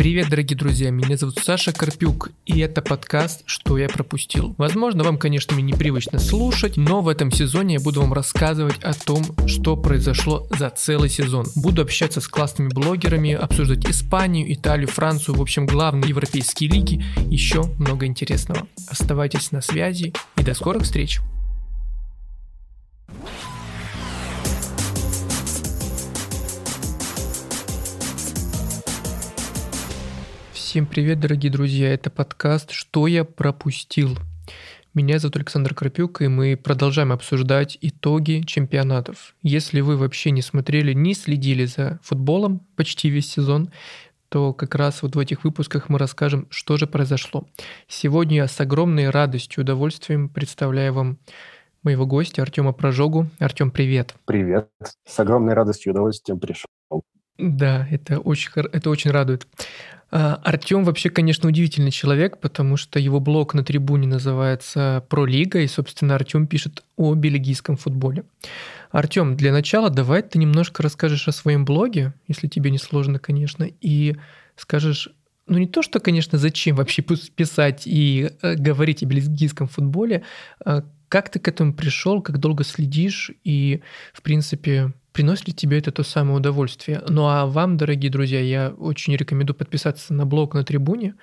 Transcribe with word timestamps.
Привет, 0.00 0.30
дорогие 0.30 0.56
друзья, 0.56 0.90
меня 0.90 1.18
зовут 1.18 1.40
Саша 1.44 1.74
Карпюк, 1.74 2.30
и 2.46 2.58
это 2.60 2.80
подкаст 2.80 3.42
«Что 3.44 3.76
я 3.76 3.86
пропустил». 3.86 4.54
Возможно, 4.56 5.04
вам, 5.04 5.18
конечно, 5.18 5.54
мне 5.54 5.74
непривычно 5.74 6.18
слушать, 6.18 6.78
но 6.78 7.02
в 7.02 7.08
этом 7.08 7.30
сезоне 7.30 7.74
я 7.74 7.80
буду 7.80 8.00
вам 8.00 8.14
рассказывать 8.14 8.82
о 8.82 8.94
том, 8.94 9.22
что 9.46 9.76
произошло 9.76 10.46
за 10.58 10.70
целый 10.70 11.10
сезон. 11.10 11.44
Буду 11.54 11.82
общаться 11.82 12.22
с 12.22 12.28
классными 12.28 12.70
блогерами, 12.70 13.32
обсуждать 13.32 13.84
Испанию, 13.90 14.50
Италию, 14.50 14.88
Францию, 14.88 15.34
в 15.34 15.42
общем, 15.42 15.66
главные 15.66 16.08
европейские 16.08 16.70
лиги, 16.70 17.04
еще 17.28 17.64
много 17.76 18.06
интересного. 18.06 18.66
Оставайтесь 18.88 19.52
на 19.52 19.60
связи 19.60 20.14
и 20.38 20.42
до 20.42 20.54
скорых 20.54 20.84
встреч! 20.84 21.20
Всем 30.70 30.86
привет, 30.86 31.18
дорогие 31.18 31.50
друзья! 31.50 31.92
Это 31.92 32.10
подкаст 32.10 32.70
«Что 32.70 33.08
я 33.08 33.24
пропустил?». 33.24 34.16
Меня 34.94 35.18
зовут 35.18 35.34
Александр 35.34 35.74
Крапюк, 35.74 36.22
и 36.22 36.28
мы 36.28 36.56
продолжаем 36.56 37.10
обсуждать 37.10 37.76
итоги 37.80 38.44
чемпионатов. 38.46 39.34
Если 39.42 39.80
вы 39.80 39.96
вообще 39.96 40.30
не 40.30 40.42
смотрели, 40.42 40.92
не 40.92 41.14
следили 41.14 41.64
за 41.64 41.98
футболом 42.04 42.64
почти 42.76 43.08
весь 43.08 43.28
сезон, 43.28 43.72
то 44.28 44.52
как 44.52 44.76
раз 44.76 45.02
вот 45.02 45.16
в 45.16 45.18
этих 45.18 45.42
выпусках 45.42 45.88
мы 45.88 45.98
расскажем, 45.98 46.46
что 46.50 46.76
же 46.76 46.86
произошло. 46.86 47.48
Сегодня 47.88 48.36
я 48.36 48.46
с 48.46 48.60
огромной 48.60 49.10
радостью 49.10 49.62
и 49.62 49.64
удовольствием 49.64 50.28
представляю 50.28 50.92
вам 50.92 51.18
моего 51.82 52.06
гостя 52.06 52.42
Артема 52.42 52.72
Прожогу. 52.72 53.26
Артем, 53.40 53.72
привет. 53.72 54.14
Привет. 54.24 54.68
С 55.04 55.18
огромной 55.18 55.54
радостью 55.54 55.90
и 55.90 55.94
удовольствием 55.94 56.38
пришел. 56.38 56.68
Да, 57.40 57.88
это 57.90 58.18
очень, 58.18 58.50
это 58.54 58.90
очень 58.90 59.10
радует. 59.10 59.46
А, 60.10 60.34
Артем 60.44 60.84
вообще, 60.84 61.08
конечно, 61.08 61.48
удивительный 61.48 61.90
человек, 61.90 62.38
потому 62.38 62.76
что 62.76 62.98
его 62.98 63.18
блог 63.18 63.54
на 63.54 63.64
трибуне 63.64 64.06
называется 64.06 65.04
«Про 65.08 65.24
Лига», 65.24 65.60
и, 65.60 65.66
собственно, 65.66 66.16
Артем 66.16 66.46
пишет 66.46 66.84
о 66.96 67.14
бельгийском 67.14 67.76
футболе. 67.76 68.24
Артем, 68.90 69.36
для 69.36 69.52
начала 69.52 69.88
давай 69.88 70.22
ты 70.22 70.38
немножко 70.38 70.82
расскажешь 70.82 71.28
о 71.28 71.32
своем 71.32 71.64
блоге, 71.64 72.12
если 72.28 72.46
тебе 72.48 72.70
не 72.70 72.78
сложно, 72.78 73.18
конечно, 73.18 73.66
и 73.80 74.16
скажешь, 74.56 75.08
ну 75.46 75.58
не 75.58 75.66
то, 75.66 75.82
что, 75.82 75.98
конечно, 76.00 76.38
зачем 76.38 76.76
вообще 76.76 77.02
писать 77.02 77.82
и 77.86 78.30
э, 78.42 78.54
говорить 78.56 79.02
о 79.02 79.06
бельгийском 79.06 79.68
футболе, 79.68 80.24
а 80.64 80.84
как 81.08 81.28
ты 81.28 81.38
к 81.38 81.48
этому 81.48 81.72
пришел, 81.72 82.20
как 82.20 82.38
долго 82.38 82.64
следишь 82.64 83.32
и, 83.42 83.80
в 84.12 84.22
принципе, 84.22 84.92
приносит 85.12 85.48
ли 85.48 85.54
тебе 85.54 85.78
это 85.78 85.92
то 85.92 86.02
самое 86.02 86.38
удовольствие? 86.38 87.02
Ну 87.08 87.26
а 87.26 87.46
вам, 87.46 87.76
дорогие 87.76 88.10
друзья, 88.10 88.40
я 88.40 88.70
очень 88.70 89.16
рекомендую 89.16 89.56
подписаться 89.56 90.14
на 90.14 90.26
блог 90.26 90.54
на 90.54 90.64
трибуне 90.64 91.14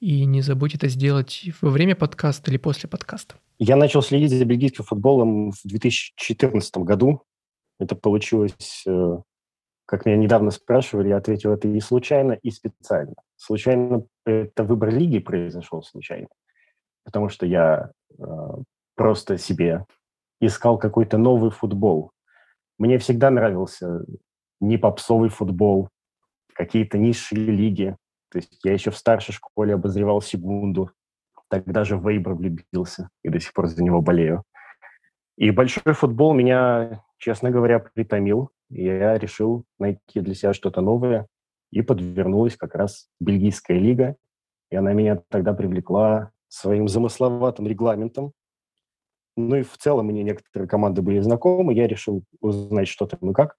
и 0.00 0.24
не 0.24 0.42
забудь 0.42 0.74
это 0.74 0.88
сделать 0.88 1.44
во 1.60 1.70
время 1.70 1.94
подкаста 1.94 2.50
или 2.50 2.58
после 2.58 2.88
подкаста. 2.88 3.36
Я 3.58 3.76
начал 3.76 4.02
следить 4.02 4.30
за 4.30 4.44
бельгийским 4.44 4.84
футболом 4.84 5.52
в 5.52 5.60
2014 5.64 6.78
году. 6.78 7.22
Это 7.78 7.94
получилось, 7.94 8.82
э, 8.86 9.18
как 9.86 10.04
меня 10.04 10.16
недавно 10.16 10.50
спрашивали, 10.50 11.08
я 11.08 11.18
ответил, 11.18 11.52
это 11.52 11.68
и 11.68 11.80
случайно, 11.80 12.32
и 12.32 12.50
специально. 12.50 13.14
Случайно 13.36 14.04
это 14.26 14.64
выбор 14.64 14.90
лиги 14.90 15.20
произошел 15.20 15.82
случайно, 15.82 16.28
потому 17.04 17.28
что 17.28 17.46
я 17.46 17.92
э, 18.18 18.24
просто 18.96 19.38
себе 19.38 19.86
искал 20.40 20.78
какой-то 20.78 21.18
новый 21.18 21.50
футбол. 21.50 22.10
Мне 22.82 22.98
всегда 22.98 23.30
нравился 23.30 24.04
не 24.60 24.76
попсовый 24.76 25.28
футбол, 25.28 25.88
какие-то 26.52 26.98
низшие 26.98 27.46
лиги. 27.46 27.96
То 28.28 28.38
есть 28.38 28.58
я 28.64 28.72
еще 28.72 28.90
в 28.90 28.96
старшей 28.96 29.30
школе 29.30 29.74
обозревал 29.74 30.20
Сегунду, 30.20 30.90
тогда 31.48 31.84
же 31.84 31.96
в 31.96 32.10
Вейбра 32.10 32.34
влюбился 32.34 33.08
и 33.22 33.28
до 33.28 33.38
сих 33.38 33.52
пор 33.52 33.68
за 33.68 33.84
него 33.84 34.00
болею. 34.00 34.42
И 35.36 35.52
большой 35.52 35.92
футбол 35.92 36.34
меня, 36.34 37.04
честно 37.18 37.52
говоря, 37.52 37.78
притомил. 37.78 38.50
И 38.68 38.82
я 38.82 39.16
решил 39.16 39.64
найти 39.78 40.18
для 40.18 40.34
себя 40.34 40.52
что-то 40.52 40.80
новое. 40.80 41.28
И 41.70 41.82
подвернулась 41.82 42.56
как 42.56 42.74
раз 42.74 43.06
бельгийская 43.20 43.78
лига. 43.78 44.16
И 44.72 44.74
она 44.74 44.92
меня 44.92 45.22
тогда 45.28 45.54
привлекла 45.54 46.32
своим 46.48 46.88
замысловатым 46.88 47.68
регламентом, 47.68 48.32
ну 49.36 49.56
и 49.56 49.62
в 49.62 49.76
целом 49.78 50.06
мне 50.06 50.22
некоторые 50.22 50.68
команды 50.68 51.02
были 51.02 51.20
знакомы, 51.20 51.74
я 51.74 51.86
решил 51.86 52.24
узнать, 52.40 52.88
что 52.88 53.06
там 53.06 53.30
и 53.30 53.34
как. 53.34 53.56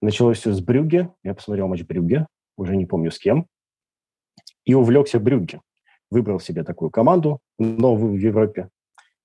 Началось 0.00 0.38
все 0.38 0.52
с 0.52 0.60
Брюгге, 0.60 1.12
я 1.22 1.34
посмотрел 1.34 1.68
матч 1.68 1.82
Брюгге, 1.82 2.26
уже 2.56 2.76
не 2.76 2.86
помню 2.86 3.10
с 3.10 3.18
кем, 3.18 3.46
и 4.64 4.74
увлекся 4.74 5.20
Брюгге. 5.20 5.60
Выбрал 6.10 6.40
себе 6.40 6.64
такую 6.64 6.90
команду, 6.90 7.40
новую 7.58 8.12
в 8.12 8.18
Европе, 8.18 8.68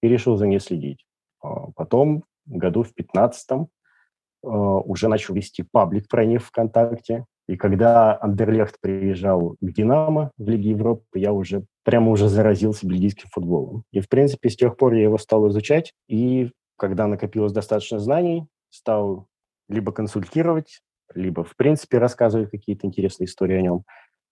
и 0.02 0.08
решил 0.08 0.38
за 0.38 0.48
ней 0.48 0.60
следить. 0.60 1.06
А 1.42 1.72
потом, 1.76 2.24
году 2.46 2.84
в 2.84 2.94
15 2.94 3.50
а, 3.52 4.48
уже 4.48 5.08
начал 5.08 5.34
вести 5.34 5.64
паблик 5.64 6.08
про 6.08 6.26
них 6.26 6.46
ВКонтакте, 6.46 7.26
и 7.48 7.56
когда 7.56 8.18
Андерлехт 8.22 8.80
приезжал 8.82 9.56
к 9.62 9.72
«Динамо» 9.72 10.32
в 10.38 10.50
Лиге 10.50 10.72
Европы, 10.72 11.04
я 11.14 11.32
уже 11.32 11.66
прямо 11.88 12.12
уже 12.12 12.28
заразился 12.28 12.86
бельгийским 12.86 13.30
футболом. 13.32 13.86
И, 13.94 14.02
в 14.02 14.10
принципе, 14.10 14.50
с 14.50 14.58
тех 14.58 14.76
пор 14.76 14.94
я 14.96 15.04
его 15.04 15.18
стал 15.18 15.48
изучать. 15.48 15.94
И 16.10 16.52
когда 16.76 17.08
накопилось 17.08 17.54
достаточно 17.54 17.98
знаний, 17.98 18.46
стал 18.70 19.28
либо 19.70 19.94
консультировать, 19.94 20.82
либо, 21.16 21.46
в 21.46 21.56
принципе, 21.56 21.98
рассказывать 21.98 22.52
какие-то 22.52 22.86
интересные 22.86 23.28
истории 23.28 23.56
о 23.56 23.62
нем. 23.62 23.84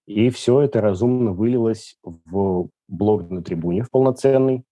И 0.05 0.29
все 0.31 0.63
это 0.63 0.81
разумно 0.81 1.31
вылилось 1.31 1.97
в 2.03 2.67
блог 2.89 3.29
на 3.29 3.41
трибуне, 3.41 3.83
в 3.83 3.89
полноценный. 3.89 4.65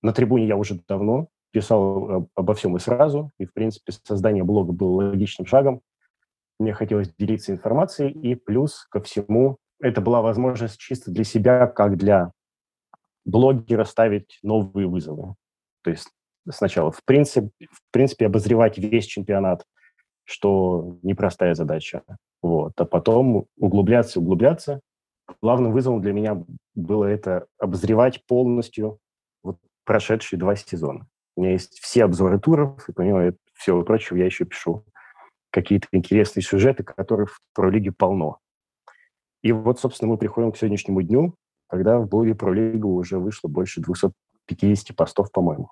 На 0.00 0.14
трибуне 0.14 0.46
я 0.46 0.56
уже 0.56 0.80
давно 0.88 1.28
писал 1.50 2.30
обо 2.34 2.54
всем 2.54 2.78
и 2.78 2.80
сразу. 2.80 3.30
И, 3.36 3.44
в 3.44 3.52
принципе, 3.52 3.92
создание 4.04 4.42
блога 4.42 4.72
было 4.72 5.10
логичным 5.10 5.44
шагом 5.44 5.82
мне 6.60 6.74
хотелось 6.74 7.12
делиться 7.18 7.52
информацией, 7.52 8.12
и 8.12 8.34
плюс 8.34 8.86
ко 8.90 9.00
всему 9.00 9.56
это 9.80 10.00
была 10.00 10.22
возможность 10.22 10.78
чисто 10.78 11.10
для 11.10 11.24
себя, 11.24 11.66
как 11.66 11.96
для 11.96 12.32
блогера 13.24 13.84
ставить 13.84 14.38
новые 14.42 14.86
вызовы. 14.86 15.34
То 15.82 15.90
есть 15.90 16.08
сначала, 16.48 16.90
в 16.90 17.04
принципе, 17.04 17.50
в 17.70 17.80
принципе 17.90 18.26
обозревать 18.26 18.78
весь 18.78 19.06
чемпионат, 19.06 19.64
что 20.24 20.98
непростая 21.02 21.54
задача. 21.54 22.02
Вот. 22.42 22.80
А 22.80 22.84
потом 22.84 23.46
углубляться, 23.56 24.20
углубляться. 24.20 24.80
Главным 25.42 25.72
вызовом 25.72 26.00
для 26.00 26.12
меня 26.12 26.42
было 26.74 27.04
это 27.04 27.46
обозревать 27.58 28.24
полностью 28.26 28.98
вот 29.42 29.58
прошедшие 29.84 30.38
два 30.38 30.56
сезона. 30.56 31.06
У 31.36 31.42
меня 31.42 31.52
есть 31.52 31.78
все 31.78 32.04
обзоры 32.04 32.38
туров, 32.38 32.88
и 32.88 32.92
помимо 32.92 33.32
всего 33.54 33.82
прочего 33.82 34.16
я 34.16 34.26
еще 34.26 34.44
пишу 34.44 34.84
какие-то 35.50 35.88
интересные 35.92 36.42
сюжеты, 36.42 36.82
которых 36.84 37.36
в 37.36 37.40
Пролиге 37.54 37.92
полно. 37.92 38.38
И 39.42 39.52
вот, 39.52 39.80
собственно, 39.80 40.12
мы 40.12 40.18
приходим 40.18 40.52
к 40.52 40.56
сегодняшнему 40.56 41.02
дню, 41.02 41.34
когда 41.68 41.98
в 41.98 42.08
блоге 42.08 42.34
Пролигу 42.34 42.94
уже 42.94 43.18
вышло 43.18 43.48
больше 43.48 43.80
250 43.80 44.94
постов, 44.96 45.32
по-моему. 45.32 45.70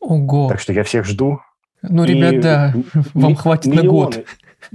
Ого! 0.00 0.48
Так 0.48 0.60
что 0.60 0.72
я 0.72 0.82
всех 0.84 1.04
жду. 1.04 1.40
Ну, 1.82 2.04
ребят, 2.04 2.40
да, 2.40 2.74
вам 3.14 3.34
хватит 3.34 3.66
миллионы, 3.66 3.86
на 3.86 3.90
год. 3.90 4.24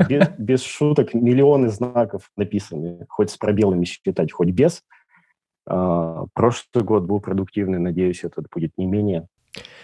Без, 0.10 0.30
без 0.38 0.64
шуток, 0.64 1.14
миллионы 1.14 1.70
знаков 1.70 2.30
написаны, 2.38 3.06
хоть 3.10 3.32
с 3.32 3.38
пробелами 3.38 3.86
считать, 3.86 4.32
хоть 4.32 4.50
без. 4.50 4.84
А, 5.66 6.26
прошлый 6.34 6.84
год 6.84 7.04
был 7.04 7.20
продуктивный, 7.20 7.80
надеюсь, 7.80 8.24
этот 8.24 8.48
будет 8.54 8.72
не 8.78 8.86
менее. 8.86 9.28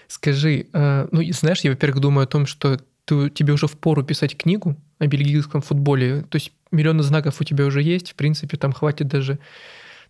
Скажи, 0.07 0.67
а, 0.73 1.07
ну, 1.11 1.21
знаешь, 1.31 1.61
я, 1.61 1.71
во-первых, 1.71 2.01
думаю 2.01 2.25
о 2.25 2.27
том, 2.27 2.45
что 2.45 2.79
ты, 3.05 3.29
тебе 3.29 3.53
уже 3.53 3.67
в 3.67 3.77
пору 3.77 4.03
писать 4.03 4.37
книгу 4.37 4.75
о 4.99 5.07
бельгийском 5.07 5.61
футболе. 5.61 6.23
То 6.23 6.35
есть 6.37 6.53
миллионы 6.71 7.03
знаков 7.03 7.41
у 7.41 7.43
тебя 7.43 7.65
уже 7.65 7.81
есть, 7.81 8.11
в 8.11 8.15
принципе, 8.15 8.57
там 8.57 8.73
хватит 8.73 9.07
даже 9.07 9.39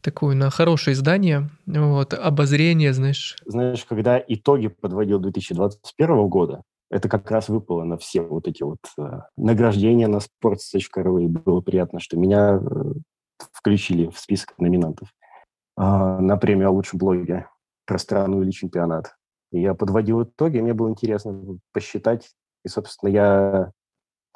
такое 0.01 0.35
на 0.35 0.49
хорошее 0.49 0.93
издание, 0.93 1.49
вот, 1.65 2.13
обозрение, 2.13 2.93
знаешь. 2.93 3.35
Знаешь, 3.45 3.83
когда 3.85 4.23
итоги 4.25 4.67
подводил 4.67 5.19
2021 5.19 6.27
года, 6.27 6.63
это 6.89 7.09
как 7.09 7.29
раз 7.31 7.49
выпало 7.49 7.83
на 7.83 7.97
все 7.97 8.21
вот 8.21 8.47
эти 8.47 8.63
вот 8.63 8.79
э, 8.97 9.19
награждения 9.35 10.07
на 10.07 10.17
sports.ru, 10.17 11.23
и 11.23 11.27
было 11.27 11.61
приятно, 11.61 11.99
что 11.99 12.17
меня 12.17 12.59
э, 12.61 12.93
включили 13.51 14.07
в 14.07 14.17
список 14.17 14.57
номинантов 14.57 15.09
э, 15.77 15.81
на 15.81 16.37
премию 16.37 16.69
о 16.69 16.71
лучшем 16.71 16.99
блоге 16.99 17.49
про 17.85 17.97
страну 17.97 18.41
или 18.41 18.51
чемпионат. 18.51 19.15
И 19.51 19.61
я 19.61 19.73
подводил 19.73 20.23
итоги, 20.23 20.59
мне 20.59 20.73
было 20.73 20.89
интересно 20.89 21.59
посчитать, 21.73 22.29
и, 22.63 22.69
собственно, 22.69 23.09
я 23.09 23.71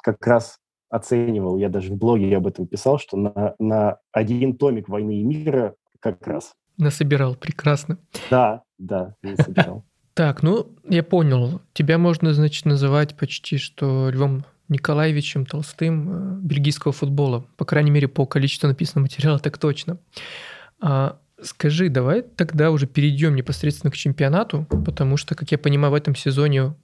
как 0.02 0.26
раз 0.26 0.58
оценивал, 0.92 1.56
я 1.56 1.70
даже 1.70 1.92
в 1.92 1.96
блоге 1.96 2.36
об 2.36 2.46
этом 2.46 2.66
писал, 2.66 2.98
что 2.98 3.16
на, 3.16 3.54
на 3.58 3.96
один 4.12 4.54
томик 4.56 4.90
«Войны 4.90 5.20
и 5.20 5.24
мира» 5.24 5.74
как 6.00 6.26
раз. 6.26 6.52
Насобирал, 6.76 7.34
прекрасно. 7.34 7.96
Да, 8.30 8.62
да, 8.78 9.16
насобирал. 9.22 9.84
Так, 10.14 10.42
ну, 10.42 10.66
я 10.86 11.02
понял. 11.02 11.62
Тебя 11.72 11.96
можно, 11.96 12.34
значит, 12.34 12.66
называть 12.66 13.16
почти 13.16 13.56
что 13.56 14.10
львом 14.10 14.44
Николаевичем 14.68 15.46
Толстым 15.46 16.10
э, 16.10 16.40
бельгийского 16.42 16.92
футбола. 16.92 17.46
По 17.56 17.64
крайней 17.64 17.90
мере, 17.90 18.08
по 18.08 18.26
количеству 18.26 18.68
написанного 18.68 19.04
материала 19.04 19.38
так 19.38 19.56
точно. 19.56 19.96
А, 20.82 21.18
скажи, 21.40 21.88
давай 21.88 22.20
тогда 22.20 22.70
уже 22.70 22.86
перейдем 22.86 23.34
непосредственно 23.36 23.90
к 23.90 23.96
чемпионату, 23.96 24.66
потому 24.84 25.16
что, 25.16 25.34
как 25.34 25.50
я 25.50 25.56
понимаю, 25.56 25.92
в 25.92 25.94
этом 25.94 26.14
сезоне 26.14 26.74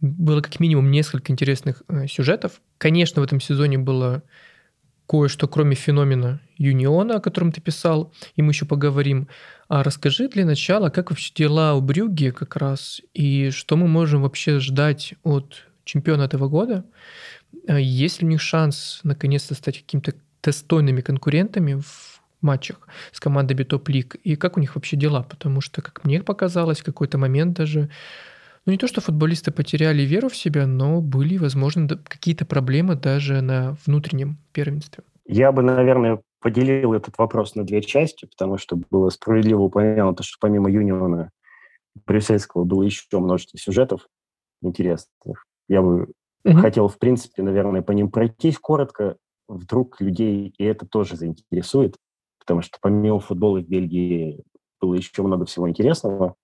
было 0.00 0.40
как 0.40 0.60
минимум 0.60 0.90
несколько 0.90 1.32
интересных 1.32 1.82
э, 1.88 2.06
сюжетов. 2.06 2.60
Конечно, 2.78 3.20
в 3.20 3.24
этом 3.24 3.40
сезоне 3.40 3.78
было 3.78 4.22
кое-что, 5.06 5.48
кроме 5.48 5.74
феномена 5.74 6.40
Юниона, 6.56 7.16
о 7.16 7.20
котором 7.20 7.50
ты 7.50 7.60
писал, 7.60 8.12
и 8.36 8.42
мы 8.42 8.52
еще 8.52 8.64
поговорим. 8.64 9.28
А 9.68 9.82
расскажи 9.82 10.28
для 10.28 10.44
начала, 10.44 10.88
как 10.88 11.10
вообще 11.10 11.32
дела 11.34 11.74
у 11.74 11.80
Брюгге 11.80 12.32
как 12.32 12.56
раз, 12.56 13.00
и 13.12 13.50
что 13.50 13.76
мы 13.76 13.88
можем 13.88 14.22
вообще 14.22 14.60
ждать 14.60 15.14
от 15.24 15.64
чемпиона 15.84 16.22
этого 16.22 16.48
года? 16.48 16.84
А 17.66 17.78
есть 17.78 18.22
ли 18.22 18.28
у 18.28 18.30
них 18.30 18.40
шанс 18.40 19.00
наконец-то 19.02 19.54
стать 19.54 19.80
какими-то 19.80 20.14
достойными 20.42 21.00
конкурентами 21.00 21.74
в 21.74 22.22
матчах 22.40 22.86
с 23.10 23.18
командами 23.18 23.64
топ-лиг? 23.64 24.14
И 24.14 24.36
как 24.36 24.56
у 24.56 24.60
них 24.60 24.76
вообще 24.76 24.96
дела? 24.96 25.24
Потому 25.24 25.60
что, 25.60 25.82
как 25.82 26.04
мне 26.04 26.22
показалось, 26.22 26.80
в 26.80 26.84
какой-то 26.84 27.18
момент 27.18 27.56
даже 27.56 27.90
ну 28.66 28.72
не 28.72 28.78
то, 28.78 28.86
что 28.86 29.00
футболисты 29.00 29.50
потеряли 29.50 30.02
веру 30.02 30.28
в 30.28 30.36
себя, 30.36 30.66
но 30.66 31.00
были, 31.00 31.36
возможно, 31.36 31.88
какие-то 31.88 32.44
проблемы 32.44 32.94
даже 32.94 33.40
на 33.40 33.76
внутреннем 33.86 34.38
первенстве. 34.52 35.04
Я 35.26 35.52
бы, 35.52 35.62
наверное, 35.62 36.20
поделил 36.40 36.92
этот 36.92 37.16
вопрос 37.18 37.54
на 37.54 37.64
две 37.64 37.82
части, 37.82 38.26
потому 38.26 38.58
что 38.58 38.76
было 38.90 39.10
справедливо 39.10 39.62
упомянуто, 39.62 40.22
что 40.22 40.36
помимо 40.40 40.70
Юниона 40.70 41.30
брюссельского 42.06 42.64
было 42.64 42.82
еще 42.82 43.04
множество 43.12 43.58
сюжетов 43.58 44.08
интересных. 44.62 45.46
Я 45.68 45.82
бы 45.82 46.12
угу. 46.44 46.56
хотел, 46.58 46.88
в 46.88 46.98
принципе, 46.98 47.42
наверное, 47.42 47.82
по 47.82 47.92
ним 47.92 48.10
пройтись 48.10 48.58
коротко. 48.58 49.16
Вдруг 49.48 50.00
людей 50.00 50.54
и 50.58 50.64
это 50.64 50.86
тоже 50.86 51.16
заинтересует, 51.16 51.96
потому 52.38 52.62
что 52.62 52.78
помимо 52.80 53.18
футбола 53.18 53.60
в 53.60 53.68
Бельгии 53.68 54.44
было 54.80 54.94
еще 54.94 55.22
много 55.22 55.44
всего 55.44 55.68
интересного. 55.68 56.36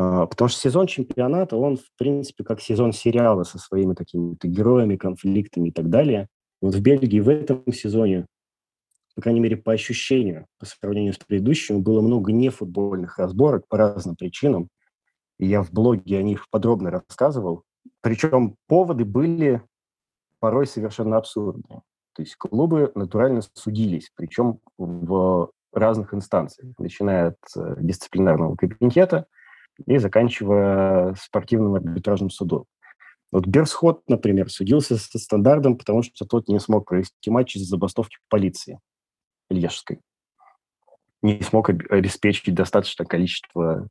А, 0.00 0.26
потому 0.26 0.48
что 0.48 0.60
сезон 0.60 0.86
чемпионата, 0.86 1.56
он, 1.56 1.76
в 1.76 1.90
принципе, 1.98 2.44
как 2.44 2.60
сезон 2.60 2.92
сериала 2.92 3.42
со 3.42 3.58
своими 3.58 3.94
какими-то 3.94 4.46
героями, 4.46 4.94
конфликтами 4.94 5.70
и 5.70 5.72
так 5.72 5.90
далее. 5.90 6.28
Вот 6.62 6.76
в 6.76 6.80
Бельгии 6.80 7.18
в 7.18 7.28
этом 7.28 7.64
сезоне, 7.72 8.26
по 9.16 9.22
крайней 9.22 9.40
мере, 9.40 9.56
по 9.56 9.72
ощущению, 9.72 10.46
по 10.60 10.66
сравнению 10.66 11.14
с 11.14 11.18
предыдущим, 11.18 11.82
было 11.82 12.00
много 12.00 12.30
нефутбольных 12.30 13.18
разборок 13.18 13.66
по 13.66 13.76
разным 13.76 14.14
причинам. 14.14 14.68
И 15.40 15.46
я 15.46 15.64
в 15.64 15.72
блоге 15.72 16.18
о 16.18 16.22
них 16.22 16.48
подробно 16.48 16.92
рассказывал. 16.92 17.64
Причем 18.00 18.54
поводы 18.68 19.04
были 19.04 19.62
порой 20.38 20.68
совершенно 20.68 21.16
абсурдные. 21.16 21.82
То 22.12 22.22
есть 22.22 22.36
клубы 22.36 22.92
натурально 22.94 23.40
судились, 23.54 24.12
причем 24.14 24.60
в 24.76 25.50
разных 25.72 26.14
инстанциях, 26.14 26.72
начиная 26.78 27.28
от 27.30 27.36
э, 27.56 27.76
дисциплинарного 27.80 28.54
комитета– 28.54 29.26
и 29.86 29.98
заканчивая 29.98 31.14
спортивным 31.14 31.74
арбитражным 31.74 32.30
судом. 32.30 32.64
Вот 33.30 33.46
Берсхот, 33.46 34.08
например, 34.08 34.50
судился 34.50 34.96
со 34.96 35.18
стандартом, 35.18 35.76
потому 35.76 36.02
что 36.02 36.24
тот 36.24 36.48
не 36.48 36.58
смог 36.60 36.88
провести 36.88 37.30
матч 37.30 37.56
из-за 37.56 37.66
забастовки 37.66 38.16
полиции 38.28 38.80
Лежской. 39.50 40.00
Не 41.22 41.40
смог 41.42 41.68
обеспечить 41.68 42.54
достаточное 42.54 43.06
количество 43.06 43.88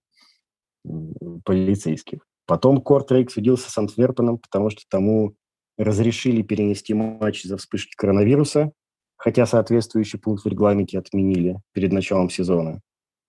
полицейских. 1.43 2.25
Потом 2.45 2.81
Кортрейк 2.81 3.29
судился 3.29 3.69
с 3.69 3.77
Антверпеном, 3.77 4.39
потому 4.39 4.69
что 4.69 4.83
тому 4.89 5.35
разрешили 5.77 6.41
перенести 6.41 6.93
матч 6.93 7.45
из-за 7.45 7.57
вспышки 7.57 7.93
коронавируса, 7.95 8.71
хотя 9.17 9.45
соответствующий 9.45 10.17
пункт 10.17 10.45
в 10.45 10.47
регламенте 10.47 10.97
отменили 10.97 11.57
перед 11.73 11.91
началом 11.91 12.29
сезона. 12.29 12.81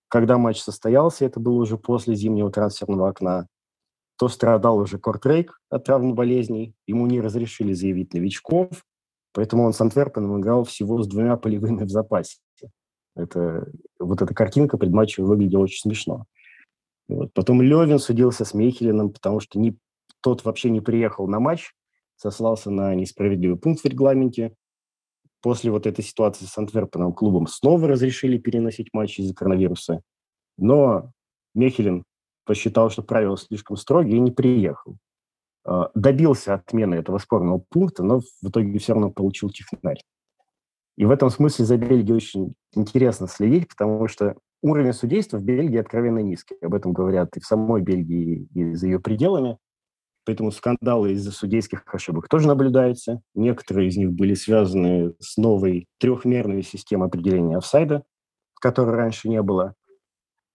Когда 0.09 0.37
матч 0.37 0.59
состоялся, 0.59 1.25
это 1.25 1.39
было 1.39 1.61
уже 1.61 1.77
после 1.77 2.15
зимнего 2.15 2.51
трансферного 2.51 3.09
окна, 3.09 3.47
то 4.17 4.27
страдал 4.27 4.77
уже 4.77 4.99
Кортрейк 4.99 5.61
от 5.69 5.85
травмы 5.85 6.13
болезней, 6.13 6.75
ему 6.87 7.07
не 7.07 7.21
разрешили 7.21 7.73
заявить 7.73 8.13
новичков, 8.13 8.83
поэтому 9.33 9.63
он 9.63 9.73
с 9.73 9.79
Антверпеном 9.79 10.41
играл 10.41 10.65
всего 10.65 11.01
с 11.01 11.07
двумя 11.07 11.37
полевыми 11.37 11.85
в 11.85 11.89
запасе. 11.89 12.39
Это, 13.15 13.67
вот 13.99 14.21
эта 14.21 14.33
картинка 14.33 14.77
предматчевая 14.77 15.29
выглядела 15.29 15.61
очень 15.61 15.81
смешно. 15.81 16.25
Вот. 17.07 17.33
Потом 17.33 17.61
Левин 17.61 17.99
судился 17.99 18.45
с 18.45 18.53
Мейхелиным, 18.53 19.11
потому 19.11 19.39
что 19.39 19.59
не, 19.59 19.77
тот 20.21 20.43
вообще 20.45 20.69
не 20.69 20.81
приехал 20.81 21.27
на 21.27 21.39
матч, 21.39 21.73
сослался 22.15 22.71
на 22.71 22.93
несправедливый 22.95 23.57
пункт 23.57 23.81
в 23.81 23.85
регламенте. 23.85 24.53
После 25.41 25.71
вот 25.71 25.87
этой 25.87 26.03
ситуации 26.03 26.45
с 26.45 26.57
Антверпеном 26.57 27.13
клубом 27.13 27.47
снова 27.47 27.87
разрешили 27.87 28.37
переносить 28.37 28.89
матчи 28.93 29.21
из-за 29.21 29.33
коронавируса. 29.33 30.01
Но 30.57 31.11
Мехелин 31.55 32.03
посчитал, 32.45 32.89
что 32.89 33.03
правила 33.03 33.37
слишком 33.37 33.77
строгие 33.77 34.17
и 34.17 34.19
не 34.19 34.31
приехал. 34.31 34.97
А, 35.63 35.91
добился 35.93 36.55
отмены 36.55 36.95
этого 36.95 37.17
спорного 37.19 37.63
пункта, 37.69 38.03
но 38.03 38.19
в 38.19 38.49
итоге 38.49 38.77
все 38.79 38.93
равно 38.93 39.11
получил 39.11 39.49
технарь. 39.49 40.01
И 40.97 41.05
в 41.05 41.11
этом 41.11 41.29
смысле 41.29 41.65
за 41.65 41.77
Бельгией 41.77 42.15
очень 42.15 42.53
интересно 42.73 43.27
следить, 43.27 43.69
потому 43.69 44.07
что 44.07 44.35
уровень 44.61 44.93
судейства 44.93 45.37
в 45.37 45.43
Бельгии 45.43 45.77
откровенно 45.77 46.19
низкий. 46.19 46.55
Об 46.61 46.73
этом 46.73 46.91
говорят 46.91 47.37
и 47.37 47.39
в 47.39 47.45
самой 47.45 47.81
Бельгии, 47.81 48.47
и 48.53 48.73
за 48.73 48.87
ее 48.87 48.99
пределами. 48.99 49.57
Поэтому 50.29 50.51
скандалы 50.51 51.13
из-за 51.13 51.31
судейских 51.31 51.83
ошибок 51.91 52.29
тоже 52.29 52.47
наблюдаются. 52.47 53.19
Некоторые 53.33 53.89
из 53.89 53.97
них 53.97 54.11
были 54.11 54.35
связаны 54.35 55.15
с 55.19 55.37
новой 55.37 55.87
трехмерной 55.97 56.61
системой 56.61 57.07
определения 57.07 57.57
офсайда, 57.57 58.03
которой 58.61 58.95
раньше 58.95 59.27
не 59.27 59.41
было. 59.41 59.73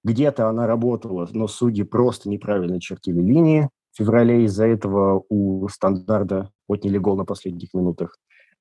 Где-то 0.05 0.49
она 0.49 0.69
работала, 0.69 1.29
но 1.33 1.49
судьи 1.49 1.83
просто 1.83 2.29
неправильно 2.29 2.81
чертили 2.81 3.21
линии. 3.21 3.69
В 3.91 3.97
феврале 3.99 4.45
из-за 4.45 4.65
этого 4.65 5.25
у 5.29 5.67
стандарта 5.67 6.53
отняли 6.69 6.99
гол 6.99 7.17
на 7.17 7.25
последних 7.25 7.75
минутах. 7.75 8.17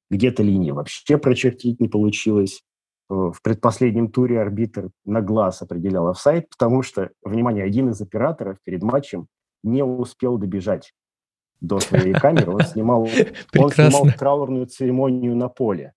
Где-то 0.10 0.42
линии 0.42 0.72
вообще 0.72 1.20
прочертить 1.20 1.80
не 1.80 1.90
получилось. 1.90 2.64
В 3.08 3.36
предпоследнем 3.44 4.10
туре 4.10 4.42
арбитр 4.42 4.90
на 5.06 5.22
глаз 5.22 5.62
определял 5.62 6.08
офсайд, 6.08 6.50
потому 6.50 6.82
что, 6.82 7.12
внимание, 7.24 7.66
один 7.66 7.92
из 7.92 8.02
операторов 8.02 8.58
перед 8.64 8.82
матчем 8.82 9.28
не 9.62 9.84
успел 9.84 10.40
добежать 10.40 10.92
до 11.64 11.80
своей 11.80 12.14
камеры, 12.14 12.52
он 12.52 12.62
снимал, 12.62 13.04
он 13.58 13.72
снимал 13.72 14.08
траурную 14.18 14.68
церемонию 14.68 15.36
на 15.36 15.48
поле. 15.48 15.94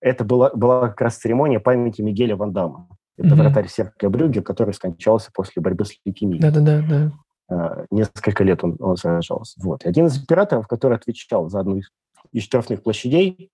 Это 0.00 0.24
была, 0.24 0.50
была 0.54 0.88
как 0.88 1.02
раз 1.02 1.18
церемония 1.18 1.60
памяти 1.60 2.00
Мигеля 2.00 2.34
Вандама. 2.34 2.88
Это 3.18 3.28
mm-hmm. 3.28 3.34
вратарь 3.34 3.68
Серкля 3.68 4.08
Брюге, 4.08 4.42
который 4.42 4.72
скончался 4.74 5.30
после 5.32 5.62
борьбы 5.62 5.84
с 5.84 5.92
лейкемией. 6.04 6.40
Да-да-да. 6.40 6.82
да. 6.88 7.12
А, 7.48 7.84
несколько 7.90 8.42
лет 8.42 8.64
он, 8.64 8.76
он 8.80 8.96
сражался. 8.96 9.60
Вот. 9.62 9.84
И 9.84 9.88
один 9.88 10.06
из 10.06 10.20
операторов, 10.20 10.66
который 10.66 10.96
отвечал 10.96 11.48
за 11.50 11.60
одну 11.60 11.76
из, 11.76 11.90
из 12.32 12.42
штрафных 12.42 12.82
площадей, 12.82 13.50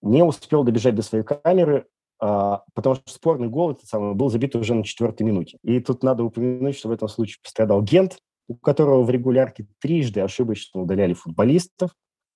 не 0.00 0.22
успел 0.22 0.62
добежать 0.62 0.94
до 0.94 1.02
своей 1.02 1.24
камеры, 1.24 1.86
а, 2.20 2.62
потому 2.72 2.94
что 2.94 3.10
спорный 3.10 3.48
гол 3.48 3.72
этот 3.72 3.86
самый, 3.86 4.14
был 4.14 4.30
забит 4.30 4.54
уже 4.54 4.74
на 4.74 4.84
четвертой 4.84 5.26
минуте. 5.26 5.58
И 5.64 5.80
тут 5.80 6.04
надо 6.04 6.22
упомянуть, 6.22 6.78
что 6.78 6.88
в 6.88 6.92
этом 6.92 7.08
случае 7.08 7.38
пострадал 7.42 7.82
Гент, 7.82 8.18
у 8.50 8.56
которого 8.56 9.04
в 9.04 9.10
регулярке 9.10 9.68
трижды 9.80 10.20
ошибочно 10.20 10.80
удаляли 10.80 11.14
футболистов. 11.14 11.92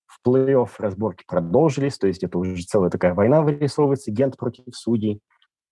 В 0.06 0.25
плей-офф 0.25 0.71
разборки 0.78 1.25
продолжились, 1.26 1.99
то 1.99 2.06
есть 2.06 2.23
это 2.23 2.38
уже 2.38 2.62
целая 2.62 2.88
такая 2.88 3.14
война 3.14 3.42
вырисовывается, 3.42 4.12
гент 4.12 4.37
против 4.37 4.62
судей. 4.71 5.21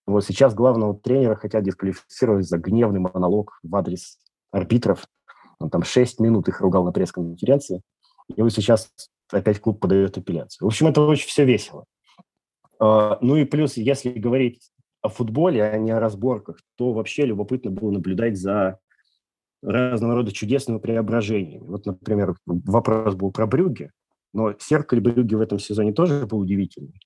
Вот 0.05 0.25
сейчас 0.25 0.53
главного 0.53 0.99
тренера 0.99 1.35
хотят 1.35 1.63
дисквалифицировать 1.63 2.45
за 2.45 2.57
гневный 2.57 2.99
монолог 2.99 3.57
в 3.63 3.73
адрес 3.73 4.19
арбитров. 4.51 5.07
Он 5.59 5.69
там 5.69 5.83
шесть 5.83 6.19
минут 6.19 6.49
их 6.49 6.59
ругал 6.59 6.83
на 6.83 6.91
пресс-конференции. 6.91 7.81
И 8.35 8.41
вот 8.41 8.51
сейчас 8.51 8.91
опять 9.31 9.61
клуб 9.61 9.79
подает 9.79 10.17
апелляцию. 10.17 10.65
В 10.65 10.67
общем, 10.67 10.87
это 10.87 10.99
очень 11.03 11.29
все 11.29 11.45
весело. 11.45 11.85
А, 12.81 13.17
ну 13.21 13.37
и 13.37 13.45
плюс, 13.45 13.77
если 13.77 14.11
говорить 14.11 14.71
о 15.01 15.07
футболе, 15.07 15.63
а 15.63 15.77
не 15.77 15.91
о 15.91 16.01
разборках, 16.01 16.59
то 16.75 16.91
вообще 16.91 17.25
любопытно 17.25 17.71
было 17.71 17.91
наблюдать 17.91 18.37
за 18.37 18.79
разного 19.63 20.15
рода 20.15 20.31
чудесными 20.31 20.79
преображениями. 20.79 21.63
Вот, 21.65 21.85
например, 21.85 22.35
вопрос 22.45 23.15
был 23.15 23.31
про 23.31 23.47
Брюгге, 23.47 23.91
но 24.33 24.53
Серкаль 24.59 24.99
Брюгге 24.99 25.37
в 25.37 25.41
этом 25.41 25.59
сезоне 25.59 25.93
тоже 25.93 26.25
был 26.27 26.39
удивительный. 26.39 26.99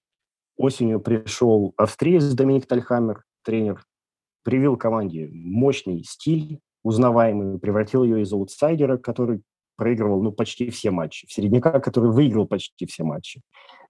Осенью 0.57 0.99
пришел 0.99 1.73
австриец 1.77 2.23
Доминик 2.33 2.65
Тальхаммер, 2.65 3.23
тренер, 3.43 3.85
привил 4.43 4.75
команде 4.75 5.29
мощный 5.31 6.03
стиль, 6.03 6.59
узнаваемый, 6.83 7.59
превратил 7.59 8.03
ее 8.03 8.21
из 8.21 8.33
аутсайдера, 8.33 8.97
который 8.97 9.41
проигрывал 9.75 10.23
ну, 10.23 10.31
почти 10.31 10.69
все 10.71 10.89
матчи, 10.89 11.27
в 11.27 11.31
середняка, 11.31 11.79
который 11.79 12.11
выиграл 12.11 12.47
почти 12.47 12.87
все 12.87 13.03
матчи. 13.03 13.41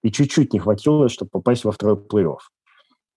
И 0.02 0.12
чуть-чуть 0.12 0.52
не 0.52 0.58
хватило, 0.58 1.08
чтобы 1.08 1.30
попасть 1.30 1.64
во 1.64 1.72
второй 1.72 1.96
плей-офф. 1.96 2.38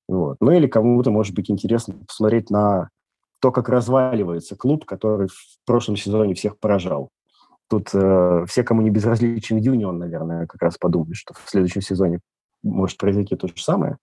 Вот. 0.08 0.38
Ну 0.40 0.52
или 0.52 0.68
кому-то, 0.68 1.12
может 1.12 1.36
быть, 1.36 1.52
интересно 1.52 1.96
посмотреть 2.08 2.50
на 2.50 2.90
то, 3.42 3.52
как 3.52 3.70
разваливается 3.70 4.56
клуб, 4.56 4.86
который 4.86 5.28
в 5.28 5.58
прошлом 5.66 5.98
сезоне 5.98 6.36
всех 6.36 6.60
поражал. 6.60 7.10
Тут 7.68 7.90
э, 7.94 8.46
все, 8.48 8.64
кому 8.64 8.82
не 8.82 8.90
безразличен 8.90 9.58
Юнион, 9.58 9.98
наверное, 9.98 10.46
как 10.46 10.62
раз 10.62 10.78
подумают, 10.78 11.16
что 11.16 11.34
в 11.34 11.50
следующем 11.50 11.82
сезоне 11.82 12.20
может 12.64 12.98
произойти 12.98 13.36
то 13.36 13.48
же 13.48 13.54
самое. 13.58 13.98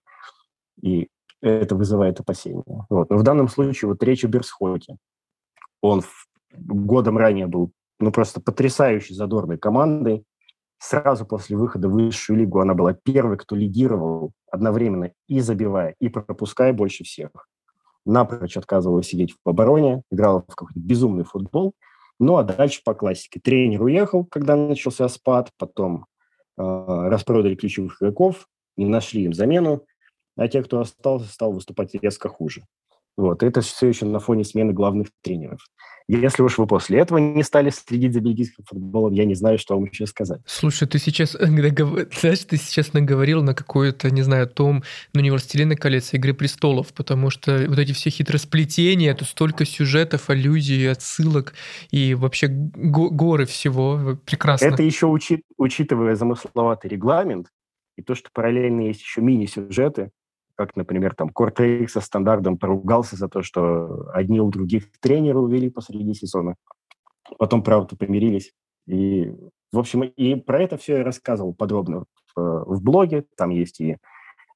И 0.83 1.09
это 1.41 1.77
вызывает 1.77 2.19
опасения. 2.19 2.65
Вот. 2.89 3.11
Но 3.11 3.17
в 3.17 3.23
данном 3.23 3.49
случае 3.49 3.91
вот 3.91 4.03
речь 4.03 4.25
о 4.25 4.29
Берсхоте. 4.29 4.97
Он 5.81 6.01
в, 6.01 6.27
годом 6.57 7.17
ранее 7.17 7.47
был 7.47 7.71
ну, 8.01 8.11
просто 8.11 8.41
потрясающей 8.41 9.15
задорной 9.15 9.59
командой. 9.59 10.25
Сразу 10.81 11.27
после 11.27 11.57
выхода 11.57 11.89
в 11.89 11.93
высшую 11.93 12.39
лигу 12.39 12.61
она 12.61 12.75
была 12.75 12.93
первой, 12.93 13.37
кто 13.37 13.55
лидировал 13.55 14.33
одновременно 14.51 15.13
и 15.29 15.41
забивая, 15.41 15.95
и 16.01 16.09
пропуская 16.09 16.73
больше 16.73 17.05
всех. 17.05 17.31
Напрочь 18.09 18.57
отказывалась 18.57 19.09
сидеть 19.09 19.35
в 19.45 19.49
обороне, 19.49 20.03
играла 20.11 20.41
в 20.41 20.57
какой-то 20.57 20.81
безумный 20.81 21.25
футбол. 21.25 21.75
Ну, 22.19 22.39
а 22.39 22.43
дальше 22.43 22.81
по 22.83 22.95
классике. 22.95 23.39
Тренер 23.39 23.83
уехал, 23.83 24.25
когда 24.25 24.57
начался 24.57 25.07
спад, 25.09 25.51
потом 25.59 26.07
э, 26.57 26.63
распродали 26.63 27.55
ключевых 27.55 28.01
игроков, 28.01 28.49
не 28.79 28.87
нашли 28.87 29.25
им 29.25 29.35
замену, 29.35 29.85
а 30.37 30.49
те, 30.49 30.63
кто 30.63 30.81
остался, 30.81 31.29
стал 31.29 31.53
выступать 31.53 31.95
резко 31.95 32.31
хуже. 32.31 32.65
Вот. 33.19 33.43
Это 33.43 33.61
все 33.63 33.89
еще 33.89 34.07
на 34.07 34.21
фоне 34.21 34.45
смены 34.45 34.73
главных 34.73 35.09
тренеров. 35.23 35.59
Если 36.07 36.41
уж 36.41 36.57
вы 36.57 36.67
после 36.67 37.01
этого 37.01 37.19
не 37.19 37.43
стали 37.43 37.69
следить 37.69 38.15
за 38.15 38.21
бельгийским 38.21 38.65
футболом, 38.65 39.13
я 39.13 39.27
не 39.27 39.35
знаю, 39.35 39.59
что 39.59 39.75
вам 39.75 39.85
еще 39.85 40.07
сказать. 40.07 40.41
Слушай, 40.47 40.89
ты 40.89 40.99
сейчас, 40.99 41.33
знаешь, 41.33 42.45
ты 42.45 42.57
сейчас 42.57 42.95
наговорил 42.95 43.43
на 43.43 43.55
какой-то, 43.55 44.11
не 44.11 44.23
знаю, 44.23 44.49
том, 44.49 44.85
ну 45.13 45.21
не 45.21 45.31
«Властелины 45.31 45.77
колец», 45.77 46.15
а 46.15 46.17
«Игры 46.17 46.33
престолов», 46.33 46.95
потому 46.95 47.29
что 47.29 47.67
вот 47.69 47.79
эти 47.79 47.93
все 47.93 48.09
хитросплетения, 48.09 49.15
тут 49.15 49.29
столько 49.29 49.67
сюжетов, 49.67 50.31
аллюзий, 50.31 50.91
отсылок 50.91 51.53
и 51.91 52.15
вообще 52.15 52.47
горы 52.49 53.45
всего. 53.45 54.17
Прекрасно. 54.25 54.67
Это 54.67 54.83
еще 54.83 55.09
учит, 55.09 55.43
учитывая 55.59 56.15
замысловатый 56.15 56.89
регламент 56.89 57.49
и 57.99 58.03
то, 58.03 58.15
что 58.15 58.31
параллельно 58.33 58.83
есть 58.83 59.03
еще 59.03 59.21
мини-сюжеты, 59.21 60.11
как, 60.59 60.75
например, 60.75 61.15
там 61.15 61.29
Кортрейк 61.29 61.89
со 61.89 62.01
стандартом 62.01 62.59
поругался 62.59 63.15
за 63.15 63.29
то, 63.29 63.43
что 63.43 64.11
одни 64.13 64.41
у 64.41 64.51
других 64.51 64.91
тренеры 65.01 65.39
увели 65.39 65.71
посреди 65.71 66.13
сезона. 66.15 66.57
Потом, 67.39 67.63
правда, 67.63 67.95
помирились. 67.95 68.53
И, 68.89 69.31
в 69.71 69.79
общем, 69.79 70.03
и 70.03 70.35
про 70.35 70.61
это 70.61 70.77
все 70.77 70.97
я 70.97 71.05
рассказывал 71.05 71.55
подробно 71.55 72.07
в, 72.35 72.65
в 72.65 72.83
блоге. 72.83 73.25
Там 73.37 73.51
есть 73.51 73.81
и, 73.81 73.99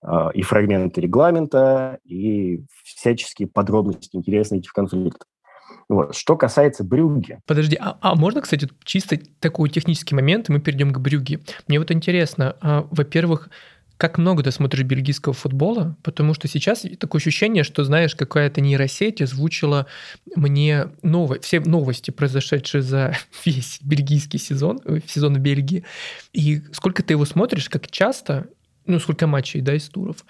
а, 0.03 0.31
и 0.31 0.43
фрагменты 0.43 1.01
регламента, 1.01 2.01
и 2.03 2.65
всяческие 2.83 3.47
подробности 3.47 4.17
интересные 4.17 4.59
этих 4.59 4.73
конфликтов. 4.73 5.29
Вот. 5.89 6.17
Что 6.17 6.37
касается 6.37 6.83
Брюги. 6.83 7.39
Подожди, 7.47 7.77
а, 7.81 7.97
а 8.01 8.17
можно, 8.17 8.41
кстати, 8.41 8.69
чисто 8.83 9.19
такой 9.39 9.69
технический 9.69 10.17
момент, 10.17 10.49
и 10.49 10.53
мы 10.53 10.59
перейдем 10.59 10.93
к 10.93 10.99
Брюге. 10.99 11.39
Мне 11.69 11.79
вот 11.79 11.93
интересно, 11.93 12.57
а, 12.61 12.89
во-первых, 12.91 13.51
как 14.03 14.19
много 14.19 14.43
ты 14.43 14.51
смотришь 14.51 14.83
бельгийского 14.83 15.33
футбола, 15.33 15.97
потому 16.03 16.35
что 16.35 16.49
сейчас 16.49 16.85
такое 16.99 17.21
ощущение, 17.21 17.63
что, 17.63 17.85
знаешь, 17.85 18.17
какая-то 18.17 18.61
нейросеть 18.61 19.23
озвучила 19.23 19.87
мне 20.35 20.89
новые, 21.03 21.41
все 21.41 21.61
новости, 21.61 22.11
произошедшие 22.11 22.83
за 22.83 23.17
весь 23.45 23.79
бельгийский 23.81 24.41
сезон, 24.41 24.81
э, 24.85 24.99
сезон 25.07 25.37
в 25.37 25.39
Бельгии. 25.39 25.85
И 26.33 26.63
сколько 26.73 27.05
ты 27.05 27.15
его 27.15 27.25
смотришь, 27.25 27.69
как 27.69 27.89
часто, 27.93 28.49
ну, 28.87 28.99
сколько 28.99 29.29
матчей, 29.29 29.61
да, 29.61 29.77
из 29.77 29.89
туров. 29.89 30.25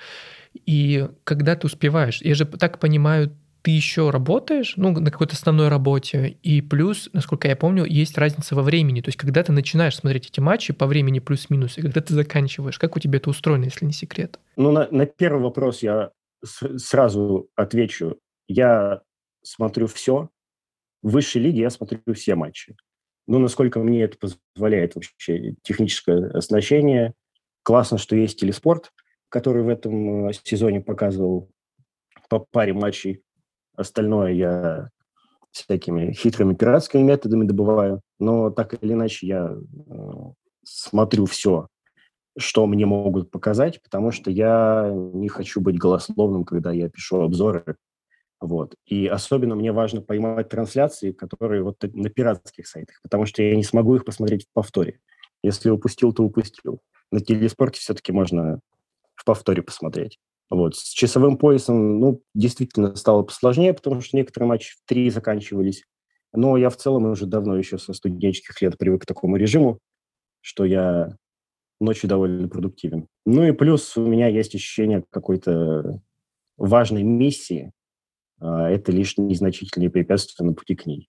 И 0.66 1.08
когда 1.24 1.56
ты 1.56 1.66
успеваешь, 1.66 2.20
я 2.20 2.34
же 2.34 2.44
так 2.44 2.78
понимаю, 2.78 3.34
ты 3.62 3.70
еще 3.70 4.10
работаешь, 4.10 4.74
ну, 4.76 4.90
на 4.90 5.10
какой-то 5.10 5.34
основной 5.34 5.68
работе, 5.68 6.36
и 6.42 6.60
плюс, 6.60 7.08
насколько 7.12 7.46
я 7.48 7.56
помню, 7.56 7.84
есть 7.84 8.18
разница 8.18 8.56
во 8.56 8.62
времени. 8.62 9.00
То 9.00 9.08
есть, 9.08 9.18
когда 9.18 9.42
ты 9.42 9.52
начинаешь 9.52 9.96
смотреть 9.96 10.26
эти 10.26 10.40
матчи 10.40 10.72
по 10.72 10.86
времени 10.86 11.20
плюс-минус, 11.20 11.78
и 11.78 11.82
когда 11.82 12.00
ты 12.00 12.12
заканчиваешь, 12.12 12.78
как 12.78 12.96
у 12.96 13.00
тебя 13.00 13.18
это 13.18 13.30
устроено, 13.30 13.64
если 13.64 13.84
не 13.84 13.92
секрет? 13.92 14.38
Ну, 14.56 14.72
на, 14.72 14.88
на 14.90 15.06
первый 15.06 15.42
вопрос 15.42 15.82
я 15.82 16.10
с- 16.44 16.78
сразу 16.78 17.48
отвечу. 17.54 18.18
Я 18.48 19.02
смотрю 19.42 19.86
все. 19.86 20.28
В 21.02 21.10
высшей 21.12 21.42
лиге 21.42 21.62
я 21.62 21.70
смотрю 21.70 22.00
все 22.14 22.34
матчи. 22.34 22.76
Ну, 23.28 23.38
насколько 23.38 23.78
мне 23.78 24.02
это 24.02 24.18
позволяет 24.18 24.96
вообще 24.96 25.54
техническое 25.62 26.30
оснащение. 26.30 27.14
Классно, 27.62 27.98
что 27.98 28.16
есть 28.16 28.40
телеспорт, 28.40 28.92
который 29.28 29.62
в 29.62 29.68
этом 29.68 30.28
э, 30.28 30.32
сезоне 30.42 30.80
показывал 30.80 31.48
по 32.28 32.40
паре 32.40 32.72
матчей 32.72 33.22
Остальное 33.76 34.32
я 34.32 34.88
всякими 35.50 36.12
хитрыми 36.12 36.54
пиратскими 36.54 37.02
методами 37.02 37.44
добываю. 37.44 38.00
Но 38.18 38.50
так 38.50 38.82
или 38.82 38.94
иначе 38.94 39.26
я 39.26 39.54
э, 39.54 40.02
смотрю 40.64 41.26
все, 41.26 41.68
что 42.36 42.66
мне 42.66 42.86
могут 42.86 43.30
показать, 43.30 43.82
потому 43.82 44.10
что 44.10 44.30
я 44.30 44.90
не 44.92 45.28
хочу 45.28 45.60
быть 45.60 45.78
голословным, 45.78 46.44
когда 46.44 46.72
я 46.72 46.88
пишу 46.88 47.20
обзоры. 47.20 47.76
Вот. 48.40 48.74
И 48.86 49.06
особенно 49.06 49.54
мне 49.54 49.72
важно 49.72 50.00
поймать 50.00 50.48
трансляции, 50.48 51.12
которые 51.12 51.62
вот 51.62 51.76
на 51.82 52.10
пиратских 52.10 52.66
сайтах, 52.66 53.00
потому 53.02 53.26
что 53.26 53.42
я 53.42 53.54
не 53.54 53.62
смогу 53.62 53.94
их 53.94 54.04
посмотреть 54.04 54.46
в 54.46 54.52
повторе. 54.52 54.98
Если 55.42 55.70
упустил, 55.70 56.12
то 56.12 56.24
упустил. 56.24 56.80
На 57.12 57.20
телеспорте 57.20 57.80
все-таки 57.80 58.10
можно 58.10 58.60
в 59.14 59.24
повторе 59.24 59.62
посмотреть. 59.62 60.18
Вот. 60.52 60.76
С 60.76 60.90
часовым 60.90 61.38
поясом, 61.38 61.98
ну, 61.98 62.22
действительно 62.34 62.94
стало 62.94 63.22
посложнее, 63.22 63.72
потому 63.72 64.02
что 64.02 64.18
некоторые 64.18 64.50
матчи 64.50 64.74
в 64.74 64.86
три 64.86 65.08
заканчивались. 65.08 65.84
Но 66.34 66.58
я 66.58 66.68
в 66.68 66.76
целом 66.76 67.06
уже 67.06 67.24
давно 67.24 67.56
еще 67.56 67.78
со 67.78 67.94
студенческих 67.94 68.60
лет 68.60 68.76
привык 68.76 69.04
к 69.04 69.06
такому 69.06 69.36
режиму, 69.36 69.78
что 70.42 70.66
я 70.66 71.16
ночью 71.80 72.06
довольно 72.06 72.50
продуктивен. 72.50 73.06
Ну 73.24 73.44
и 73.44 73.52
плюс 73.52 73.96
у 73.96 74.06
меня 74.06 74.28
есть 74.28 74.54
ощущение 74.54 75.04
какой-то 75.08 76.02
важной 76.58 77.02
миссии. 77.02 77.72
А 78.38 78.68
это 78.68 78.92
лишь 78.92 79.16
незначительные 79.16 79.88
препятствия 79.88 80.44
на 80.44 80.52
пути 80.52 80.74
к 80.74 80.84
ней 80.84 81.08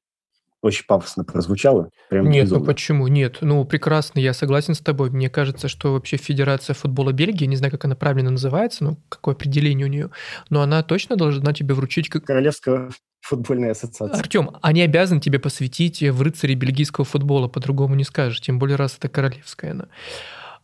очень 0.64 0.86
пафосно 0.88 1.26
прозвучало. 1.26 1.90
Прям 2.10 2.30
Нет, 2.30 2.46
безумно. 2.46 2.62
ну 2.62 2.66
почему? 2.66 3.08
Нет, 3.08 3.40
ну 3.42 3.66
прекрасно, 3.66 4.20
я 4.20 4.34
согласен 4.34 4.74
с 4.74 4.80
тобой. 4.80 5.10
Мне 5.10 5.30
кажется, 5.30 5.68
что 5.68 5.92
вообще 5.92 6.16
Федерация 6.16 6.74
футбола 6.74 7.12
Бельгии, 7.12 7.46
не 7.46 7.58
знаю, 7.58 7.72
как 7.72 7.84
она 7.84 7.96
правильно 7.96 8.32
называется, 8.32 8.86
ну 8.86 8.98
какое 9.10 9.36
определение 9.36 9.86
у 9.86 9.90
нее, 9.90 10.10
но 10.50 10.62
она 10.62 10.82
точно 10.82 11.18
должна 11.18 11.54
тебе 11.54 11.76
вручить 11.76 12.08
как... 12.08 12.24
Королевская 12.24 12.90
футбольная 13.20 13.72
ассоциация. 13.72 14.18
Артем, 14.18 14.52
они 14.62 14.82
обязаны 14.82 15.20
тебе 15.20 15.38
посвятить 15.38 16.02
в 16.02 16.22
рыцаре 16.22 16.56
бельгийского 16.56 17.06
футбола, 17.06 17.50
по-другому 17.50 17.96
не 17.96 18.06
скажешь, 18.06 18.40
тем 18.40 18.58
более 18.58 18.78
раз 18.78 18.96
это 18.98 19.10
королевская 19.10 19.72
она. 19.72 19.88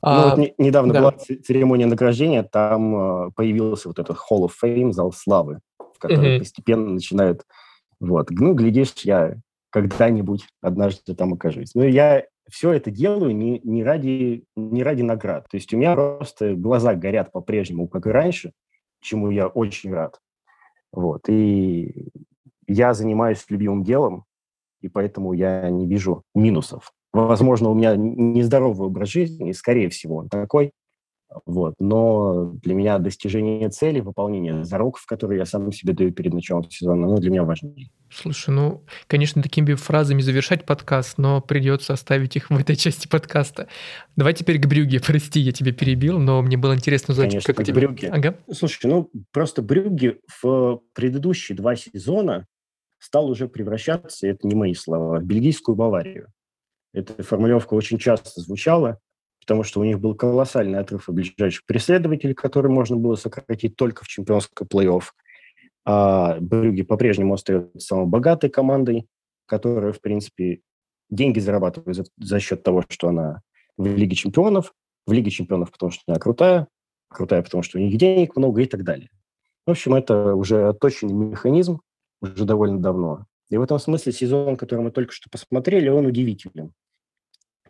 Ну, 0.01 0.09
а, 0.09 0.29
вот 0.29 0.37
не, 0.39 0.53
недавно 0.57 0.93
да. 0.93 0.99
была 1.01 1.11
церемония 1.11 1.85
награждения, 1.85 2.43
там 2.43 3.27
э, 3.27 3.31
появился 3.35 3.89
вот 3.89 3.99
этот 3.99 4.15
Hall 4.15 4.47
of 4.47 4.51
Fame, 4.63 4.93
зал 4.93 5.11
славы, 5.11 5.59
в 5.77 5.99
который 5.99 6.35
угу. 6.35 6.39
постепенно 6.39 6.89
начинают... 6.89 7.41
Вот. 7.99 8.29
Ну, 8.29 8.53
глядишь, 8.53 8.93
я 9.03 9.35
когда-нибудь 9.69 10.45
однажды 10.61 11.15
там 11.15 11.33
окажусь. 11.33 11.75
Но 11.75 11.83
я 11.83 12.25
все 12.49 12.71
это 12.73 12.91
делаю 12.91 13.35
не, 13.35 13.59
не, 13.63 13.83
ради, 13.83 14.43
не 14.55 14.83
ради 14.83 15.01
наград. 15.01 15.47
То 15.49 15.57
есть 15.57 15.73
у 15.73 15.77
меня 15.77 15.93
просто 15.93 16.55
глаза 16.55 16.95
горят 16.95 17.31
по-прежнему, 17.31 17.87
как 17.87 18.07
и 18.07 18.11
раньше, 18.11 18.53
чему 19.01 19.29
я 19.29 19.47
очень 19.47 19.93
рад. 19.93 20.19
Вот. 20.91 21.29
И 21.29 22.09
я 22.67 22.93
занимаюсь 22.93 23.45
любимым 23.49 23.83
делом, 23.83 24.25
и 24.81 24.89
поэтому 24.89 25.33
я 25.33 25.69
не 25.69 25.87
вижу 25.87 26.23
минусов. 26.33 26.91
Возможно, 27.11 27.69
у 27.69 27.75
меня 27.75 27.95
нездоровый 27.95 28.87
образ 28.87 29.09
жизни, 29.09 29.51
скорее 29.51 29.89
всего, 29.89 30.17
он 30.17 30.29
такой, 30.29 30.71
вот. 31.45 31.75
Но 31.79 32.53
для 32.63 32.73
меня 32.73 32.97
достижение 32.97 33.69
цели, 33.69 33.99
выполнение 33.99 34.63
зароков, 34.63 35.05
которые 35.05 35.39
я 35.39 35.45
сам 35.45 35.71
себе 35.71 35.93
даю 35.93 36.11
перед 36.11 36.33
началом 36.33 36.69
сезона, 36.69 37.07
ну, 37.07 37.17
для 37.17 37.29
меня 37.29 37.43
важнее. 37.43 37.91
Слушай, 38.11 38.49
ну, 38.51 38.83
конечно, 39.07 39.43
такими 39.43 39.75
фразами 39.75 40.21
завершать 40.21 40.65
подкаст, 40.65 41.17
но 41.17 41.41
придется 41.41 41.93
оставить 41.93 42.35
их 42.35 42.49
в 42.49 42.57
этой 42.57 42.75
части 42.75 43.07
подкаста. 43.07 43.67
Давай 44.15 44.33
теперь 44.33 44.59
к 44.59 44.65
Брюге. 44.65 44.99
Прости, 44.99 45.39
я 45.39 45.51
тебя 45.51 45.71
перебил, 45.71 46.17
но 46.19 46.41
мне 46.41 46.57
было 46.57 46.73
интересно 46.73 47.11
узнать, 47.11 47.29
конечно, 47.29 47.53
как 47.53 47.59
у 47.61 47.63
тебя... 47.63 47.75
Брюге. 47.75 48.09
Ага. 48.09 48.35
Слушай, 48.51 48.87
ну, 48.87 49.11
просто 49.31 49.61
Брюге 49.61 50.19
в 50.41 50.81
предыдущие 50.93 51.55
два 51.55 51.75
сезона 51.75 52.47
стал 52.97 53.29
уже 53.29 53.47
превращаться, 53.47 54.27
это 54.27 54.47
не 54.47 54.55
мои 54.55 54.73
слова, 54.73 55.19
в 55.19 55.23
бельгийскую 55.23 55.75
Баварию. 55.75 56.27
Эта 56.93 57.21
формулировка 57.23 57.75
очень 57.75 57.99
часто 57.99 58.41
звучала 58.41 58.99
потому 59.49 59.63
что 59.63 59.79
у 59.79 59.83
них 59.83 59.99
был 59.99 60.13
колоссальный 60.13 60.77
отрыв 60.77 61.09
от 61.09 61.15
ближайших 61.15 61.65
преследователей, 61.65 62.35
который 62.35 62.69
можно 62.69 62.97
было 62.97 63.15
сократить 63.15 63.75
только 63.75 64.05
в 64.05 64.07
чемпионском 64.07 64.67
плей-офф. 64.67 65.05
А 65.85 66.37
Брюги 66.39 66.83
по-прежнему 66.83 67.33
остается 67.33 67.79
самой 67.79 68.05
богатой 68.05 68.51
командой, 68.51 69.07
которая, 69.47 69.91
в 69.91 70.01
принципе, 70.01 70.61
деньги 71.09 71.39
зарабатывает 71.39 71.95
за, 71.95 72.03
за 72.19 72.39
счет 72.39 72.61
того, 72.61 72.83
что 72.89 73.07
она 73.07 73.41
в 73.75 73.87
Лиге 73.87 74.15
чемпионов, 74.15 74.71
в 75.07 75.13
Лиге 75.13 75.31
чемпионов, 75.31 75.71
потому 75.71 75.91
что 75.91 76.03
она 76.05 76.19
крутая, 76.19 76.67
крутая, 77.07 77.41
потому 77.41 77.63
что 77.63 77.79
у 77.79 77.81
них 77.81 77.97
денег 77.97 78.35
много 78.35 78.61
и 78.61 78.67
так 78.67 78.83
далее. 78.83 79.09
В 79.65 79.71
общем, 79.71 79.95
это 79.95 80.35
уже 80.35 80.67
отточенный 80.67 81.13
механизм 81.13 81.81
уже 82.21 82.45
довольно 82.45 82.79
давно. 82.79 83.25
И 83.49 83.57
в 83.57 83.63
этом 83.63 83.79
смысле 83.79 84.11
сезон, 84.11 84.57
который 84.57 84.81
мы 84.81 84.91
только 84.91 85.11
что 85.11 85.27
посмотрели, 85.27 85.89
он 85.89 86.05
удивителен. 86.05 86.71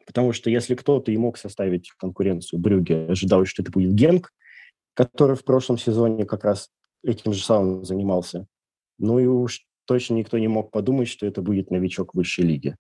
Потому 0.10 0.34
что 0.34 0.50
если 0.50 0.74
кто-то 0.74 1.12
и 1.12 1.18
мог 1.18 1.38
составить 1.38 1.92
конкуренцию 1.92 2.60
Брюге, 2.60 3.06
ожидал, 3.10 3.46
что 3.46 3.62
это 3.62 3.70
будет 3.72 3.94
Генк, 3.94 4.34
который 4.96 5.36
в 5.36 5.44
прошлом 5.44 5.78
сезоне 5.78 6.25
как 6.25 6.46
раз 6.46 6.72
этим 7.04 7.32
же 7.32 7.44
самым 7.44 7.86
занимался. 7.86 8.48
Ну 8.98 9.20
и 9.20 9.28
уж 9.28 9.68
точно 9.86 10.16
никто 10.16 10.39
не 10.39 10.48
мог 10.48 10.72
подумать, 10.72 11.10
что 11.10 11.28
это 11.28 11.44
будет 11.44 11.70
новичок 11.70 12.16
высшей 12.16 12.44
лиги. 12.44 12.75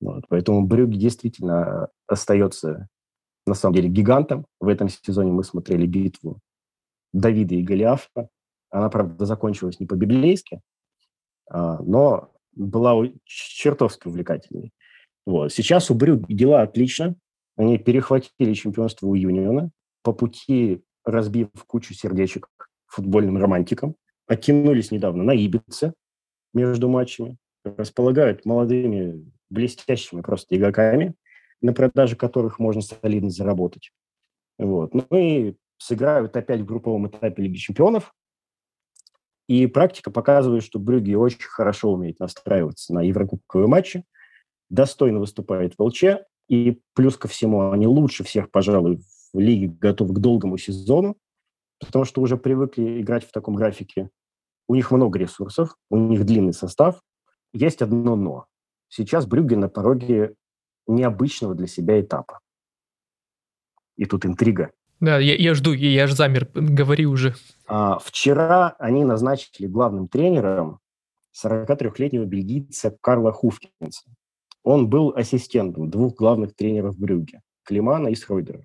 Вот, 0.00 0.24
поэтому 0.30 0.66
Брюги 0.66 0.96
действительно 0.96 1.88
остается, 2.06 2.88
на 3.46 3.52
самом 3.52 3.74
деле, 3.74 3.90
гигантом. 3.90 4.46
В 4.58 4.68
этом 4.68 4.88
сезоне 4.88 5.32
мы 5.32 5.44
смотрели 5.44 5.84
битву 5.84 6.40
Давида 7.12 7.56
и 7.56 7.62
Голиафа. 7.62 8.30
Она, 8.70 8.88
правда, 8.88 9.26
закончилась 9.26 9.80
не 9.80 9.86
по-библейски, 9.86 10.62
а, 11.50 11.82
но 11.82 12.32
была 12.52 12.94
чертовски 13.26 14.08
увлекательной. 14.08 14.72
Вот. 15.26 15.52
Сейчас 15.52 15.90
у 15.90 15.94
Брюги 15.94 16.32
дела 16.32 16.62
отлично. 16.62 17.16
Они 17.56 17.78
перехватили 17.78 18.54
чемпионство 18.54 19.06
у 19.06 19.14
Юниона, 19.14 19.70
по 20.02 20.12
пути 20.12 20.82
разбив 21.04 21.48
кучу 21.66 21.94
сердечек 21.94 22.48
футбольным 22.86 23.38
романтикам. 23.38 23.96
Оттянулись 24.26 24.90
недавно 24.90 25.22
на 25.22 25.32
Ибице 25.32 25.94
между 26.54 26.88
матчами. 26.88 27.36
Располагают 27.64 28.44
молодыми, 28.44 29.30
блестящими 29.50 30.20
просто 30.20 30.56
игроками, 30.56 31.14
на 31.60 31.72
продаже 31.72 32.16
которых 32.16 32.58
можно 32.58 32.82
солидно 32.82 33.30
заработать. 33.30 33.90
Вот. 34.58 34.94
Ну 34.94 35.06
и 35.12 35.54
сыграют 35.78 36.36
опять 36.36 36.60
в 36.60 36.64
групповом 36.64 37.08
этапе 37.08 37.42
Лиги 37.42 37.56
чемпионов. 37.56 38.14
И 39.48 39.66
практика 39.66 40.10
показывает, 40.10 40.62
что 40.62 40.78
Брюги 40.78 41.14
очень 41.14 41.42
хорошо 41.42 41.92
умеет 41.92 42.20
настраиваться 42.20 42.94
на 42.94 43.02
еврокубковые 43.02 43.68
матчи, 43.68 44.04
достойно 44.72 45.20
выступает 45.20 45.74
в 45.76 45.82
ЛЧ, 45.82 46.04
и 46.48 46.80
плюс 46.94 47.16
ко 47.16 47.28
всему 47.28 47.70
они 47.70 47.86
лучше 47.86 48.24
всех, 48.24 48.50
пожалуй, 48.50 49.00
в 49.32 49.38
лиге 49.38 49.68
готовы 49.68 50.14
к 50.14 50.18
долгому 50.18 50.58
сезону, 50.58 51.16
потому 51.78 52.04
что 52.04 52.22
уже 52.22 52.36
привыкли 52.36 53.00
играть 53.00 53.24
в 53.24 53.32
таком 53.32 53.54
графике. 53.54 54.10
У 54.68 54.74
них 54.74 54.90
много 54.90 55.18
ресурсов, 55.18 55.76
у 55.90 55.96
них 55.96 56.24
длинный 56.24 56.54
состав. 56.54 57.02
Есть 57.52 57.82
одно 57.82 58.16
«но». 58.16 58.46
Сейчас 58.88 59.26
Брюгге 59.26 59.56
на 59.56 59.68
пороге 59.68 60.34
необычного 60.86 61.54
для 61.54 61.66
себя 61.66 62.00
этапа. 62.00 62.40
И 63.96 64.06
тут 64.06 64.24
интрига. 64.24 64.70
Да, 65.00 65.18
я, 65.18 65.34
я 65.34 65.54
жду, 65.54 65.72
я 65.72 66.04
аж 66.04 66.12
замер, 66.12 66.48
говори 66.54 67.06
уже. 67.06 67.34
А, 67.66 67.98
вчера 67.98 68.74
они 68.78 69.04
назначили 69.04 69.66
главным 69.66 70.08
тренером 70.08 70.80
43-летнего 71.44 72.24
бельгийца 72.24 72.96
Карла 73.00 73.32
Хуфкинса. 73.32 74.04
Он 74.64 74.88
был 74.88 75.12
ассистентом 75.14 75.90
двух 75.90 76.14
главных 76.14 76.54
тренеров 76.54 76.98
Брюгге, 76.98 77.40
Климана 77.64 78.08
и 78.08 78.14
Сройдера. 78.14 78.64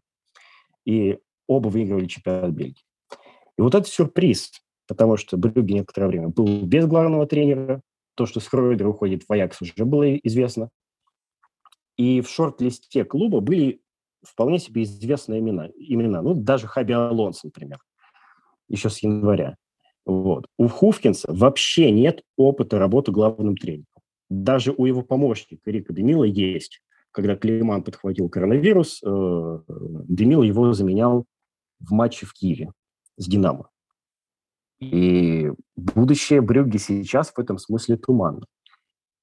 И 0.86 1.20
оба 1.48 1.70
выигрывали 1.70 2.06
чемпионат 2.06 2.52
Бельгии. 2.52 2.84
И 3.58 3.62
вот 3.62 3.74
это 3.74 3.88
сюрприз, 3.88 4.52
потому 4.88 5.18
что 5.18 5.38
Брюгге 5.38 5.76
некоторое 5.76 6.08
время 6.08 6.30
был 6.30 6.64
без 6.64 6.86
главного 6.86 7.26
тренера. 7.26 7.82
То, 8.16 8.26
что 8.26 8.40
Сройдер 8.40 8.88
уходит 8.88 9.24
в 9.24 9.32
Аякс, 9.32 9.62
уже 9.62 9.74
было 9.86 10.16
известно. 10.18 10.70
И 11.98 12.22
в 12.22 12.30
шорт-листе 12.30 13.04
клуба 13.04 13.40
были 13.40 13.82
вполне 14.24 14.60
себе 14.60 14.84
известные 14.84 15.40
имена. 15.40 15.70
имена. 15.76 16.22
Ну, 16.22 16.36
даже 16.36 16.68
Хаби 16.68 16.94
Алонс, 16.94 17.44
например, 17.44 17.80
еще 18.68 18.90
с 18.90 19.00
января. 19.00 19.56
Вот. 20.06 20.48
У 20.58 20.68
Хуфкинса 20.68 21.28
вообще 21.32 21.92
нет 21.92 22.22
опыта 22.38 22.80
работы 22.80 23.12
главным 23.12 23.58
тренером. 23.58 23.88
Даже 24.30 24.74
у 24.76 24.86
его 24.86 25.02
помощника 25.02 25.72
Рика 25.72 25.94
Демила 25.94 26.24
есть. 26.24 26.82
Когда 27.12 27.36
Клейман 27.36 27.84
подхватил 27.84 28.30
коронавирус, 28.30 29.02
э, 29.04 29.60
Демил 30.08 30.44
его 30.44 30.74
заменял 30.74 31.26
в 31.80 31.92
матче 31.92 32.26
в 32.26 32.34
Киеве 32.34 32.72
с 33.18 33.28
«Динамо». 33.28 33.70
И 34.80 35.52
будущее 35.76 36.42
Брюгге 36.42 36.78
сейчас 36.78 37.32
в 37.32 37.40
этом 37.40 37.58
смысле 37.58 37.98
туманно. 37.98 38.46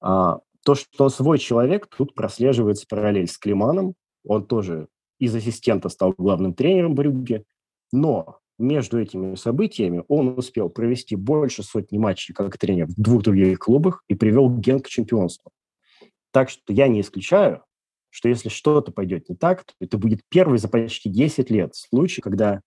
А, 0.01 0.41
то, 0.65 0.75
что 0.75 1.09
свой 1.09 1.39
человек, 1.39 1.87
тут 1.87 2.15
прослеживается 2.15 2.87
параллель 2.89 3.29
с 3.29 3.39
Климаном. 3.39 3.95
Он 4.27 4.47
тоже 4.47 4.89
из 5.19 5.35
ассистента 5.35 5.89
стал 5.89 6.15
главным 6.17 6.55
тренером 6.55 6.95
Брюгге. 6.95 7.45
Но 7.93 8.41
между 8.59 9.01
этими 9.01 9.35
событиями 9.35 10.05
он 10.09 10.39
успел 10.39 10.69
провести 10.69 11.17
больше 11.17 11.63
сотни 11.63 11.99
матчей 11.99 12.35
как 12.35 12.57
тренер 12.59 12.87
в 12.87 12.95
двух 12.95 13.23
других 13.23 13.59
клубах 13.59 14.05
и 14.09 14.15
привел 14.15 14.49
Ген 14.49 14.81
к 14.81 14.89
чемпионству. 14.89 15.51
Так 16.31 16.51
что 16.51 16.73
я 16.73 16.89
не 16.89 17.01
исключаю, 17.01 17.65
что 18.11 18.29
если 18.29 18.49
что-то 18.49 18.93
пойдет 18.93 19.29
не 19.29 19.35
так, 19.35 19.65
то 19.65 19.75
это 19.81 19.99
будет 19.99 20.21
первый 20.29 20.59
за 20.59 20.69
почти 20.69 21.09
10 21.09 21.51
лет 21.51 21.75
случай, 21.75 22.21
когда 22.21 22.61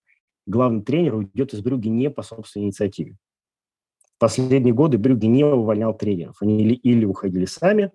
главный 0.45 0.83
тренер 0.83 1.15
уйдет 1.15 1.53
из 1.53 1.61
Брюги 1.61 1.87
не 1.87 2.09
по 2.09 2.21
собственной 2.21 2.65
инициативе. 2.65 3.15
В 4.15 4.19
последние 4.19 4.73
годы 4.73 4.97
Брюги 4.97 5.27
не 5.27 5.45
увольнял 5.45 5.95
тренеров. 5.95 6.37
Они 6.41 6.61
или, 6.63 6.73
или 6.73 7.05
уходили 7.05 7.45
сами, 7.45 7.91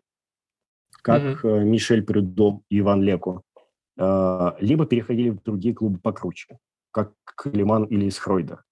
как 1.03 1.45
mm-hmm. 1.45 1.65
Мишель 1.65 2.03
Прюдом 2.03 2.63
и 2.71 2.79
Иван 2.79 3.03
Леко, 3.03 3.43
а, 3.99 4.57
либо 4.61 4.87
переходили 4.87 5.31
в 5.31 5.43
другие 5.43 5.75
клубы 5.75 5.99
покруче, 5.99 6.59
как 6.91 7.13
Климан 7.43 7.85
или 7.85 8.09
Схройдер. 8.11 8.63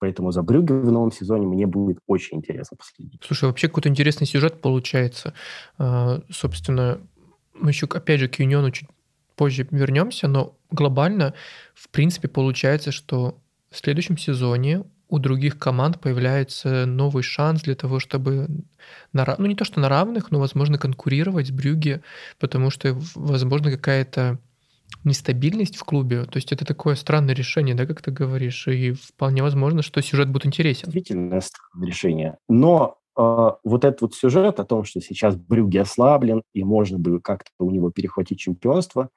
Поэтому 0.00 0.30
за 0.30 0.42
Брюгге 0.42 0.74
в 0.74 0.92
новом 0.92 1.10
сезоне 1.10 1.46
мне 1.46 1.66
будет 1.66 1.98
очень 2.06 2.38
интересно 2.38 2.76
последить. 2.76 3.20
Слушай, 3.24 3.46
вообще 3.46 3.68
какой-то 3.68 3.88
интересный 3.88 4.26
сюжет 4.26 4.60
получается. 4.60 5.34
А, 5.76 6.20
собственно, 6.30 7.00
мы 7.54 7.70
еще, 7.70 7.86
опять 7.86 8.20
же, 8.20 8.28
к 8.28 8.38
Юниону 8.38 8.70
чуть 8.70 8.88
позже 9.34 9.66
вернемся, 9.70 10.28
но 10.28 10.56
глобально, 10.70 11.34
в 11.74 11.88
принципе, 11.88 12.28
получается, 12.28 12.92
что 12.92 13.38
в 13.70 13.76
следующем 13.76 14.16
сезоне 14.16 14.84
у 15.08 15.18
других 15.18 15.58
команд 15.58 16.00
появляется 16.00 16.86
новый 16.86 17.22
шанс 17.22 17.62
для 17.62 17.74
того, 17.74 17.98
чтобы, 17.98 18.48
на, 19.12 19.34
ну 19.38 19.46
не 19.46 19.56
то 19.56 19.64
что 19.64 19.80
на 19.80 19.88
равных, 19.88 20.30
но, 20.30 20.38
возможно, 20.38 20.78
конкурировать 20.78 21.48
с 21.48 21.50
Брюги, 21.50 22.02
потому 22.38 22.70
что, 22.70 22.96
возможно, 23.14 23.70
какая-то 23.70 24.38
нестабильность 25.04 25.76
в 25.76 25.84
клубе. 25.84 26.24
То 26.24 26.36
есть 26.36 26.52
это 26.52 26.64
такое 26.64 26.94
странное 26.94 27.34
решение, 27.34 27.74
да, 27.74 27.86
как 27.86 28.02
ты 28.02 28.10
говоришь, 28.10 28.68
и 28.68 28.92
вполне 28.92 29.42
возможно, 29.42 29.82
что 29.82 30.02
сюжет 30.02 30.30
будет 30.30 30.46
интересен. 30.46 30.90
Действительно 30.90 31.40
странное 31.40 31.86
решение. 31.86 32.38
Но 32.48 32.98
э, 33.16 33.50
вот 33.64 33.84
этот 33.84 34.00
вот 34.02 34.14
сюжет 34.14 34.60
о 34.60 34.64
том, 34.64 34.84
что 34.84 35.00
сейчас 35.00 35.36
Брюги 35.36 35.78
ослаблен, 35.78 36.42
и 36.52 36.64
можно 36.64 36.98
бы 36.98 37.20
как-то 37.20 37.50
у 37.58 37.70
него 37.70 37.90
перехватить 37.90 38.38
чемпионство, 38.38 39.10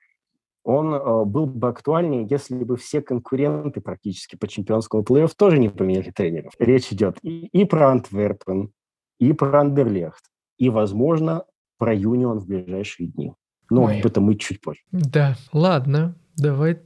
он 0.63 0.93
э, 0.93 1.25
был 1.25 1.47
бы 1.47 1.69
актуальнее, 1.69 2.27
если 2.29 2.63
бы 2.63 2.77
все 2.77 3.01
конкуренты 3.01 3.81
практически 3.81 4.35
по 4.35 4.47
чемпионскому 4.47 5.03
плей-офф 5.03 5.31
тоже 5.35 5.57
не 5.57 5.69
поменяли 5.69 6.11
тренеров. 6.11 6.53
Речь 6.59 6.91
идет 6.91 7.17
и, 7.23 7.47
и 7.47 7.65
про 7.65 7.91
Антверпен, 7.91 8.71
и 9.19 9.33
про 9.33 9.61
Андерлехт, 9.61 10.23
и, 10.57 10.69
возможно, 10.69 11.45
про 11.77 11.93
Юнион 11.95 12.39
в 12.39 12.45
ближайшие 12.45 13.07
дни. 13.07 13.33
Но 13.71 13.85
Ой. 13.85 14.01
об 14.01 14.05
этом 14.05 14.25
мы 14.25 14.35
чуть 14.35 14.61
позже. 14.61 14.81
Да, 14.91 15.37
ладно, 15.53 16.13
давай 16.35 16.79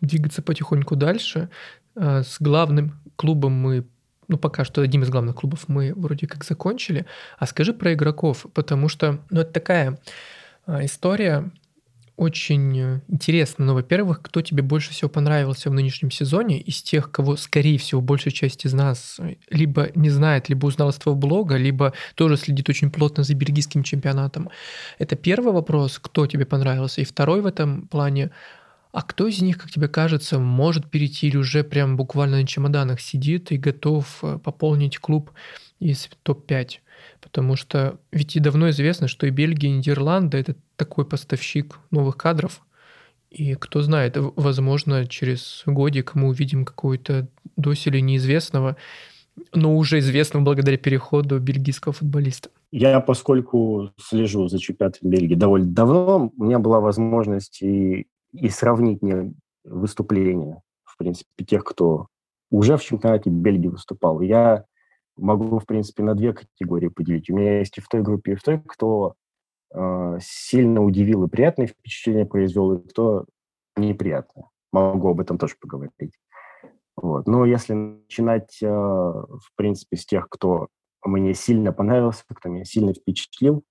двигаться 0.00 0.40
потихоньку 0.40 0.94
дальше. 0.94 1.50
А, 1.96 2.22
с 2.22 2.36
главным 2.40 2.94
клубом 3.16 3.52
мы 3.52 3.86
ну, 4.28 4.38
пока 4.38 4.64
что 4.64 4.82
одним 4.82 5.02
из 5.02 5.10
главных 5.10 5.36
клубов 5.36 5.64
мы 5.68 5.92
вроде 5.96 6.26
как 6.28 6.44
закончили. 6.44 7.06
А 7.38 7.46
скажи 7.46 7.72
про 7.72 7.94
игроков, 7.94 8.46
потому 8.54 8.88
что, 8.88 9.18
ну, 9.30 9.40
это 9.40 9.52
такая 9.52 9.98
а, 10.66 10.84
история 10.84 11.50
очень 12.18 13.00
интересно. 13.06 13.64
Ну, 13.64 13.74
во-первых, 13.74 14.20
кто 14.22 14.42
тебе 14.42 14.62
больше 14.62 14.90
всего 14.90 15.08
понравился 15.08 15.70
в 15.70 15.72
нынешнем 15.72 16.10
сезоне 16.10 16.60
из 16.60 16.82
тех, 16.82 17.12
кого, 17.12 17.36
скорее 17.36 17.78
всего, 17.78 18.00
большая 18.00 18.32
часть 18.32 18.66
из 18.66 18.74
нас 18.74 19.20
либо 19.50 19.90
не 19.94 20.10
знает, 20.10 20.48
либо 20.48 20.66
узнал 20.66 20.88
из 20.90 20.96
твоего 20.96 21.18
блога, 21.18 21.56
либо 21.56 21.94
тоже 22.16 22.36
следит 22.36 22.68
очень 22.68 22.90
плотно 22.90 23.22
за 23.22 23.34
бельгийским 23.34 23.84
чемпионатом. 23.84 24.50
Это 24.98 25.14
первый 25.14 25.52
вопрос, 25.52 26.00
кто 26.00 26.26
тебе 26.26 26.44
понравился. 26.44 27.00
И 27.02 27.04
второй 27.04 27.40
в 27.40 27.46
этом 27.46 27.86
плане, 27.86 28.32
а 28.90 29.02
кто 29.02 29.28
из 29.28 29.40
них, 29.40 29.56
как 29.56 29.70
тебе 29.70 29.86
кажется, 29.86 30.40
может 30.40 30.90
перейти 30.90 31.28
или 31.28 31.36
уже 31.36 31.62
прям 31.62 31.96
буквально 31.96 32.38
на 32.38 32.46
чемоданах 32.48 33.00
сидит 33.00 33.52
и 33.52 33.58
готов 33.58 34.18
э, 34.22 34.38
пополнить 34.42 34.98
клуб 34.98 35.30
из 35.78 36.08
топ-5? 36.24 36.78
Потому 37.20 37.56
что 37.56 37.98
ведь 38.12 38.36
и 38.36 38.40
давно 38.40 38.70
известно, 38.70 39.08
что 39.08 39.26
и 39.26 39.30
Бельгия, 39.30 39.68
и 39.68 39.72
Нидерланды— 39.72 40.38
это 40.38 40.54
такой 40.76 41.04
поставщик 41.04 41.78
новых 41.90 42.16
кадров. 42.16 42.62
И 43.30 43.54
кто 43.54 43.82
знает, 43.82 44.16
возможно, 44.16 45.06
через 45.06 45.62
годик 45.66 46.14
мы 46.14 46.28
увидим 46.28 46.64
какую-то 46.64 47.28
доселе 47.56 48.00
неизвестного, 48.00 48.76
но 49.52 49.76
уже 49.76 49.98
известного 49.98 50.44
благодаря 50.44 50.78
переходу 50.78 51.38
бельгийского 51.38 51.92
футболиста. 51.92 52.50
Я, 52.70 53.00
поскольку 53.00 53.92
слежу 53.98 54.48
за 54.48 54.58
чемпионатом 54.58 55.10
Бельгии 55.10 55.34
довольно 55.34 55.72
давно, 55.72 56.32
у 56.36 56.44
меня 56.44 56.58
была 56.58 56.80
возможность 56.80 57.62
и, 57.62 58.06
и 58.32 58.48
сравнить 58.48 59.02
мне 59.02 59.32
выступления, 59.64 60.62
в 60.84 60.96
принципе, 60.96 61.44
тех, 61.44 61.64
кто 61.64 62.08
уже 62.50 62.76
в 62.76 62.82
чемпионате 62.82 63.30
Бельгии 63.30 63.68
выступал. 63.68 64.20
Я 64.20 64.64
могу, 65.18 65.58
в 65.58 65.66
принципе, 65.66 66.02
на 66.02 66.14
две 66.14 66.32
категории 66.32 66.88
поделить. 66.88 67.30
У 67.30 67.36
меня 67.36 67.58
есть 67.58 67.78
и 67.78 67.80
в 67.80 67.88
той 67.88 68.02
группе, 68.02 68.32
и 68.32 68.34
в 68.36 68.42
той, 68.42 68.60
кто 68.60 69.14
э, 69.74 70.18
сильно 70.20 70.82
удивил 70.82 71.24
и 71.24 71.28
приятное 71.28 71.66
впечатление 71.66 72.26
произвел, 72.26 72.74
и 72.74 72.88
кто 72.88 73.26
неприятное. 73.76 74.46
Могу 74.72 75.10
об 75.10 75.20
этом 75.20 75.38
тоже 75.38 75.54
поговорить. 75.60 76.18
Вот. 76.96 77.26
Но 77.26 77.44
если 77.44 77.74
начинать, 77.74 78.58
э, 78.62 78.66
в 78.66 79.50
принципе, 79.56 79.96
с 79.96 80.06
тех, 80.06 80.28
кто 80.28 80.68
мне 81.04 81.34
сильно 81.34 81.72
понравился, 81.72 82.24
кто 82.28 82.48
меня 82.48 82.64
сильно 82.64 82.92
впечатлил, 82.92 83.62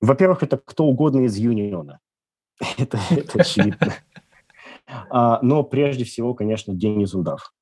во-первых, 0.00 0.42
это 0.42 0.56
кто 0.58 0.84
угодно 0.84 1.20
из 1.20 1.36
Юниона. 1.36 2.00
это, 2.78 2.98
это 3.10 3.40
очевидно. 3.40 3.94
А, 5.10 5.40
но 5.42 5.62
прежде 5.62 6.04
всего, 6.04 6.34
конечно, 6.34 6.74
Денис 6.74 7.14
Удав. 7.14 7.52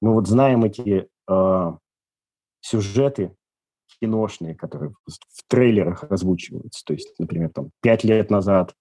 Мы 0.00 0.14
вот 0.14 0.26
знаем 0.26 0.64
эти 0.64 1.08
а, 1.28 1.78
сюжеты 2.62 3.34
киношные, 4.00 4.54
которые 4.54 4.92
в 5.06 5.44
трейлерах 5.48 6.04
озвучиваются. 6.04 6.82
То 6.86 6.94
есть, 6.94 7.14
например, 7.18 7.50
там 7.50 7.70
пять 7.82 8.04
лет 8.04 8.30
назад 8.30 8.74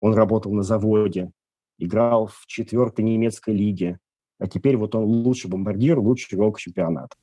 он 0.00 0.14
работал 0.14 0.52
на 0.52 0.62
заводе, 0.62 1.30
играл 1.78 2.26
в 2.26 2.46
четвертой 2.46 3.04
немецкой 3.04 3.54
лиге, 3.54 3.98
а 4.38 4.46
теперь 4.46 4.76
вот 4.76 4.94
он 4.94 5.04
лучший 5.04 5.50
бомбардир, 5.50 5.98
лучший 5.98 6.36
игрок 6.36 6.58
чемпионата. 6.58 7.16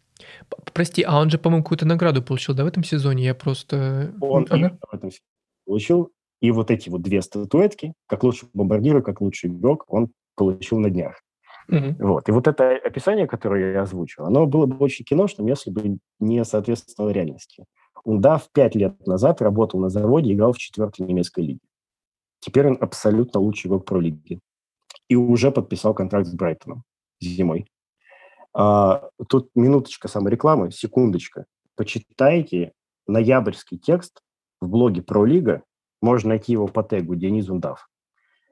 Прости, 0.73 1.03
а 1.03 1.19
он 1.19 1.29
же, 1.29 1.37
по-моему, 1.37 1.63
какую-то 1.63 1.85
награду 1.85 2.23
получил, 2.23 2.55
да, 2.55 2.63
в 2.63 2.67
этом 2.67 2.83
сезоне? 2.83 3.25
Я 3.25 3.35
просто... 3.35 4.13
Он 4.21 4.47
ага. 4.49 4.77
в 4.81 4.93
этом 4.93 5.11
сезоне 5.11 5.29
получил. 5.65 6.11
И 6.41 6.51
вот 6.51 6.71
эти 6.71 6.89
вот 6.89 7.01
две 7.01 7.21
статуэтки, 7.21 7.93
как 8.07 8.23
лучший 8.23 8.49
бомбардир, 8.53 9.01
как 9.01 9.21
лучший 9.21 9.49
игрок, 9.49 9.85
он 9.87 10.11
получил 10.35 10.79
на 10.79 10.89
днях. 10.89 11.21
Mm-hmm. 11.69 11.95
Вот. 11.99 12.29
И 12.29 12.31
вот 12.31 12.47
это 12.47 12.75
описание, 12.83 13.27
которое 13.27 13.73
я 13.73 13.81
озвучил, 13.81 14.25
оно 14.25 14.45
было 14.45 14.65
бы 14.65 14.77
очень 14.77 15.05
киношным, 15.05 15.47
если 15.47 15.71
бы 15.71 15.97
не 16.19 16.43
соответствовало 16.45 17.09
реальности. 17.11 17.65
Ундав 18.03 18.49
пять 18.51 18.75
лет 18.75 19.05
назад 19.07 19.41
работал 19.41 19.79
на 19.79 19.89
заводе, 19.89 20.33
играл 20.33 20.53
в 20.53 20.57
четвертой 20.57 21.05
немецкой 21.07 21.41
лиге. 21.41 21.59
Теперь 22.39 22.67
он 22.67 22.77
абсолютно 22.79 23.39
лучший 23.39 23.67
игрок 23.67 23.85
про 23.85 23.99
лиги. 23.99 24.39
И 25.09 25.15
уже 25.15 25.51
подписал 25.51 25.93
контракт 25.93 26.27
с 26.27 26.33
Брайтоном 26.33 26.83
зимой. 27.19 27.67
А, 28.53 29.09
тут 29.27 29.49
минуточка 29.55 30.07
саморекламы, 30.07 30.71
секундочка. 30.71 31.45
Почитайте 31.75 32.73
ноябрьский 33.07 33.77
текст 33.77 34.21
в 34.61 34.69
блоге 34.69 35.01
про 35.01 35.25
лига, 35.25 35.63
можно 36.01 36.29
найти 36.29 36.53
его 36.53 36.67
по 36.67 36.83
тегу 36.83 37.15
Денис 37.15 37.49
Ундав 37.49 37.87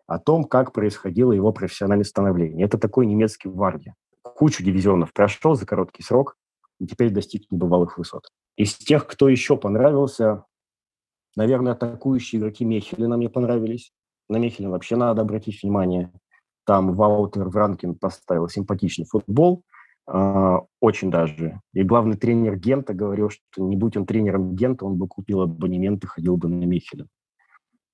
о 0.07 0.19
том, 0.19 0.43
как 0.43 0.73
происходило 0.73 1.31
его 1.31 1.51
профессиональное 1.51 2.05
становление. 2.05 2.65
Это 2.65 2.77
такой 2.77 3.05
немецкий 3.05 3.49
варди. 3.49 3.93
Кучу 4.21 4.63
дивизионов 4.63 5.13
прошел 5.13 5.55
за 5.55 5.65
короткий 5.65 6.03
срок 6.03 6.35
и 6.79 6.87
теперь 6.87 7.11
достиг 7.11 7.49
небывалых 7.51 7.97
высот. 7.97 8.27
Из 8.55 8.75
тех, 8.75 9.07
кто 9.07 9.29
еще 9.29 9.57
понравился, 9.57 10.45
наверное, 11.35 11.73
атакующие 11.73 12.39
игроки 12.39 12.65
Мехелина 12.65 13.17
мне 13.17 13.29
понравились. 13.29 13.91
На 14.29 14.37
Мехелина 14.37 14.71
вообще 14.71 14.95
надо 14.95 15.21
обратить 15.21 15.61
внимание. 15.63 16.11
Там 16.65 16.95
Ваутер 16.95 17.49
Вранкин 17.49 17.95
поставил 17.95 18.47
симпатичный 18.47 19.05
футбол, 19.05 19.63
э, 20.07 20.57
очень 20.79 21.11
даже. 21.11 21.59
И 21.73 21.83
главный 21.83 22.15
тренер 22.15 22.55
Гента 22.55 22.93
говорил, 22.93 23.29
что 23.29 23.67
не 23.67 23.75
будь 23.75 23.97
он 23.97 24.05
тренером 24.05 24.55
Гента, 24.55 24.85
он 24.85 24.97
бы 24.97 25.07
купил 25.07 25.41
абонемент 25.41 26.03
и 26.03 26.07
ходил 26.07 26.37
бы 26.37 26.47
на 26.47 26.63
Мехелин. 26.63 27.09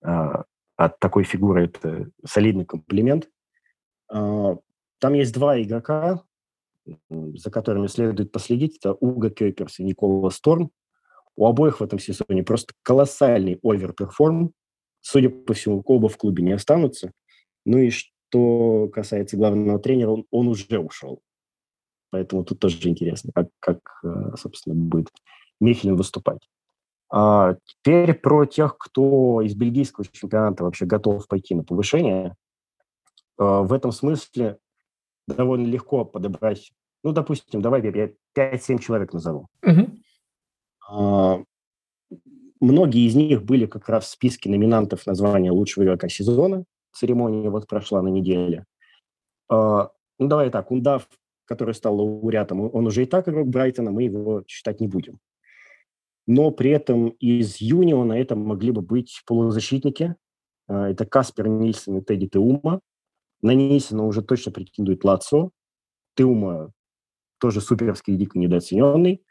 Э, 0.03 0.43
от 0.79 0.97
такой 0.97 1.25
фигуры 1.25 1.65
это 1.65 2.09
солидный 2.25 2.63
комплимент. 2.63 3.29
А, 4.09 4.55
там 4.99 5.13
есть 5.13 5.33
два 5.33 5.61
игрока, 5.61 6.23
за 7.09 7.51
которыми 7.51 7.87
следует 7.87 8.31
последить. 8.31 8.77
Это 8.77 8.93
Уга 8.93 9.29
Кёперс 9.29 9.79
и 9.79 9.83
Никола 9.83 10.29
Сторм. 10.29 10.71
У 11.35 11.45
обоих 11.45 11.81
в 11.81 11.83
этом 11.83 11.99
сезоне 11.99 12.43
просто 12.43 12.73
колоссальный 12.81 13.59
оверперформ. 13.61 14.53
Судя 15.01 15.29
по 15.29 15.53
всему, 15.53 15.83
оба 15.85 16.07
в 16.07 16.15
клубе 16.15 16.43
не 16.43 16.53
останутся. 16.53 17.11
Ну 17.65 17.77
и 17.77 17.89
что 17.89 18.87
касается 18.87 19.35
главного 19.35 19.79
тренера, 19.79 20.11
он, 20.11 20.25
он 20.31 20.47
уже 20.47 20.79
ушел. 20.79 21.21
Поэтому 22.09 22.45
тут 22.45 22.59
тоже 22.59 22.87
интересно, 22.87 23.33
как, 23.35 23.49
как 23.59 23.79
э, 24.05 24.37
собственно, 24.37 24.75
будет 24.75 25.09
Михелин 25.59 25.97
выступать. 25.97 26.39
А 27.11 27.55
теперь 27.65 28.13
про 28.13 28.45
тех, 28.45 28.77
кто 28.77 29.41
из 29.41 29.55
бельгийского 29.55 30.05
чемпионата 30.05 30.63
вообще 30.63 30.85
готов 30.85 31.27
пойти 31.27 31.55
на 31.55 31.63
повышение. 31.63 32.35
А, 33.37 33.61
в 33.63 33.73
этом 33.73 33.91
смысле 33.91 34.59
довольно 35.27 35.65
легко 35.65 36.05
подобрать, 36.05 36.71
ну, 37.03 37.11
допустим, 37.11 37.61
давай 37.61 37.81
я 37.81 38.11
5-7 38.37 38.79
человек 38.79 39.13
назову. 39.13 39.47
Угу. 39.63 41.45
Многие 42.59 43.07
из 43.07 43.15
них 43.15 43.43
были 43.43 43.65
как 43.65 43.87
раз 43.89 44.05
в 44.05 44.09
списке 44.09 44.49
номинантов 44.49 45.05
на 45.07 45.15
звание 45.15 45.51
лучшего 45.51 45.85
игрока 45.85 46.09
сезона. 46.09 46.65
Церемония 46.91 47.49
вот 47.49 47.67
прошла 47.67 48.01
на 48.01 48.09
неделе. 48.09 48.65
Ну, 49.49 49.87
давай 50.19 50.49
так, 50.49 50.71
Ундав, 50.71 51.07
который 51.45 51.73
стал 51.73 51.95
лауреатом, 51.95 52.59
он 52.75 52.87
уже 52.87 53.03
и 53.03 53.05
так 53.05 53.29
игрок 53.29 53.47
Брайтона, 53.47 53.91
мы 53.91 54.03
его 54.03 54.43
считать 54.47 54.81
не 54.81 54.87
будем 54.87 55.19
но 56.29 56.51
при 56.51 56.69
этом 56.69 57.09
из 57.09 57.57
Юниона 57.59 58.13
это 58.13 58.35
могли 58.35 58.69
бы 58.69 58.83
быть 58.83 59.23
полузащитники. 59.25 60.15
А, 60.67 60.87
это 60.87 61.07
Каспер 61.07 61.47
Нильсон 61.47 61.97
и 61.97 62.01
Тедди 62.01 62.27
Теума. 62.27 62.81
На 63.41 63.55
Нильсона 63.55 64.05
уже 64.05 64.21
точно 64.21 64.51
претендует 64.51 65.03
Лацо. 65.03 65.49
Теума 66.15 66.71
тоже 67.39 67.61
суперский 67.61 68.15
дико 68.15 68.37
недооцененный. 68.37 69.23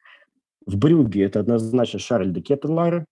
В 0.67 0.77
Брюге 0.77 1.23
это 1.23 1.39
однозначно 1.39 2.01
Шарль 2.01 2.33
де 2.33 2.41
Кеттенлар. 2.41 3.07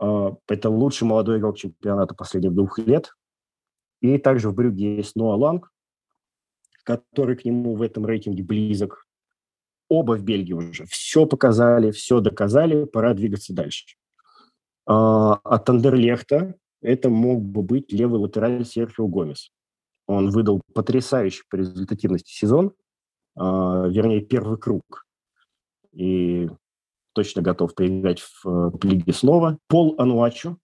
А, 0.00 0.34
это 0.48 0.70
лучший 0.70 1.06
молодой 1.06 1.40
игрок 1.40 1.58
чемпионата 1.58 2.14
последних 2.14 2.54
двух 2.54 2.78
лет. 2.78 3.12
И 4.00 4.16
также 4.16 4.48
в 4.48 4.54
Брюге 4.54 4.96
есть 4.96 5.14
Ноа 5.14 5.36
Ланг, 5.36 5.70
который 6.84 7.36
к 7.36 7.44
нему 7.44 7.74
в 7.74 7.82
этом 7.82 8.06
рейтинге 8.06 8.42
близок 8.42 9.07
оба 9.88 10.16
в 10.16 10.22
Бельгии 10.22 10.52
уже 10.52 10.84
все 10.86 11.26
показали, 11.26 11.90
все 11.90 12.20
доказали, 12.20 12.84
пора 12.84 13.14
двигаться 13.14 13.52
дальше. 13.52 13.86
А, 14.86 15.34
от 15.44 15.68
Андерлехта 15.68 16.54
это 16.80 17.10
мог 17.10 17.42
бы 17.42 17.62
быть 17.62 17.92
левый 17.92 18.20
латераль 18.20 18.64
Серхио 18.64 19.06
Гомес. 19.06 19.50
Он 20.06 20.30
выдал 20.30 20.62
потрясающий 20.74 21.42
по 21.50 21.56
результативности 21.56 22.32
сезон, 22.32 22.72
а, 23.36 23.86
вернее, 23.88 24.20
первый 24.20 24.58
круг. 24.58 25.04
И 25.92 26.48
точно 27.12 27.42
готов 27.42 27.74
поиграть 27.74 28.20
в, 28.20 28.44
в 28.44 28.84
лиге 28.84 29.12
снова. 29.12 29.58
Пол 29.68 29.94
Ануачо, 29.98 30.56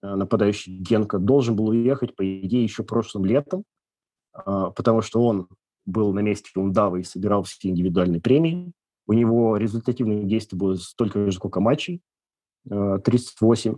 а, 0.00 0.16
нападающий 0.16 0.76
Генка, 0.78 1.18
должен 1.18 1.54
был 1.54 1.68
уехать, 1.68 2.16
по 2.16 2.24
идее, 2.24 2.64
еще 2.64 2.82
прошлым 2.82 3.24
летом, 3.24 3.64
потому 4.32 5.02
что 5.02 5.22
он 5.22 5.46
был 5.84 6.12
на 6.12 6.20
месте 6.20 6.50
Ундава 6.54 6.96
и 6.96 7.02
собирал 7.02 7.42
все 7.42 7.68
индивидуальные 7.68 8.20
премии. 8.20 8.72
У 9.06 9.12
него 9.12 9.56
результативные 9.56 10.24
действия 10.24 10.58
было 10.58 10.74
столько 10.74 11.26
же, 11.26 11.32
сколько 11.32 11.60
матчей, 11.60 12.02
38. 12.68 13.72
Э, 13.72 13.76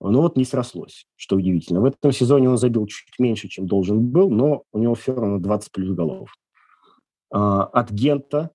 но 0.00 0.22
вот 0.22 0.36
не 0.36 0.44
срослось, 0.44 1.06
что 1.16 1.36
удивительно. 1.36 1.80
В 1.80 1.84
этом 1.84 2.12
сезоне 2.12 2.50
он 2.50 2.58
забил 2.58 2.86
чуть 2.86 3.18
меньше, 3.18 3.48
чем 3.48 3.66
должен 3.66 4.10
был, 4.10 4.30
но 4.30 4.64
у 4.72 4.78
него 4.78 4.94
все 4.94 5.14
равно 5.14 5.38
20 5.38 5.72
плюс 5.72 5.94
голов. 5.94 6.34
А, 7.32 7.64
от 7.64 7.90
Гента 7.90 8.50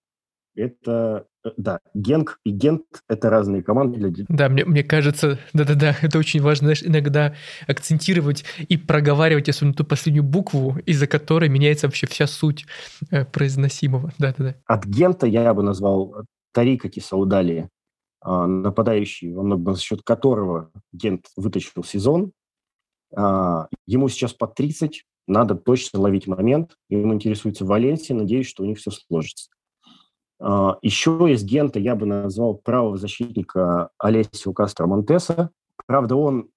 это 0.56 1.28
да, 1.58 1.80
Генк 1.94 2.40
и 2.44 2.52
Гент– 2.52 2.84
это 3.08 3.30
разные 3.30 3.64
команды. 3.64 4.10
Для... 4.10 4.26
Да, 4.28 4.50
мне, 4.50 4.66
мне 4.66 4.84
кажется, 4.84 5.40
да-да-да, 5.54 5.96
это 6.02 6.18
очень 6.18 6.42
важно, 6.42 6.68
знаешь, 6.68 6.84
иногда 6.84 7.36
акцентировать 7.68 8.44
и 8.68 8.78
проговаривать, 8.78 9.50
особенно 9.50 9.74
ту 9.74 9.84
последнюю 9.86 10.24
букву, 10.24 10.78
из-за 10.86 11.08
которой 11.08 11.50
меняется 11.50 11.88
вообще 11.88 12.08
вся 12.08 12.28
суть 12.28 12.66
э, 13.12 13.26
произносимого. 13.26 14.12
Да-да-да. 14.18 14.56
От 14.66 14.86
Гента 14.86 15.28
я 15.28 15.54
бы 15.54 15.64
назвал 15.64 16.26
Тарика 16.54 16.90
Кисаудали, 16.90 17.70
а, 18.22 18.48
нападающий, 18.48 19.34
во 19.34 19.44
многом 19.44 19.76
за 19.76 19.82
счет 19.82 20.02
которого 20.04 20.72
Гент 20.92 21.28
вытащил 21.36 21.84
сезон. 21.84 22.32
А, 23.16 23.68
ему 23.86 24.10
сейчас 24.10 24.34
под 24.34 24.56
30, 24.56 25.04
надо 25.28 25.56
точно 25.56 26.00
ловить 26.00 26.28
момент. 26.28 26.76
Ему 26.90 27.14
интересуется 27.14 27.66
Валенсия, 27.66 28.16
надеюсь, 28.16 28.48
что 28.48 28.64
у 28.64 28.66
них 28.66 28.80
все 28.80 28.92
сложится. 28.92 29.50
А, 30.39 30.78
Еще 30.82 31.12
из 31.30 31.43
Гента 31.43 31.80
я 31.80 31.95
бы 31.95 32.06
назвал 32.06 32.56
правого 32.56 32.97
защитника 32.97 33.89
Олесио 33.97 34.54
Кастро 34.54 34.88
Монтеса. 34.88 35.52
Правда, 35.86 36.15
он 36.15 36.50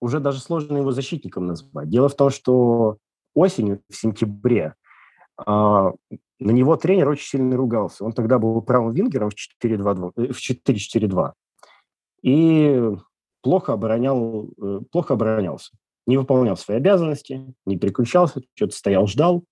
уже 0.00 0.20
даже 0.20 0.40
сложно 0.40 0.78
его 0.78 0.92
защитником 0.92 1.46
назвать. 1.46 1.88
Дело 1.88 2.08
в 2.08 2.14
том, 2.14 2.30
что 2.30 2.98
осенью, 3.34 3.82
в 3.88 3.96
сентябре, 3.96 4.74
а, 5.36 5.92
на 6.40 6.50
него 6.50 6.76
тренер 6.76 7.08
очень 7.08 7.26
сильно 7.26 7.56
ругался. 7.56 8.04
Он 8.04 8.12
тогда 8.12 8.38
был 8.38 8.60
правым 8.62 8.92
вингером 8.92 9.30
в 9.30 9.34
4-2, 9.34 10.12
э, 10.16 10.32
4-4-2 10.32 11.32
и 12.22 12.90
плохо, 13.42 13.74
оборонял, 13.74 14.50
э, 14.60 14.80
плохо 14.90 15.14
оборонялся. 15.14 15.72
Не 16.06 16.16
выполнял 16.16 16.56
свои 16.56 16.78
обязанности, 16.78 17.54
не 17.66 17.76
переключался, 17.76 18.40
что-то 18.54 18.74
стоял, 18.74 19.06
ждал. 19.06 19.44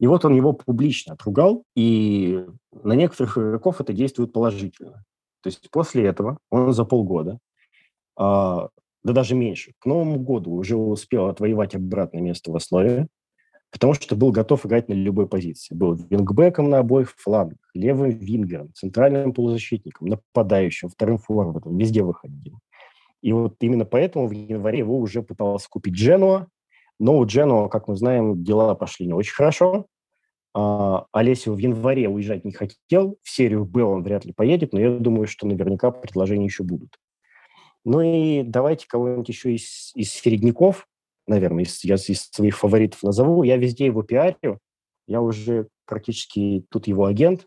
И 0.00 0.06
вот 0.06 0.24
он 0.24 0.34
его 0.34 0.52
публично 0.52 1.14
отругал, 1.14 1.64
и 1.76 2.44
на 2.72 2.94
некоторых 2.94 3.38
игроков 3.38 3.80
это 3.80 3.92
действует 3.92 4.32
положительно. 4.32 5.04
То 5.42 5.48
есть 5.48 5.70
после 5.70 6.06
этого 6.06 6.38
он 6.50 6.72
за 6.72 6.84
полгода 6.84 7.38
э, 8.18 8.68
да 9.04 9.12
даже 9.12 9.34
меньше, 9.34 9.72
к 9.78 9.86
Новому 9.86 10.18
году 10.18 10.52
уже 10.52 10.76
успел 10.76 11.26
отвоевать 11.26 11.74
обратное 11.74 12.22
место 12.22 12.50
в 12.50 12.56
основе, 12.56 13.06
потому 13.70 13.92
что 13.92 14.16
был 14.16 14.32
готов 14.32 14.64
играть 14.64 14.88
на 14.88 14.94
любой 14.94 15.28
позиции. 15.28 15.74
Был 15.74 15.94
вингбеком 15.94 16.70
на 16.70 16.78
обоих 16.78 17.14
флангах, 17.16 17.58
левым 17.74 18.10
вингером, 18.10 18.72
центральным 18.72 19.34
полузащитником, 19.34 20.08
нападающим, 20.08 20.88
вторым 20.88 21.18
форвардом, 21.18 21.76
везде 21.76 22.02
выходил. 22.02 22.58
И 23.20 23.32
вот 23.32 23.56
именно 23.60 23.84
поэтому 23.84 24.26
в 24.26 24.32
январе 24.32 24.78
его 24.78 24.98
уже 24.98 25.22
пытался 25.22 25.68
купить 25.68 25.94
Дженуа, 25.94 26.48
но 26.98 27.18
у 27.18 27.26
Дженуа, 27.26 27.68
как 27.68 27.88
мы 27.88 27.96
знаем, 27.96 28.42
дела 28.42 28.74
пошли 28.74 29.06
не 29.06 29.12
очень 29.12 29.34
хорошо. 29.34 29.86
А, 30.56 31.06
в 31.12 31.58
январе 31.58 32.08
уезжать 32.08 32.44
не 32.44 32.52
хотел, 32.52 33.18
в 33.22 33.30
серию 33.30 33.64
Б 33.64 33.82
он 33.82 34.02
вряд 34.04 34.24
ли 34.24 34.32
поедет, 34.32 34.72
но 34.72 34.80
я 34.80 34.90
думаю, 34.90 35.26
что 35.26 35.46
наверняка 35.46 35.90
предложения 35.90 36.44
еще 36.44 36.62
будут. 36.62 36.98
Ну 37.84 38.00
и 38.00 38.42
давайте 38.42 38.86
кого-нибудь 38.86 39.28
еще 39.28 39.54
из, 39.54 39.92
из 39.94 40.10
середняков, 40.10 40.86
наверное, 41.26 41.64
из, 41.64 41.82
я 41.84 41.96
из 41.96 42.30
своих 42.30 42.56
фаворитов 42.56 43.02
назову. 43.02 43.42
Я 43.42 43.56
везде 43.56 43.86
его 43.86 44.02
пиарю, 44.02 44.60
я 45.06 45.20
уже 45.20 45.68
практически 45.86 46.64
тут 46.70 46.86
его 46.86 47.04
агент. 47.06 47.46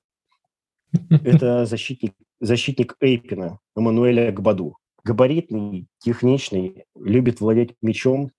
Это 1.10 1.66
защитник, 1.66 2.14
защитник 2.40 2.96
Эйпина, 3.00 3.60
Эммануэля 3.76 4.32
Гбаду. 4.32 4.78
Габаритный, 5.04 5.88
техничный, 6.00 6.84
любит 6.94 7.40
владеть 7.40 7.76
мячом, 7.82 8.26
а, 8.26 8.37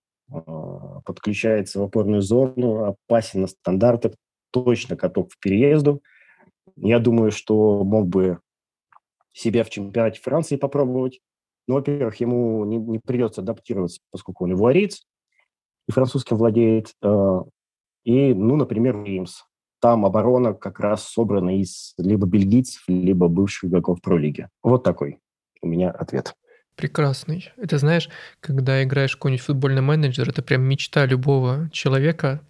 подключается 1.04 1.80
в 1.80 1.82
опорную 1.84 2.22
зону, 2.22 2.84
опасен 2.84 3.42
на 3.42 3.46
стандартах, 3.46 4.12
точно 4.50 4.96
каток 4.96 5.30
к 5.30 5.38
переезду. 5.40 6.02
Я 6.76 6.98
думаю, 6.98 7.30
что 7.30 7.82
мог 7.84 8.06
бы 8.06 8.40
себя 9.32 9.64
в 9.64 9.70
чемпионате 9.70 10.20
Франции 10.20 10.56
попробовать. 10.56 11.20
Ну, 11.66 11.74
во-первых, 11.74 12.16
ему 12.20 12.64
не, 12.64 12.78
не 12.78 12.98
придется 12.98 13.40
адаптироваться, 13.40 14.00
поскольку 14.10 14.44
он 14.44 14.52
ивуариец 14.52 15.06
и 15.86 15.92
французским 15.92 16.36
владеет. 16.36 16.94
Э, 17.02 17.40
и, 18.04 18.34
ну, 18.34 18.56
например, 18.56 19.02
Римс. 19.02 19.44
Там 19.80 20.04
оборона 20.04 20.54
как 20.54 20.80
раз 20.80 21.04
собрана 21.04 21.60
из 21.60 21.94
либо 21.98 22.26
бельгийцев, 22.26 22.82
либо 22.88 23.28
бывших 23.28 23.70
игроков 23.70 24.00
пролиги. 24.00 24.48
Вот 24.62 24.82
такой 24.82 25.20
у 25.62 25.68
меня 25.68 25.90
ответ. 25.90 26.34
Прекрасный. 26.78 27.50
Это 27.56 27.76
знаешь, 27.78 28.08
когда 28.38 28.84
играешь 28.84 29.16
какой-нибудь 29.16 29.44
футбольный 29.44 29.82
менеджер, 29.82 30.28
это 30.28 30.42
прям 30.42 30.62
мечта 30.62 31.06
любого 31.06 31.68
человека 31.72 32.40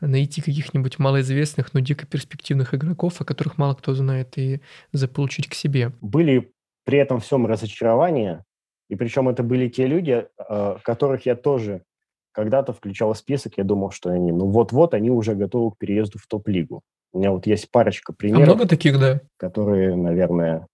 найти 0.00 0.42
каких-нибудь 0.42 0.98
малоизвестных, 0.98 1.72
но 1.72 1.78
дико 1.78 2.04
перспективных 2.04 2.74
игроков, 2.74 3.20
о 3.20 3.24
которых 3.24 3.58
мало 3.58 3.74
кто 3.74 3.94
знает, 3.94 4.36
и 4.38 4.60
заполучить 4.92 5.48
к 5.48 5.54
себе. 5.54 5.92
Были 6.00 6.52
при 6.84 6.98
этом 6.98 7.20
всем 7.20 7.46
разочарования, 7.46 8.44
и 8.88 8.96
причем 8.96 9.28
это 9.28 9.44
были 9.44 9.68
те 9.68 9.86
люди, 9.86 10.26
э, 10.36 10.76
которых 10.82 11.24
я 11.24 11.36
тоже 11.36 11.84
когда-то 12.32 12.72
включал 12.72 13.12
в 13.12 13.18
список, 13.18 13.52
я 13.56 13.62
думал, 13.62 13.92
что 13.92 14.10
они, 14.10 14.32
ну 14.32 14.46
вот-вот, 14.46 14.94
они 14.94 15.12
уже 15.12 15.36
готовы 15.36 15.70
к 15.70 15.78
переезду 15.78 16.18
в 16.18 16.26
топ-лигу. 16.26 16.82
У 17.12 17.20
меня 17.20 17.30
вот 17.30 17.46
есть 17.46 17.70
парочка 17.70 18.12
а 18.12 18.16
примеров. 18.16 18.42
А 18.42 18.46
много 18.46 18.68
таких, 18.68 18.98
да? 18.98 19.20
Которые, 19.36 19.94
наверное, 19.94 20.66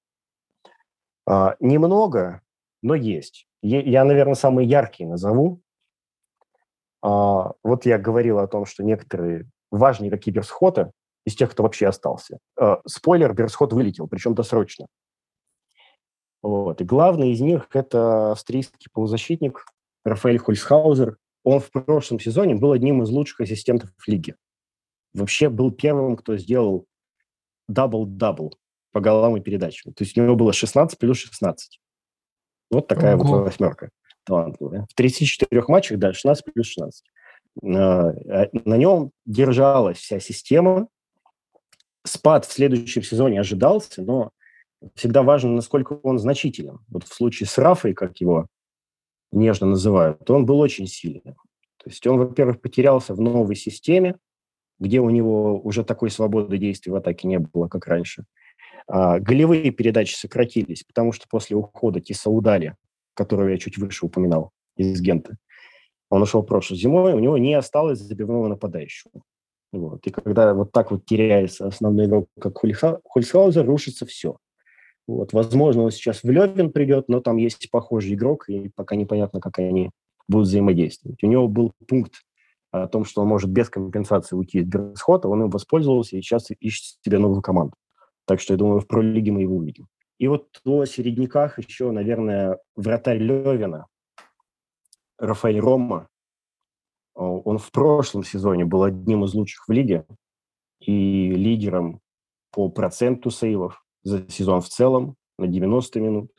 а, 1.26 1.56
немного, 1.60 2.40
но 2.82 2.94
есть. 2.94 3.46
Я, 3.62 4.04
наверное, 4.04 4.34
самые 4.34 4.68
яркие 4.68 5.08
назову. 5.08 5.60
А, 7.00 7.52
вот 7.62 7.86
я 7.86 7.98
говорил 7.98 8.38
о 8.38 8.48
том, 8.48 8.66
что 8.66 8.82
некоторые 8.82 9.48
важные 9.70 10.08
игроки 10.08 10.30
Берсхота 10.30 10.92
из 11.24 11.36
тех, 11.36 11.50
кто 11.50 11.62
вообще 11.62 11.86
остался. 11.86 12.38
А, 12.58 12.80
спойлер, 12.86 13.32
Берсхот 13.32 13.72
вылетел, 13.72 14.08
причем 14.08 14.34
досрочно. 14.34 14.86
Вот. 16.42 16.80
И 16.80 16.84
главный 16.84 17.32
из 17.32 17.40
них– 17.40 17.68
это 17.72 18.32
австрийский 18.32 18.88
полузащитник 18.92 19.64
Рафаэль 20.04 20.38
Хольсхаузер. 20.38 21.18
Он 21.44 21.60
в 21.60 21.70
прошлом 21.70 22.18
сезоне 22.18 22.56
был 22.56 22.72
одним 22.72 23.02
из 23.02 23.10
лучших 23.10 23.40
ассистентов 23.40 23.90
лиги. 24.06 24.34
Вообще 25.14 25.48
был 25.48 25.70
первым, 25.70 26.16
кто 26.16 26.36
сделал 26.36 26.86
double-double 27.68 28.52
по 28.92 29.00
голам 29.00 29.36
и 29.36 29.40
передачам. 29.40 29.92
То 29.92 30.04
есть 30.04 30.16
у 30.18 30.22
него 30.22 30.36
было 30.36 30.52
16 30.52 30.98
плюс 30.98 31.18
16. 31.18 31.80
Вот 32.72 32.88
такая 32.88 33.16
Ого. 33.16 33.24
вот 33.24 33.44
восьмерка 33.44 33.90
талантливая. 34.24 34.86
В 34.90 34.94
34 34.94 35.64
матчах, 35.68 35.98
да, 35.98 36.12
16 36.12 36.44
плюс 36.52 36.66
16. 36.66 37.04
А, 37.62 38.12
на 38.52 38.76
нем 38.76 39.10
держалась 39.26 39.98
вся 39.98 40.18
система. 40.20 40.88
Спад 42.04 42.46
в 42.46 42.52
следующем 42.52 43.02
сезоне 43.02 43.40
ожидался, 43.40 44.02
но 44.02 44.30
всегда 44.94 45.22
важно, 45.22 45.50
насколько 45.50 45.92
он 46.02 46.18
значителен. 46.18 46.78
Вот 46.88 47.04
в 47.04 47.14
случае 47.14 47.46
с 47.46 47.58
Рафой, 47.58 47.94
как 47.94 48.20
его 48.20 48.46
нежно 49.30 49.66
называют, 49.68 50.28
он 50.30 50.46
был 50.46 50.58
очень 50.58 50.86
сильным. 50.86 51.36
То 51.76 51.90
есть 51.90 52.06
он, 52.06 52.18
во-первых, 52.18 52.60
потерялся 52.60 53.14
в 53.14 53.20
новой 53.20 53.54
системе, 53.54 54.16
где 54.78 55.00
у 55.00 55.10
него 55.10 55.60
уже 55.60 55.84
такой 55.84 56.10
свободы 56.10 56.58
действий 56.58 56.90
в 56.90 56.96
атаке 56.96 57.28
не 57.28 57.38
было, 57.38 57.68
как 57.68 57.86
раньше. 57.86 58.24
А, 58.86 59.18
голевые 59.18 59.70
передачи 59.70 60.14
сократились, 60.14 60.84
потому 60.84 61.12
что 61.12 61.26
после 61.28 61.56
ухода 61.56 62.00
Тисаудали, 62.00 62.76
которого 63.14 63.48
я 63.48 63.58
чуть 63.58 63.78
выше 63.78 64.06
упоминал, 64.06 64.50
из 64.76 65.00
Гента, 65.00 65.36
он 66.10 66.22
ушел 66.22 66.42
прошлой 66.42 66.76
зимой, 66.76 67.14
у 67.14 67.18
него 67.18 67.38
не 67.38 67.54
осталось 67.54 67.98
забивного 67.98 68.48
нападающего. 68.48 69.22
Вот. 69.72 70.06
И 70.06 70.10
когда 70.10 70.52
вот 70.52 70.72
так 70.72 70.90
вот 70.90 71.06
теряется 71.06 71.66
основной 71.66 72.06
игрок, 72.06 72.28
как 72.38 72.58
Хольсхаузер, 72.58 73.64
рушится 73.64 74.04
все. 74.04 74.36
Вот. 75.06 75.32
Возможно, 75.32 75.84
он 75.84 75.90
сейчас 75.90 76.22
в 76.22 76.30
Левин 76.30 76.70
придет, 76.70 77.08
но 77.08 77.20
там 77.20 77.38
есть 77.38 77.70
похожий 77.70 78.14
игрок, 78.14 78.48
и 78.48 78.68
пока 78.74 78.96
непонятно, 78.96 79.40
как 79.40 79.58
они 79.58 79.90
будут 80.28 80.48
взаимодействовать. 80.48 81.22
У 81.22 81.26
него 81.26 81.48
был 81.48 81.72
пункт 81.88 82.22
о 82.70 82.86
том, 82.86 83.04
что 83.04 83.22
он 83.22 83.28
может 83.28 83.50
без 83.50 83.68
компенсации 83.68 84.36
уйти 84.36 84.58
из 84.58 84.66
Берсхота, 84.66 85.28
он 85.28 85.44
им 85.44 85.50
воспользовался 85.50 86.16
и 86.16 86.22
сейчас 86.22 86.48
ищет 86.60 86.98
себе 87.04 87.18
новую 87.18 87.42
команду. 87.42 87.74
Так 88.26 88.40
что 88.40 88.54
я 88.54 88.58
думаю, 88.58 88.80
в 88.80 88.86
пролиге 88.86 89.32
мы 89.32 89.42
его 89.42 89.56
увидим. 89.56 89.88
И 90.18 90.28
вот 90.28 90.60
о 90.64 90.84
середняках 90.84 91.58
еще, 91.58 91.90
наверное, 91.90 92.58
вратарь 92.76 93.18
Левина, 93.18 93.86
Рафаэль 95.18 95.58
Рома. 95.58 96.08
Он 97.14 97.58
в 97.58 97.70
прошлом 97.70 98.24
сезоне 98.24 98.64
был 98.64 98.84
одним 98.84 99.24
из 99.24 99.34
лучших 99.34 99.68
в 99.68 99.72
лиге 99.72 100.06
и 100.80 101.30
лидером 101.30 102.00
по 102.50 102.68
проценту 102.68 103.30
сейвов 103.30 103.84
за 104.02 104.28
сезон 104.30 104.60
в 104.60 104.68
целом 104.68 105.16
на 105.38 105.46
90 105.46 106.00
минут. 106.00 106.30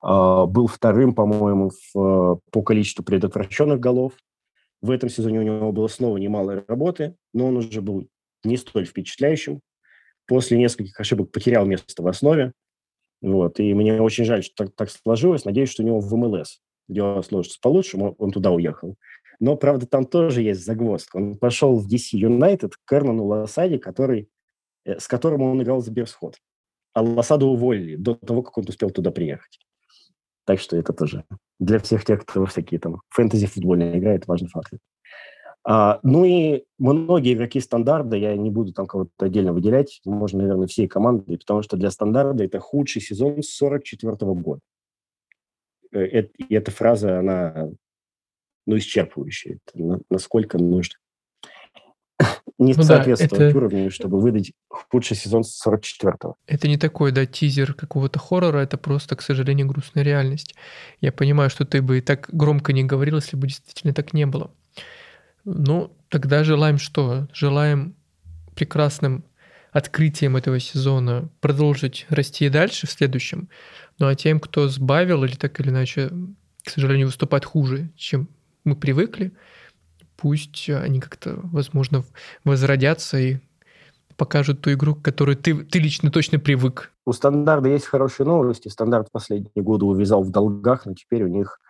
А, 0.00 0.46
был 0.46 0.66
вторым, 0.66 1.14
по-моему, 1.14 1.70
по 1.92 2.62
количеству 2.62 3.04
предотвращенных 3.04 3.80
голов. 3.80 4.12
В 4.82 4.90
этом 4.90 5.08
сезоне 5.08 5.40
у 5.40 5.42
него 5.42 5.72
было 5.72 5.88
снова 5.88 6.16
немало 6.16 6.64
работы, 6.68 7.16
но 7.32 7.48
он 7.48 7.56
уже 7.56 7.80
был 7.80 8.06
не 8.44 8.56
столь 8.56 8.86
впечатляющим 8.86 9.60
после 10.26 10.58
нескольких 10.58 10.98
ошибок 10.98 11.30
потерял 11.30 11.66
место 11.66 12.02
в 12.02 12.06
основе. 12.06 12.52
Вот, 13.22 13.60
и 13.60 13.74
мне 13.74 14.00
очень 14.00 14.24
жаль, 14.24 14.42
что 14.42 14.64
так, 14.64 14.74
так 14.76 14.90
сложилось. 14.90 15.44
Надеюсь, 15.44 15.70
что 15.70 15.82
у 15.82 15.86
него 15.86 16.00
в 16.00 16.14
МЛС 16.14 16.60
дело 16.88 17.22
сложится 17.22 17.58
получше, 17.60 17.96
он 17.96 18.30
туда 18.30 18.50
уехал. 18.50 18.96
Но, 19.40 19.56
правда, 19.56 19.86
там 19.86 20.06
тоже 20.06 20.42
есть 20.42 20.64
загвоздка. 20.64 21.16
Он 21.16 21.36
пошел 21.36 21.78
в 21.78 21.86
DC 21.86 22.18
United 22.18 22.72
к 22.84 22.92
Эрнану 22.92 23.24
Лосаде, 23.26 23.78
который, 23.78 24.28
э, 24.84 24.98
с 24.98 25.08
которым 25.08 25.42
он 25.42 25.62
играл 25.62 25.80
за 25.80 25.90
Берсход. 25.90 26.36
А 26.94 27.02
Лосаду 27.02 27.48
уволили 27.48 27.96
до 27.96 28.14
того, 28.14 28.42
как 28.42 28.56
он 28.56 28.64
успел 28.66 28.90
туда 28.90 29.10
приехать. 29.10 29.58
Так 30.46 30.60
что 30.60 30.76
это 30.76 30.92
тоже 30.92 31.24
для 31.58 31.78
всех 31.80 32.04
тех, 32.04 32.24
кто 32.24 32.46
всякие 32.46 32.80
там 32.80 33.00
фэнтези 33.10 33.46
футбольные 33.46 33.98
играет, 33.98 34.26
важный 34.26 34.48
факт. 34.48 34.72
А, 35.68 35.98
ну 36.04 36.24
и 36.24 36.62
многие 36.78 37.34
игроки 37.34 37.58
стандарта, 37.58 38.14
я 38.14 38.36
не 38.36 38.50
буду 38.50 38.72
там 38.72 38.86
кого-то 38.86 39.10
отдельно 39.18 39.52
выделять, 39.52 40.00
можно, 40.04 40.38
наверное, 40.38 40.68
всей 40.68 40.86
команды, 40.86 41.36
потому 41.38 41.62
что 41.62 41.76
для 41.76 41.90
стандарта 41.90 42.44
это 42.44 42.60
худший 42.60 43.02
сезон 43.02 43.42
с 43.42 43.48
44 43.48 44.12
-го 44.12 44.34
года. 44.34 44.60
Э, 45.90 46.22
и 46.22 46.54
эта 46.54 46.70
фраза, 46.70 47.18
она 47.18 47.70
ну, 48.64 48.76
исчерпывающая. 48.76 49.58
Это 49.66 50.00
насколько 50.08 50.56
нужно 50.56 50.94
не 52.58 52.74
ну 52.74 52.82
соответствовать 52.84 53.36
да, 53.36 53.48
это... 53.48 53.56
уровню, 53.56 53.90
чтобы 53.90 54.20
выдать 54.20 54.52
худший 54.68 55.16
сезон 55.16 55.42
с 55.42 55.66
44-го. 55.66 56.36
Это 56.46 56.68
не 56.68 56.78
такой, 56.78 57.10
да, 57.10 57.26
тизер 57.26 57.74
какого-то 57.74 58.20
хоррора, 58.20 58.58
это 58.58 58.78
просто, 58.78 59.16
к 59.16 59.22
сожалению, 59.22 59.66
грустная 59.66 60.04
реальность. 60.04 60.54
Я 61.00 61.10
понимаю, 61.10 61.50
что 61.50 61.64
ты 61.64 61.82
бы 61.82 61.98
и 61.98 62.00
так 62.00 62.28
громко 62.32 62.72
не 62.72 62.84
говорил, 62.84 63.16
если 63.16 63.36
бы 63.36 63.48
действительно 63.48 63.92
так 63.92 64.12
не 64.14 64.26
было. 64.26 64.52
Ну, 65.46 65.96
тогда 66.08 66.42
желаем 66.42 66.76
что? 66.76 67.28
Желаем 67.32 67.94
прекрасным 68.56 69.24
открытием 69.70 70.36
этого 70.36 70.58
сезона 70.58 71.28
продолжить 71.40 72.04
расти 72.08 72.46
и 72.46 72.50
дальше 72.50 72.88
в 72.88 72.90
следующем. 72.90 73.48
Ну 73.98 74.08
а 74.08 74.14
тем, 74.16 74.40
кто 74.40 74.68
сбавил 74.68 75.22
или 75.22 75.36
так 75.36 75.60
или 75.60 75.68
иначе, 75.68 76.10
к 76.64 76.70
сожалению, 76.70 77.06
выступать 77.06 77.44
хуже, 77.44 77.90
чем 77.94 78.28
мы 78.64 78.74
привыкли, 78.74 79.32
пусть 80.16 80.68
они 80.68 81.00
как-то, 81.00 81.38
возможно, 81.44 82.04
возродятся 82.42 83.18
и 83.18 83.38
покажут 84.16 84.62
ту 84.62 84.72
игру, 84.72 84.96
к 84.96 85.02
которой 85.02 85.36
ты, 85.36 85.54
ты 85.62 85.78
лично 85.78 86.10
точно 86.10 86.40
привык. 86.40 86.90
У 87.04 87.12
стандарта 87.12 87.68
есть 87.68 87.86
хорошие 87.86 88.26
новости. 88.26 88.68
Стандарт 88.68 89.12
последние 89.12 89.62
годы 89.62 89.84
увязал 89.84 90.24
в 90.24 90.30
долгах, 90.30 90.86
но 90.86 90.94
теперь 90.94 91.22
у 91.22 91.28
них 91.28 91.60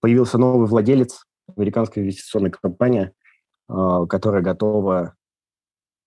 появился 0.00 0.36
новый 0.36 0.66
владелец, 0.66 1.26
американская 1.56 2.02
инвестиционная 2.02 2.50
компания, 2.50 3.12
которая 4.08 4.42
готова 4.42 5.14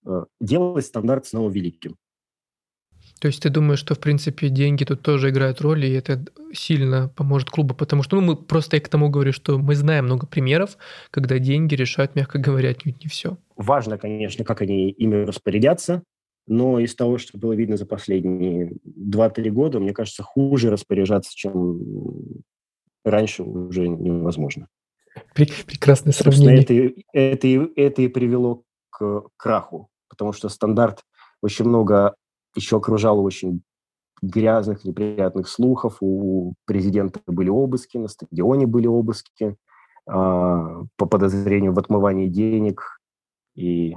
э, 0.05 0.25
делать 0.39 0.85
стандарт 0.85 1.25
снова 1.25 1.49
великим. 1.49 1.95
То 3.19 3.27
есть 3.27 3.41
ты 3.41 3.49
думаешь, 3.49 3.79
что, 3.79 3.95
в 3.95 3.99
принципе, 3.99 4.49
деньги 4.49 4.83
тут 4.83 5.01
тоже 5.01 5.29
играют 5.29 5.61
роль, 5.61 5.85
и 5.85 5.93
это 5.93 6.25
сильно 6.51 7.07
поможет 7.07 7.49
клубу? 7.49 7.73
Потому 7.73 8.03
что 8.03 8.17
ну, 8.17 8.21
мы 8.21 8.35
просто 8.35 8.75
я 8.75 8.81
к 8.81 8.89
тому 8.89 9.09
говорю, 9.09 9.31
что 9.31 9.57
мы 9.57 9.75
знаем 9.75 10.05
много 10.05 10.27
примеров, 10.27 10.77
когда 11.09 11.39
деньги 11.39 11.75
решают, 11.75 12.15
мягко 12.15 12.37
говоря, 12.37 12.69
отнюдь 12.69 13.01
не 13.01 13.09
все. 13.09 13.37
Важно, 13.55 13.97
конечно, 13.97 14.43
как 14.43 14.61
они 14.61 14.89
ими 14.89 15.23
распорядятся, 15.23 16.03
но 16.47 16.79
из 16.79 16.95
того, 16.95 17.17
что 17.17 17.37
было 17.37 17.53
видно 17.53 17.77
за 17.77 17.85
последние 17.85 18.73
2-3 18.85 19.49
года, 19.51 19.79
мне 19.79 19.93
кажется, 19.93 20.23
хуже 20.23 20.69
распоряжаться, 20.69 21.31
чем 21.33 21.79
раньше 23.05 23.43
уже 23.43 23.87
невозможно. 23.87 24.67
Прекрасное 25.33 26.13
сравнение. 26.13 26.61
Это, 26.61 27.01
это, 27.13 27.69
это 27.75 28.01
и 28.01 28.07
привело 28.07 28.63
к 28.89 29.23
краху, 29.37 29.89
потому 30.09 30.33
что 30.33 30.49
стандарт 30.49 31.03
очень 31.41 31.65
много 31.65 32.15
еще 32.55 32.77
окружало 32.77 33.21
очень 33.21 33.63
грязных, 34.21 34.85
неприятных 34.85 35.47
слухов. 35.47 35.97
У 35.99 36.53
президента 36.65 37.19
были 37.27 37.49
обыски, 37.49 37.97
на 37.97 38.07
стадионе 38.07 38.65
были 38.65 38.87
обыски 38.87 39.57
а, 40.07 40.83
по 40.95 41.05
подозрению 41.05 41.73
в 41.73 41.79
отмывании 41.79 42.27
денег 42.27 42.99
и, 43.55 43.95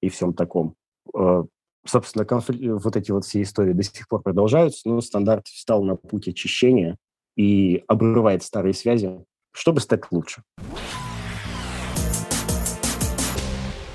и 0.00 0.08
всем 0.08 0.34
таком. 0.34 0.74
А, 1.14 1.44
собственно, 1.86 2.24
конфли... 2.24 2.68
вот 2.68 2.96
эти 2.96 3.10
вот 3.10 3.24
все 3.24 3.42
истории 3.42 3.72
до 3.72 3.82
сих 3.82 4.06
пор 4.08 4.22
продолжаются, 4.22 4.88
но 4.88 5.00
стандарт 5.00 5.46
встал 5.46 5.82
на 5.82 5.96
путь 5.96 6.28
очищения 6.28 6.96
и 7.36 7.82
обрывает 7.86 8.42
старые 8.42 8.74
связи, 8.74 9.24
чтобы 9.58 9.80
стать 9.80 10.02
лучше. 10.10 10.42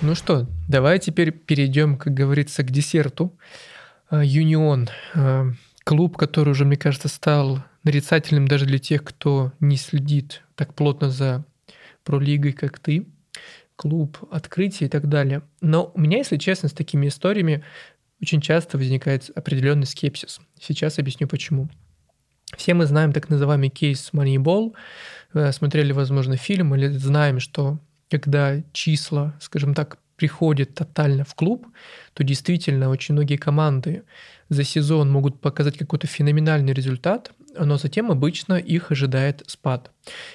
Ну 0.01 0.15
что, 0.15 0.47
давай 0.67 0.99
теперь 0.99 1.31
перейдем, 1.31 1.97
как 1.97 2.13
говорится, 2.13 2.63
к 2.63 2.71
десерту. 2.71 3.37
А, 4.09 4.23
Юнион, 4.23 4.89
а, 5.15 5.53
клуб, 5.85 6.17
который 6.17 6.49
уже, 6.49 6.65
мне 6.65 6.75
кажется, 6.75 7.07
стал 7.07 7.63
нарицательным 7.83 8.47
даже 8.47 8.65
для 8.65 8.79
тех, 8.79 9.03
кто 9.05 9.53
не 9.61 9.77
следит 9.77 10.43
так 10.55 10.73
плотно 10.73 11.09
за 11.09 11.45
пролигой, 12.03 12.51
как 12.51 12.79
ты, 12.79 13.07
клуб 13.77 14.17
открытия 14.29 14.85
и 14.85 14.89
так 14.89 15.07
далее. 15.07 15.43
Но 15.61 15.91
у 15.95 15.99
меня, 16.01 16.17
если 16.17 16.35
честно, 16.35 16.67
с 16.67 16.73
такими 16.73 17.07
историями 17.07 17.63
очень 18.21 18.41
часто 18.41 18.77
возникает 18.77 19.29
определенный 19.35 19.85
скепсис. 19.85 20.41
Сейчас 20.59 20.99
объясню 20.99 21.27
почему. 21.27 21.69
Все 22.57 22.73
мы 22.73 22.85
знаем 22.85 23.11
так 23.11 23.29
называемый 23.29 23.69
кейс 23.69 24.09
Moneyball, 24.13 24.73
э, 25.33 25.51
смотрели, 25.51 25.91
возможно, 25.91 26.37
фильм 26.37 26.75
или 26.75 26.87
знаем, 26.87 27.39
что 27.39 27.79
когда 28.09 28.61
числа, 28.73 29.33
скажем 29.39 29.73
так, 29.73 29.97
приходит 30.15 30.75
тотально 30.75 31.25
в 31.25 31.33
клуб, 31.35 31.67
то 32.13 32.23
действительно 32.23 32.89
очень 32.89 33.13
многие 33.15 33.37
команды 33.37 34.03
за 34.49 34.63
сезон 34.63 35.11
могут 35.11 35.41
показать 35.41 35.77
какой-то 35.77 36.07
феноменальный 36.07 36.73
результат, 36.73 37.31
но 37.57 37.77
затем 37.77 38.11
обычно 38.11 38.53
их 38.53 38.91
ожидает 38.91 39.43
спад. 39.47 39.91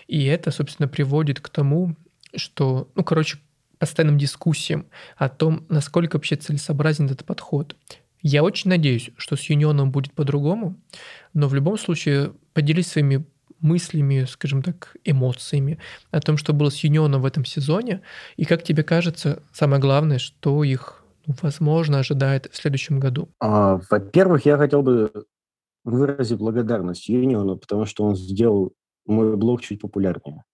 И 0.08 0.24
это, 0.24 0.50
собственно, 0.50 0.88
приводит 0.88 1.40
к 1.40 1.48
тому, 1.48 1.96
что, 2.34 2.90
ну, 2.94 3.04
короче, 3.04 3.38
постоянным 3.78 4.18
дискуссиям 4.18 4.86
о 5.16 5.28
том, 5.28 5.64
насколько 5.68 6.16
вообще 6.16 6.36
целесообразен 6.36 7.06
этот 7.06 7.24
подход. 7.24 7.76
Я 8.22 8.42
очень 8.42 8.70
надеюсь, 8.70 9.10
что 9.16 9.36
с 9.36 9.42
Юнионом 9.42 9.90
будет 9.90 10.12
по-другому, 10.12 10.76
но 11.34 11.48
в 11.48 11.54
любом 11.54 11.78
случае 11.78 12.32
поделись 12.52 12.88
своими 12.88 13.24
мыслями, 13.60 14.24
скажем 14.28 14.62
так, 14.62 14.96
эмоциями 15.04 15.78
о 16.10 16.20
том, 16.20 16.36
что 16.36 16.52
было 16.52 16.70
с 16.70 16.78
Юнионом 16.78 17.22
в 17.22 17.26
этом 17.26 17.44
сезоне, 17.44 18.02
и 18.36 18.44
как 18.44 18.62
тебе 18.62 18.82
кажется, 18.82 19.42
самое 19.52 19.80
главное, 19.80 20.18
что 20.18 20.62
их, 20.64 21.04
ну, 21.26 21.34
возможно, 21.42 21.98
ожидает 21.98 22.48
в 22.52 22.56
следующем 22.56 23.00
году? 23.00 23.28
А, 23.40 23.80
во-первых, 23.90 24.46
я 24.46 24.56
хотел 24.56 24.82
бы 24.82 25.10
выразить 25.84 26.38
благодарность 26.38 27.08
Юниону, 27.08 27.56
потому 27.56 27.84
что 27.84 28.04
он 28.04 28.16
сделал 28.16 28.74
мой 29.06 29.36
блог 29.36 29.62
чуть 29.62 29.80
популярнее. 29.80 30.44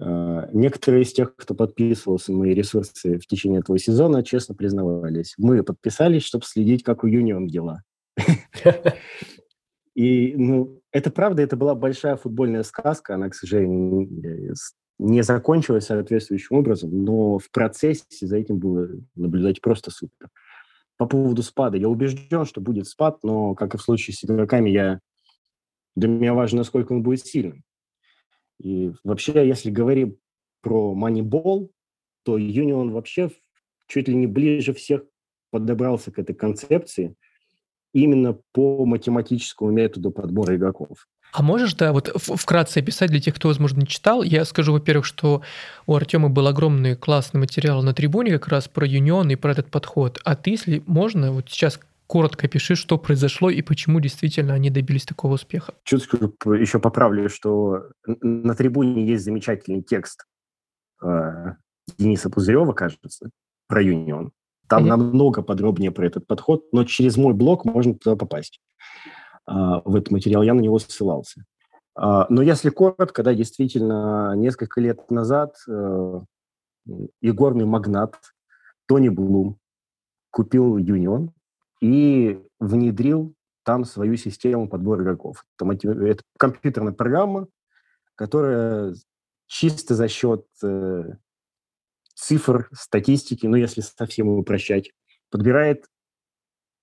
А, 0.00 0.48
некоторые 0.52 1.02
из 1.02 1.12
тех, 1.12 1.34
кто 1.36 1.54
подписывался 1.54 2.32
на 2.32 2.38
мои 2.38 2.54
ресурсы 2.54 3.18
в 3.18 3.26
течение 3.26 3.60
этого 3.60 3.78
сезона, 3.78 4.22
честно 4.22 4.54
признавались. 4.54 5.34
Мы 5.38 5.62
подписались, 5.62 6.22
чтобы 6.22 6.44
следить, 6.44 6.82
как 6.82 7.04
у 7.04 7.06
Юнион 7.06 7.46
дела. 7.46 7.82
И, 9.94 10.34
ну, 10.36 10.80
это 10.90 11.10
правда, 11.10 11.42
это 11.42 11.56
была 11.56 11.74
большая 11.74 12.16
футбольная 12.16 12.62
сказка, 12.62 13.14
она, 13.14 13.28
к 13.28 13.34
сожалению, 13.34 14.56
не 14.98 15.22
закончилась 15.22 15.86
соответствующим 15.86 16.56
образом, 16.56 17.04
но 17.04 17.38
в 17.38 17.50
процессе 17.50 18.04
за 18.26 18.36
этим 18.36 18.58
было 18.58 18.88
наблюдать 19.14 19.60
просто 19.60 19.90
супер. 19.90 20.30
По 20.96 21.06
поводу 21.06 21.42
спада, 21.42 21.76
я 21.76 21.88
убежден, 21.88 22.46
что 22.46 22.60
будет 22.60 22.86
спад, 22.86 23.18
но, 23.22 23.54
как 23.54 23.74
и 23.74 23.78
в 23.78 23.82
случае 23.82 24.14
с 24.14 24.24
игроками, 24.24 24.70
я... 24.70 25.00
для 25.96 26.08
меня 26.08 26.32
важно, 26.32 26.58
насколько 26.58 26.92
он 26.92 27.02
будет 27.02 27.26
сильным. 27.26 27.64
И 28.62 28.92
вообще, 29.04 29.46
если 29.46 29.70
говорим 29.70 30.16
про 30.60 30.94
Moneyball, 30.94 31.70
то 32.24 32.38
Union 32.38 32.90
вообще 32.90 33.30
чуть 33.88 34.08
ли 34.08 34.14
не 34.14 34.26
ближе 34.26 34.72
всех 34.72 35.02
подобрался 35.50 36.10
к 36.10 36.18
этой 36.18 36.34
концепции– 36.34 37.14
именно 37.92 38.38
по 38.52 38.84
математическому 38.84 39.70
методу 39.70 40.10
подбора 40.10 40.56
игроков. 40.56 41.06
А 41.32 41.42
можешь, 41.42 41.74
да, 41.74 41.92
вот 41.92 42.12
вкратце 42.14 42.78
описать 42.78 43.10
для 43.10 43.20
тех, 43.20 43.34
кто, 43.34 43.48
возможно, 43.48 43.80
не 43.80 43.86
читал? 43.86 44.22
Я 44.22 44.44
скажу, 44.44 44.72
во-первых, 44.72 45.06
что 45.06 45.40
у 45.86 45.94
Артема 45.94 46.28
был 46.28 46.46
огромный 46.46 46.94
классный 46.94 47.40
материал 47.40 47.82
на 47.82 47.94
трибуне 47.94 48.32
как 48.32 48.48
раз 48.48 48.68
про 48.68 48.86
юнион 48.86 49.30
и 49.30 49.36
про 49.36 49.52
этот 49.52 49.70
подход. 49.70 50.20
А 50.24 50.36
ты, 50.36 50.50
если 50.50 50.82
можно, 50.86 51.32
вот 51.32 51.48
сейчас 51.48 51.80
коротко 52.12 52.46
пиши, 52.46 52.74
что 52.74 52.98
произошло 52.98 53.48
и 53.48 53.62
почему 53.62 53.98
действительно 53.98 54.52
они 54.52 54.68
добились 54.68 55.06
такого 55.06 55.34
успеха. 55.34 55.72
Чуть 55.82 56.06
еще 56.44 56.78
поправлю, 56.78 57.30
что 57.30 57.84
на 58.04 58.54
трибуне 58.54 59.06
есть 59.06 59.24
замечательный 59.24 59.80
текст 59.80 60.26
э, 61.02 61.54
Дениса 61.96 62.28
Пузырева, 62.28 62.74
кажется, 62.74 63.30
про 63.66 63.80
юнион. 63.80 64.30
Там 64.68 64.84
mm-hmm. 64.84 64.88
намного 64.88 65.42
подробнее 65.42 65.90
про 65.90 66.06
этот 66.06 66.26
подход, 66.26 66.70
но 66.70 66.84
через 66.84 67.16
мой 67.16 67.32
блог 67.32 67.64
можно 67.64 67.94
туда 67.94 68.14
попасть. 68.14 68.60
А, 69.46 69.80
в 69.80 69.96
этот 69.96 70.10
материал 70.10 70.42
я 70.42 70.52
на 70.52 70.60
него 70.60 70.78
ссылался. 70.78 71.46
А, 71.94 72.26
но 72.28 72.42
если 72.42 72.68
коротко, 72.68 73.22
да, 73.22 73.32
действительно, 73.32 74.34
несколько 74.36 74.82
лет 74.82 75.10
назад 75.10 75.56
э, 75.66 76.20
игорный 77.22 77.64
магнат 77.64 78.16
Тони 78.86 79.08
Блум 79.08 79.56
купил 80.30 80.76
Юнион 80.76 81.32
и 81.82 82.40
внедрил 82.60 83.34
там 83.64 83.84
свою 83.84 84.16
систему 84.16 84.68
подбора 84.68 85.02
игроков. 85.02 85.44
Это 85.58 86.22
компьютерная 86.38 86.92
программа, 86.92 87.48
которая 88.14 88.94
чисто 89.48 89.96
за 89.96 90.06
счет 90.06 90.46
э, 90.62 91.02
цифр, 92.14 92.68
статистики, 92.72 93.46
ну, 93.46 93.56
если 93.56 93.80
совсем 93.80 94.28
упрощать, 94.28 94.92
подбирает 95.28 95.86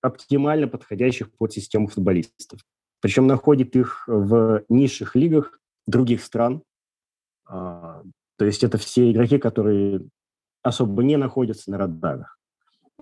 оптимально 0.02 0.68
подходящих 0.68 1.32
под 1.32 1.52
систему 1.52 1.88
футболистов. 1.88 2.60
Причем 3.00 3.26
находит 3.26 3.76
их 3.76 4.04
в 4.06 4.64
низших 4.68 5.16
лигах 5.16 5.58
других 5.86 6.22
стран. 6.22 6.62
А, 7.46 8.02
то 8.36 8.44
есть 8.44 8.62
это 8.64 8.76
все 8.76 9.10
игроки, 9.10 9.38
которые 9.38 10.02
особо 10.62 11.02
не 11.02 11.16
находятся 11.16 11.70
на 11.70 11.78
радарах. 11.78 12.39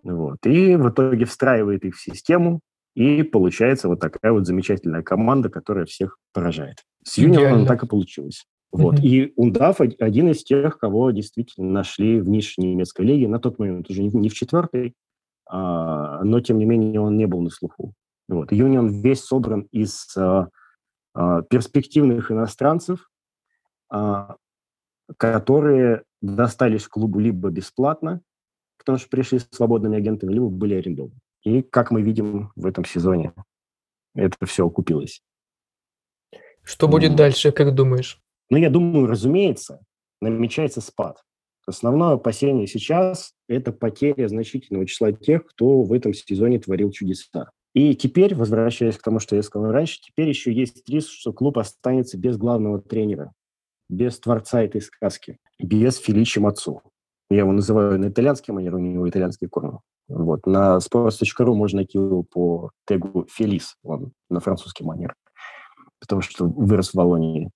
Вот. 0.03 0.39
И 0.45 0.77
в 0.77 0.91
итоге 0.91 1.25
встраивает 1.25 1.85
их 1.85 1.97
в 1.97 2.01
систему, 2.01 2.61
и 2.95 3.23
получается 3.23 3.89
вот 3.89 4.01
такая 4.01 4.33
вот 4.33 4.47
замечательная 4.47 5.03
команда, 5.03 5.49
которая 5.49 5.85
всех 5.85 6.19
поражает. 6.33 6.79
С 7.05 7.19
Юнионом 7.19 7.67
так 7.67 7.83
и 7.85 7.87
получилось. 7.87 8.45
Вот. 8.71 8.97
Mm-hmm. 8.97 9.07
И 9.07 9.33
Ундав 9.37 9.81
один 9.81 10.31
из 10.31 10.45
тех, 10.45 10.79
кого 10.79 11.11
действительно 11.11 11.71
нашли 11.71 12.21
в 12.21 12.29
нише 12.29 12.61
немецкой 12.61 13.07
лиги. 13.07 13.27
На 13.27 13.39
тот 13.39 13.59
момент 13.59 13.89
уже 13.89 14.03
не 14.03 14.29
в 14.29 14.35
четвертой, 14.35 14.95
а, 15.49 16.23
но 16.23 16.41
тем 16.41 16.59
не 16.59 16.67
менее 16.67 17.01
он 17.01 17.17
не 17.17 17.27
был 17.27 17.41
на 17.41 17.51
слуху. 17.51 17.95
Вот. 18.29 18.53
Юнион 18.53 19.01
весь 19.01 19.25
собран 19.25 19.63
из 19.73 20.15
а, 20.17 20.49
а, 21.15 21.43
перспективных 21.43 22.31
иностранцев, 22.31 23.11
а, 23.91 24.37
которые 25.17 26.03
достались 26.21 26.87
клубу 26.87 27.19
либо 27.19 27.49
бесплатно, 27.49 28.21
потому 28.79 28.99
что 28.99 29.09
пришли 29.09 29.41
свободными 29.51 29.99
агентами, 29.99 30.33
либо 30.33 30.49
были 30.49 30.75
арендованы. 30.75 31.19
И, 31.43 31.63
как 31.63 31.91
мы 31.91 32.03
видим 32.03 32.53
в 32.57 32.67
этом 32.67 32.85
сезоне, 32.85 33.33
это 34.15 34.47
все 34.47 34.67
окупилось. 34.67 35.23
Что 36.63 36.89
будет 36.89 37.17
дальше, 37.17 37.53
как 37.53 37.75
думаешь? 37.75 38.21
Но 38.51 38.59
я 38.59 38.71
думаю, 38.71 39.07
разумеется, 39.07 39.81
намечается 40.21 40.81
спад. 40.81 41.23
Основное 41.67 42.15
опасение 42.15 42.67
сейчас– 42.67 43.35
это 43.49 43.73
потеря 43.73 44.29
значительного 44.29 44.87
числа 44.87 45.13
тех, 45.13 45.45
кто 45.47 45.83
в 45.83 45.93
этом 45.93 46.15
сезоне 46.15 46.59
творил 46.59 46.91
чудеса. 46.91 47.51
И 47.75 47.95
теперь, 47.95 48.35
возвращаясь 48.35 48.97
к 48.97 49.03
тому, 49.03 49.21
что 49.21 49.37
я 49.37 49.43
сказал 49.43 49.71
раньше, 49.71 50.01
теперь 50.01 50.29
еще 50.29 50.53
есть 50.53 50.89
риск, 50.89 51.11
что 51.11 51.33
клуб 51.35 51.59
останется 51.59 52.17
без 52.17 52.39
главного 52.39 52.81
тренера. 52.81 53.33
без 53.89 54.19
творца 54.19 54.63
этой 54.63 54.81
сказки, 54.81 55.39
без 55.59 55.97
Феличи 55.97 56.39
Мацу. 56.39 56.83
Я 57.31 57.41
его 57.41 57.53
называю 57.53 57.99
на 57.99 58.09
итальянский 58.09 58.55
манер, 58.55 58.77
у 58.77 58.79
него 58.79 59.09
итальянский 59.09 59.49
корни. 59.49 59.79
Вот. 60.09 60.47
На 60.47 60.79
sports.ru 60.79 61.55
можно 61.55 61.79
найти 61.79 61.99
его 61.99 62.23
по 62.23 62.71
тегу 62.87 63.27
Фелис, 63.31 63.77
он 63.83 64.13
на 64.31 64.41
французский 64.41 64.85
манер, 64.85 65.15
потому 66.01 66.23
что 66.23 66.47
вырос 66.47 66.91
в 66.91 66.95
Волонии. 66.95 67.51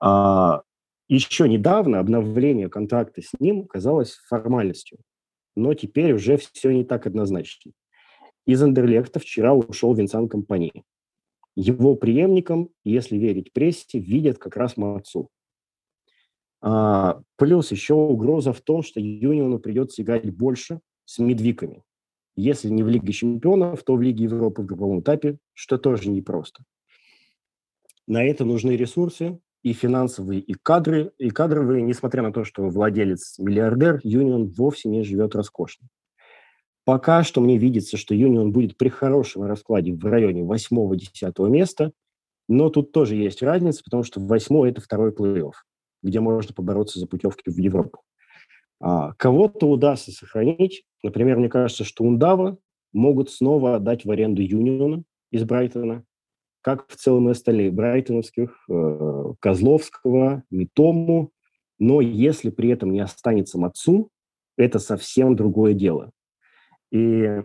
А 0.00 0.62
еще 1.08 1.48
недавно 1.48 2.00
обновление 2.00 2.68
контракта 2.68 3.22
с 3.22 3.30
ним 3.38 3.66
казалось 3.66 4.18
формальностью, 4.28 4.98
но 5.54 5.74
теперь 5.74 6.12
уже 6.12 6.36
все 6.36 6.72
не 6.72 6.84
так 6.84 7.06
однозначно. 7.06 7.72
Из 8.46 8.62
Андерлехта 8.62 9.20
вчера 9.20 9.54
ушел 9.54 9.94
Винсан 9.94 10.28
Компани. 10.28 10.84
Его 11.56 11.94
преемником, 11.94 12.70
если 12.82 13.16
верить 13.16 13.52
прессе, 13.52 14.00
видят 14.00 14.38
как 14.38 14.56
раз 14.56 14.76
Мацу. 14.76 15.28
А, 16.66 17.20
плюс 17.36 17.70
еще 17.72 17.92
угроза 17.92 18.54
в 18.54 18.62
том, 18.62 18.82
что 18.82 18.98
Юниону 18.98 19.58
придется 19.58 20.00
играть 20.00 20.34
больше 20.34 20.80
с 21.04 21.18
медвиками. 21.18 21.82
Если 22.36 22.70
не 22.70 22.82
в 22.82 22.88
Лиге 22.88 23.12
чемпионов, 23.12 23.82
то 23.82 23.94
в 23.94 24.00
Лиге 24.00 24.24
Европы 24.24 24.62
в 24.62 24.64
групповом 24.64 25.00
этапе, 25.00 25.36
что 25.52 25.76
тоже 25.76 26.08
непросто. 26.08 26.64
На 28.06 28.24
это 28.24 28.46
нужны 28.46 28.78
ресурсы, 28.78 29.38
и 29.62 29.74
финансовые, 29.74 30.40
и 30.40 30.54
кадры, 30.54 31.12
и 31.18 31.28
кадровые, 31.28 31.82
несмотря 31.82 32.22
на 32.22 32.32
то, 32.32 32.44
что 32.44 32.66
владелец 32.66 33.38
миллиардер, 33.38 34.00
Юнион 34.02 34.46
вовсе 34.46 34.88
не 34.88 35.02
живет 35.02 35.34
роскошно. 35.34 35.88
Пока 36.86 37.24
что 37.24 37.42
мне 37.42 37.58
видится, 37.58 37.98
что 37.98 38.14
Юнион 38.14 38.52
будет 38.52 38.78
при 38.78 38.88
хорошем 38.88 39.42
раскладе 39.42 39.92
в 39.92 40.02
районе 40.06 40.42
8-10 40.42 41.48
места, 41.50 41.92
но 42.48 42.70
тут 42.70 42.92
тоже 42.92 43.16
есть 43.16 43.42
разница, 43.42 43.82
потому 43.84 44.02
что 44.02 44.20
8– 44.20 44.64
это 44.68 44.80
второй 44.80 45.10
плей-офф, 45.12 45.52
где 46.04 46.20
можно 46.20 46.54
побороться 46.54 47.00
за 47.00 47.06
путевки 47.06 47.50
в 47.50 47.58
Европу. 47.58 48.02
А, 48.80 49.14
кого-то 49.14 49.68
удастся 49.68 50.12
сохранить. 50.12 50.84
Например, 51.02 51.38
мне 51.38 51.48
кажется, 51.48 51.84
что 51.84 52.04
Ундава 52.04 52.58
могут 52.92 53.30
снова 53.30 53.76
отдать 53.76 54.04
в 54.04 54.10
аренду 54.10 54.42
Юниона 54.42 55.02
из 55.32 55.42
Брайтона, 55.44 56.04
как 56.60 56.86
в 56.88 56.96
целом 56.96 57.28
и 57.28 57.32
остальных 57.32 57.72
брайтоновских, 57.74 58.64
э, 58.70 59.24
Козловского, 59.40 60.44
Митому. 60.50 61.30
Но 61.78 62.00
если 62.00 62.50
при 62.50 62.68
этом 62.68 62.92
не 62.92 63.00
останется 63.00 63.58
Мацу, 63.58 64.10
это 64.56 64.78
совсем 64.78 65.34
другое 65.34 65.74
дело. 65.74 66.10
И 66.92 67.42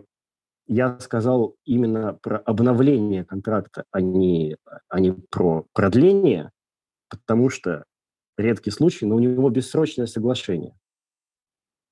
я 0.68 1.00
сказал 1.00 1.56
именно 1.64 2.14
про 2.22 2.38
обновление 2.38 3.24
контракта, 3.24 3.84
а 3.90 4.00
не, 4.00 4.56
а 4.88 5.00
не 5.00 5.12
про 5.12 5.66
продление, 5.72 6.50
потому 7.08 7.50
что 7.50 7.84
редкий 8.40 8.70
случай, 8.70 9.06
но 9.06 9.16
у 9.16 9.18
него 9.18 9.48
бессрочное 9.50 10.06
соглашение. 10.06 10.74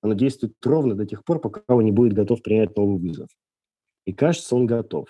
Оно 0.01 0.15
действует 0.15 0.55
ровно 0.65 0.95
до 0.95 1.07
тех 1.07 1.25
пор, 1.25 1.41
пока 1.41 1.63
он 1.69 1.85
не 1.85 1.93
будет 1.93 2.13
готов 2.13 2.43
принять 2.43 2.77
новый 2.77 2.99
вызов. 2.99 3.29
И 4.05 4.13
кажется, 4.13 4.55
он 4.55 4.67
готов. 4.67 5.09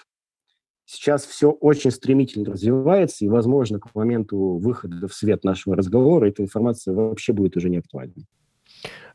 Сейчас 0.86 1.26
все 1.26 1.50
очень 1.50 1.90
стремительно 1.90 2.50
развивается, 2.50 3.24
и, 3.24 3.28
возможно, 3.28 3.78
к 3.78 3.94
моменту 3.94 4.56
выхода 4.56 5.06
в 5.06 5.12
свет 5.12 5.44
нашего 5.44 5.76
разговора 5.76 6.26
эта 6.26 6.42
информация 6.42 6.94
вообще 6.94 7.34
будет 7.34 7.56
уже 7.58 7.68
не 7.68 7.76
актуальной. 7.76 8.26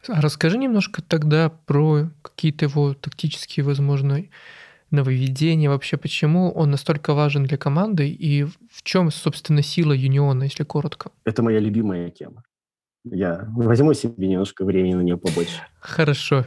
А 0.08 0.22
расскажи 0.22 0.58
немножко 0.58 1.02
тогда 1.02 1.50
про 1.50 2.12
какие-то 2.22 2.66
его 2.66 2.94
тактические, 2.94 3.66
возможно, 3.66 4.24
нововведения, 4.94 5.70
вообще 5.70 5.98
почему 5.98 6.52
он 6.52 6.72
настолько 6.72 7.14
важен 7.14 7.44
для 7.44 7.58
команды 7.58 8.08
и 8.10 8.44
в 8.44 8.84
чем, 8.84 9.12
собственно, 9.12 9.62
сила 9.62 9.92
Юниона, 9.92 10.44
если 10.44 10.64
коротко? 10.64 11.12
Это 11.26 11.44
моя 11.44 11.60
любимая 11.60 12.10
тема. 12.10 12.44
Я 13.04 13.46
возьму 13.56 13.94
себе 13.94 14.28
немножко 14.28 14.64
времени 14.64 14.94
на 14.94 15.02
нее 15.02 15.18
побольше. 15.18 15.62
Хорошо, 15.80 16.46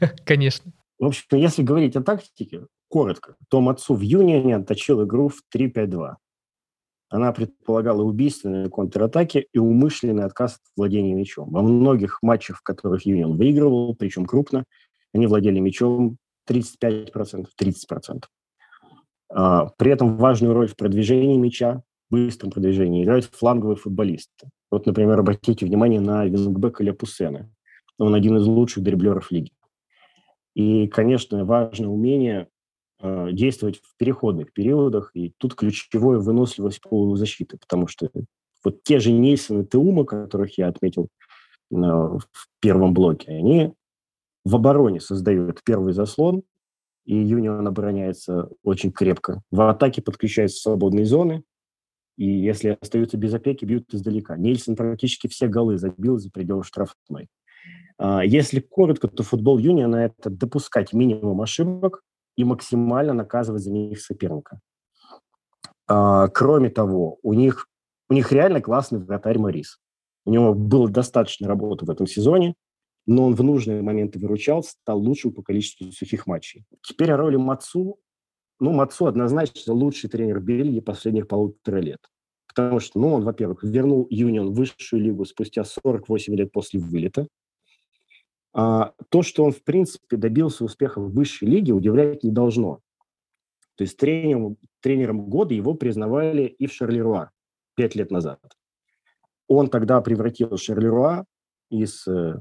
конечно. 0.24 0.72
В 0.98 1.06
общем, 1.06 1.24
если 1.32 1.62
говорить 1.62 1.96
о 1.96 2.02
тактике, 2.02 2.66
коротко, 2.88 3.36
то 3.50 3.60
Мацу 3.60 3.94
в 3.94 4.00
Юнионе 4.00 4.56
отточил 4.56 5.04
игру 5.04 5.28
в 5.28 5.42
3-5-2. 5.54 6.14
Она 7.10 7.32
предполагала 7.32 8.02
убийственные 8.02 8.70
контратаки 8.70 9.46
и 9.52 9.58
умышленный 9.58 10.24
отказ 10.24 10.54
от 10.54 10.60
владения 10.76 11.12
мячом. 11.12 11.50
Во 11.50 11.60
многих 11.60 12.18
матчах, 12.22 12.58
в 12.58 12.62
которых 12.62 13.04
Юнион 13.04 13.36
выигрывал, 13.36 13.94
причем 13.94 14.24
крупно, 14.24 14.64
они 15.12 15.26
владели 15.26 15.58
мячом 15.58 16.16
35%, 16.52 17.46
30%. 17.58 18.24
А, 19.34 19.66
при 19.76 19.92
этом 19.92 20.16
важную 20.16 20.54
роль 20.54 20.68
в 20.68 20.76
продвижении 20.76 21.36
мяча, 21.36 21.82
быстром 22.10 22.50
продвижении 22.50 23.02
играют 23.02 23.24
фланговые 23.24 23.76
футболисты. 23.76 24.50
Вот, 24.70 24.86
например, 24.86 25.18
обратите 25.18 25.66
внимание 25.66 26.00
на 26.00 26.24
вингбека 26.26 26.84
Ляпусена. 26.84 27.50
Он 27.98 28.14
один 28.14 28.36
из 28.36 28.46
лучших 28.46 28.82
дриблеров 28.82 29.30
лиги. 29.30 29.52
И, 30.54 30.86
конечно, 30.88 31.44
важное 31.44 31.88
умение 31.88 32.48
Э, 33.04 33.32
действовать 33.32 33.80
в 33.82 33.96
переходных 33.96 34.52
периодах, 34.52 35.10
и 35.14 35.32
тут 35.38 35.56
ключевое 35.56 36.20
выносливость 36.20 36.80
полузащиты, 36.82 37.58
потому 37.58 37.88
что 37.88 38.08
вот 38.62 38.84
те 38.84 39.00
же 39.00 39.10
Нильсон 39.10 39.62
и 39.62 39.66
Теума, 39.66 40.04
которых 40.04 40.56
я 40.56 40.68
отметил 40.68 41.08
э, 41.72 41.74
в 41.74 42.22
первом 42.60 42.94
блоке, 42.94 43.32
они 43.32 43.72
в 44.44 44.54
обороне 44.54 45.00
создают 45.00 45.62
первый 45.64 45.92
заслон, 45.92 46.42
и 47.04 47.16
Юнион 47.16 47.66
обороняется 47.66 48.48
очень 48.62 48.92
крепко. 48.92 49.42
В 49.50 49.68
атаке 49.68 50.02
подключаются 50.02 50.60
свободные 50.60 51.04
зоны, 51.04 51.42
и 52.16 52.26
если 52.26 52.78
остаются 52.80 53.16
без 53.16 53.34
опеки, 53.34 53.64
бьют 53.64 53.92
издалека. 53.92 54.36
Нильсон 54.36 54.76
практически 54.76 55.26
все 55.28 55.48
голы 55.48 55.78
забил 55.78 56.18
за 56.18 56.30
пределы 56.30 56.62
штрафной. 56.62 57.28
А, 57.98 58.24
если 58.24 58.60
коротко, 58.60 59.08
то 59.08 59.22
футбол 59.22 59.58
Юниона– 59.58 59.96
это 60.18 60.30
допускать 60.30 60.92
минимум 60.92 61.40
ошибок, 61.40 62.02
и 62.36 62.44
максимально 62.44 63.12
наказывать 63.12 63.62
за 63.62 63.70
них 63.70 64.00
соперника. 64.00 64.60
А, 65.86 66.28
кроме 66.28 66.70
того, 66.70 67.18
у 67.22 67.34
них, 67.34 67.68
у 68.08 68.14
них 68.14 68.32
реально 68.32 68.60
классный 68.60 68.98
вратарь 69.00 69.38
Морис. 69.38 69.78
У 70.24 70.30
него 70.30 70.54
было 70.54 70.88
достаточно 70.88 71.48
работы 71.48 71.84
в 71.84 71.90
этом 71.90 72.06
сезоне, 72.06 72.54
но 73.06 73.26
он 73.26 73.34
в 73.34 73.42
нужные 73.42 73.82
моменты 73.82 74.18
выручал, 74.18 74.62
стал 74.62 75.00
лучшим 75.00 75.32
по 75.32 75.42
количеству 75.42 75.90
сухих 75.92 76.26
матчей. 76.26 76.64
Теперь 76.82 77.12
о 77.12 77.16
роли 77.16 77.36
Мацу. 77.36 77.98
Ну, 78.60 78.72
Мацу 78.72 79.06
однозначно 79.06 79.72
лучший 79.72 80.08
тренер 80.08 80.40
Бельгии 80.40 80.80
последних 80.80 81.26
полутора 81.26 81.78
лет. 81.78 82.00
Потому 82.46 82.80
что, 82.80 83.00
ну, 83.00 83.14
он, 83.14 83.24
во-первых, 83.24 83.64
вернул 83.64 84.06
Юнион 84.10 84.52
в 84.52 84.54
высшую 84.54 85.02
лигу 85.02 85.24
спустя 85.24 85.64
48 85.64 86.34
лет 86.36 86.52
после 86.52 86.78
вылета. 86.78 87.26
А, 88.54 88.92
то, 89.08 89.22
что 89.22 89.44
он, 89.44 89.52
в 89.52 89.64
принципе, 89.64 90.16
добился 90.16 90.64
успеха 90.64 91.00
в 91.00 91.12
высшей 91.12 91.48
лиге, 91.48 91.72
удивлять 91.72 92.22
не 92.22 92.30
должно. 92.30 92.80
То 93.76 93.84
есть 93.84 93.96
тренером, 93.96 94.58
тренером 94.80 95.24
года 95.28 95.54
его 95.54 95.74
признавали 95.74 96.44
и 96.44 96.66
в 96.66 96.72
Шарлеруа 96.72 97.30
пять 97.74 97.94
лет 97.94 98.10
назад. 98.10 98.40
Он 99.48 99.68
тогда 99.68 100.00
превратил 100.02 100.56
Шарлеруа 100.56 101.24
из 101.70 102.06
э, 102.06 102.40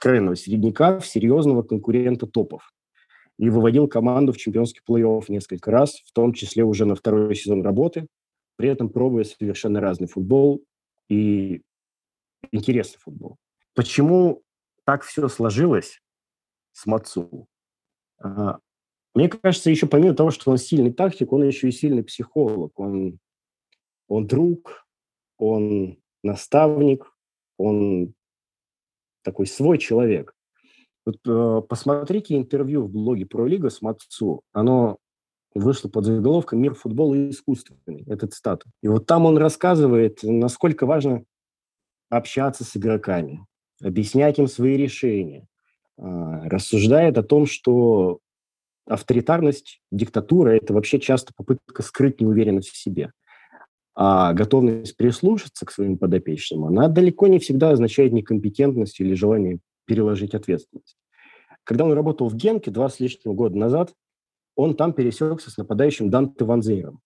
откровенного 0.00 0.34
середняка 0.34 0.98
в 0.98 1.06
серьезного 1.06 1.62
конкурента 1.62 2.26
топов 2.26 2.72
и 3.38 3.50
выводил 3.50 3.86
команду 3.86 4.32
в 4.32 4.38
чемпионский 4.38 4.80
плей-офф 4.88 5.24
несколько 5.28 5.70
раз, 5.70 6.00
в 6.06 6.12
том 6.12 6.32
числе 6.32 6.64
уже 6.64 6.86
на 6.86 6.94
второй 6.94 7.34
сезон 7.34 7.62
работы, 7.62 8.06
при 8.56 8.70
этом 8.70 8.88
пробуя 8.88 9.24
совершенно 9.24 9.78
разный 9.80 10.08
футбол 10.08 10.64
и 11.10 11.60
интересный 12.50 12.98
футбол. 12.98 13.36
Почему 13.74 14.42
так 14.84 15.02
все 15.02 15.28
сложилось 15.28 16.00
с 16.72 16.86
Мацу. 16.86 17.46
А, 18.18 18.58
мне 19.14 19.28
кажется, 19.28 19.70
еще 19.70 19.86
помимо 19.86 20.14
того, 20.14 20.30
что 20.30 20.50
он 20.50 20.56
сильный 20.56 20.92
тактик, 20.92 21.32
он 21.32 21.44
еще 21.44 21.68
и 21.68 21.72
сильный 21.72 22.02
психолог. 22.02 22.78
Он, 22.80 23.18
он 24.08 24.26
друг, 24.26 24.86
он 25.36 25.98
наставник, 26.22 27.14
он 27.58 28.14
такой 29.22 29.46
свой 29.46 29.78
человек. 29.78 30.34
Вот, 31.06 31.16
э, 31.26 31.62
посмотрите 31.68 32.36
интервью 32.36 32.82
в 32.82 32.90
блоге 32.90 33.26
про 33.26 33.46
Лига 33.46 33.70
с 33.70 33.82
Мацу. 33.82 34.42
Оно 34.52 34.98
вышло 35.54 35.88
под 35.88 36.04
заголовком 36.04 36.60
«Мир 36.60 36.74
футбола 36.74 37.30
искусственный». 37.30 38.04
Это 38.06 38.26
цитата. 38.26 38.66
И 38.82 38.88
вот 38.88 39.06
там 39.06 39.26
он 39.26 39.38
рассказывает, 39.38 40.20
насколько 40.22 40.86
важно 40.86 41.24
общаться 42.08 42.64
с 42.64 42.76
игроками, 42.76 43.46
объяснять 43.82 44.38
им 44.38 44.46
свои 44.46 44.76
решения, 44.76 45.46
а, 45.96 46.48
рассуждает 46.48 47.18
о 47.18 47.22
том, 47.22 47.46
что 47.46 48.20
авторитарность, 48.86 49.80
диктатура– 49.90 50.50
это 50.50 50.74
вообще 50.74 50.98
часто 50.98 51.32
попытка 51.34 51.82
скрыть 51.82 52.20
неуверенность 52.20 52.70
в 52.70 52.76
себе. 52.76 53.12
А 53.94 54.32
готовность 54.32 54.96
прислушаться 54.96 55.66
к 55.66 55.72
своим 55.72 55.98
подопечным, 55.98 56.64
она 56.64 56.88
далеко 56.88 57.26
не 57.26 57.38
всегда 57.38 57.70
означает 57.70 58.12
некомпетентность 58.12 59.00
или 59.00 59.14
желание 59.14 59.58
переложить 59.84 60.34
ответственность. 60.34 60.96
Когда 61.64 61.84
он 61.84 61.92
работал 61.92 62.28
в 62.28 62.34
Генке 62.34 62.70
два 62.70 62.88
с 62.88 63.00
лишним 63.00 63.34
года 63.34 63.58
назад, 63.58 63.92
он 64.54 64.76
там 64.76 64.92
пересекся 64.92 65.50
с 65.50 65.56
нападающим 65.56 66.10
Данте 66.10 66.44
Ванзейром. 66.44 67.00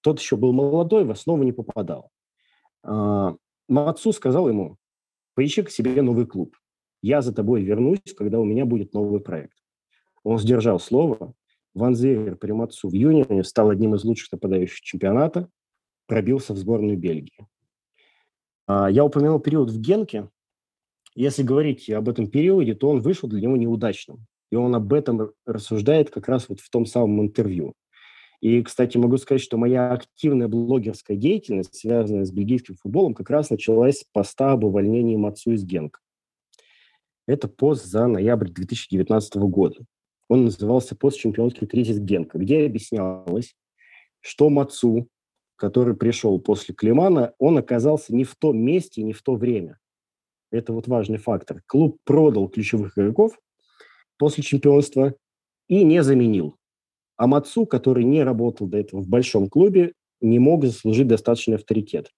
Тот 0.00 0.20
еще 0.20 0.36
был 0.36 0.52
молодой, 0.52 1.04
в 1.04 1.10
основу 1.10 1.42
не 1.42 1.52
попадал. 1.52 2.10
А, 2.82 3.36
Мацу 3.68 4.12
сказал 4.12 4.48
ему, 4.48 4.76
поищи 5.34 5.62
к 5.62 5.70
себе 5.70 6.00
новый 6.02 6.26
клуб. 6.26 6.56
Я 7.02 7.22
за 7.22 7.32
тобой 7.34 7.62
вернусь, 7.62 8.14
когда 8.16 8.38
у 8.38 8.44
меня 8.44 8.64
будет 8.64 8.94
новый 8.94 9.20
проект. 9.20 9.56
Он 10.22 10.38
сдержал 10.38 10.80
слово. 10.80 11.34
Ван 11.74 11.94
Зевер 11.94 12.36
при 12.36 12.52
Мацу 12.52 12.88
в 12.88 12.94
июне 12.94 13.44
стал 13.44 13.70
одним 13.70 13.94
из 13.94 14.04
лучших 14.04 14.32
нападающих 14.32 14.80
чемпионата, 14.80 15.48
пробился 16.06 16.52
в 16.54 16.56
сборную 16.56 16.96
Бельгии. 16.96 17.46
А, 18.66 18.90
я 18.90 19.04
упомянул 19.04 19.40
период 19.40 19.70
в 19.70 19.80
Генке. 19.80 20.28
Если 21.14 21.42
говорить 21.42 21.88
об 21.90 22.08
этом 22.08 22.28
периоде, 22.28 22.74
то 22.74 22.90
он 22.90 23.00
вышел 23.00 23.28
для 23.28 23.40
него 23.40 23.56
неудачным. 23.56 24.26
И 24.50 24.56
он 24.56 24.74
об 24.74 24.92
этом 24.92 25.32
рассуждает 25.44 26.10
как 26.10 26.28
раз 26.28 26.48
вот 26.48 26.60
в 26.60 26.70
том 26.70 26.86
самом 26.86 27.20
интервью. 27.22 27.74
И, 28.40 28.62
кстати, 28.62 28.98
могу 28.98 29.16
сказать, 29.16 29.42
что 29.42 29.56
моя 29.56 29.92
активная 29.92 30.46
блогерская 30.46 31.16
деятельность, 31.16 31.74
связанная 31.74 32.24
с 32.24 32.30
бельгийским 32.30 32.76
футболом, 32.76 33.14
как 33.14 33.30
раз 33.30 33.50
началась 33.50 34.00
с 34.00 34.04
поста 34.12 34.52
об 34.52 34.64
увольнении 34.64 35.16
Мацу 35.16 35.52
из 35.52 35.64
Генка. 35.64 36.00
Это 37.26 37.48
пост 37.48 37.86
за 37.86 38.06
ноябрь 38.06 38.50
2019 38.50 39.36
года. 39.36 39.84
Он 40.28 40.44
назывался 40.44 40.94
«Пост 40.94 41.18
чемпионский 41.18 41.66
кризис 41.66 41.98
Генка», 41.98 42.38
где 42.38 42.66
объяснялось, 42.66 43.54
что 44.20 44.50
Мацу, 44.50 45.08
который 45.56 45.96
пришел 45.96 46.38
после 46.38 46.74
Климана, 46.74 47.34
он 47.38 47.58
оказался 47.58 48.14
не 48.14 48.24
в 48.24 48.34
том 48.36 48.58
месте, 48.58 49.02
не 49.02 49.12
в 49.12 49.22
то 49.22 49.34
время. 49.34 49.78
Это 50.50 50.72
вот 50.72 50.86
важный 50.86 51.18
фактор. 51.18 51.62
Клуб 51.66 51.98
продал 52.04 52.48
ключевых 52.48 52.96
игроков 52.96 53.38
после 54.18 54.42
чемпионства 54.42 55.14
и 55.68 55.82
не 55.82 56.02
заменил. 56.02 56.56
А 57.16 57.26
Мацу, 57.26 57.66
который 57.66 58.04
не 58.04 58.22
работал 58.22 58.66
до 58.66 58.78
этого 58.78 59.00
в 59.00 59.08
большом 59.08 59.48
клубе, 59.48 59.94
не 60.20 60.38
мог 60.38 60.64
заслужить 60.64 61.08
достаточный 61.08 61.56
авторитет. 61.56 62.12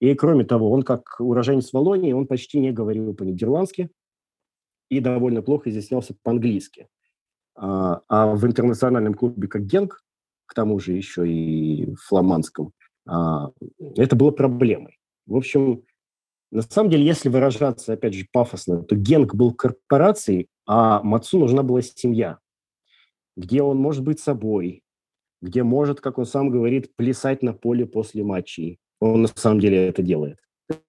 И 0.00 0.14
кроме 0.14 0.44
того, 0.44 0.70
он 0.70 0.82
как 0.82 1.16
уроженец 1.18 1.72
Волонии, 1.72 2.12
он 2.12 2.26
почти 2.26 2.58
не 2.60 2.72
говорил 2.72 3.14
по-нидерландски 3.14 3.90
и 4.88 5.00
довольно 5.00 5.42
плохо 5.42 5.70
изъяснялся 5.70 6.14
по-английски. 6.22 6.88
А, 7.54 8.02
а 8.08 8.34
в 8.34 8.46
интернациональном 8.46 9.14
клубе 9.14 9.48
как 9.48 9.66
Генк, 9.66 10.02
к 10.48 10.54
тому 10.54 10.80
же 10.80 10.92
еще 10.94 11.28
и 11.30 11.94
фламандском, 12.06 12.72
а, 13.06 13.50
это 13.96 14.16
было 14.16 14.30
проблемой. 14.30 14.98
В 15.26 15.36
общем, 15.36 15.84
на 16.50 16.62
самом 16.62 16.90
деле, 16.90 17.04
если 17.04 17.28
выражаться, 17.28 17.92
опять 17.92 18.14
же, 18.14 18.26
пафосно, 18.32 18.82
то 18.82 18.96
Генк 18.96 19.34
был 19.34 19.52
корпорацией, 19.52 20.48
а 20.66 21.02
Мацу 21.02 21.38
нужна 21.38 21.62
была 21.62 21.82
семья, 21.82 22.38
где 23.36 23.62
он 23.62 23.76
может 23.76 24.02
быть 24.02 24.20
собой, 24.20 24.82
где 25.42 25.62
может, 25.62 26.00
как 26.00 26.18
он 26.18 26.24
сам 26.24 26.48
говорит, 26.48 26.96
плясать 26.96 27.42
на 27.42 27.52
поле 27.52 27.86
после 27.86 28.24
матчей. 28.24 28.78
Он 29.00 29.22
на 29.22 29.28
самом 29.28 29.60
деле 29.60 29.86
это 29.86 30.02
делает. 30.02 30.38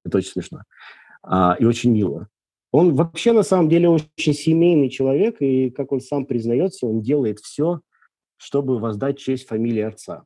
Это 0.05 0.18
очень 0.18 0.32
смешно. 0.32 0.62
А, 1.22 1.55
и 1.60 1.66
очень 1.66 1.91
мило. 1.91 2.30
Он 2.72 2.95
вообще 2.95 3.34
на 3.34 3.43
самом 3.43 3.68
деле 3.68 3.89
очень 3.89 4.34
семейный 4.34 4.89
человек, 4.89 5.41
и, 5.41 5.70
как 5.70 5.91
он 5.91 5.99
сам 5.99 6.26
признается, 6.26 6.86
он 6.88 7.01
делает 7.01 7.39
все, 7.39 7.82
чтобы 8.39 8.79
воздать 8.79 9.19
честь 9.19 9.47
фамилии 9.47 9.81
отца. 9.81 10.23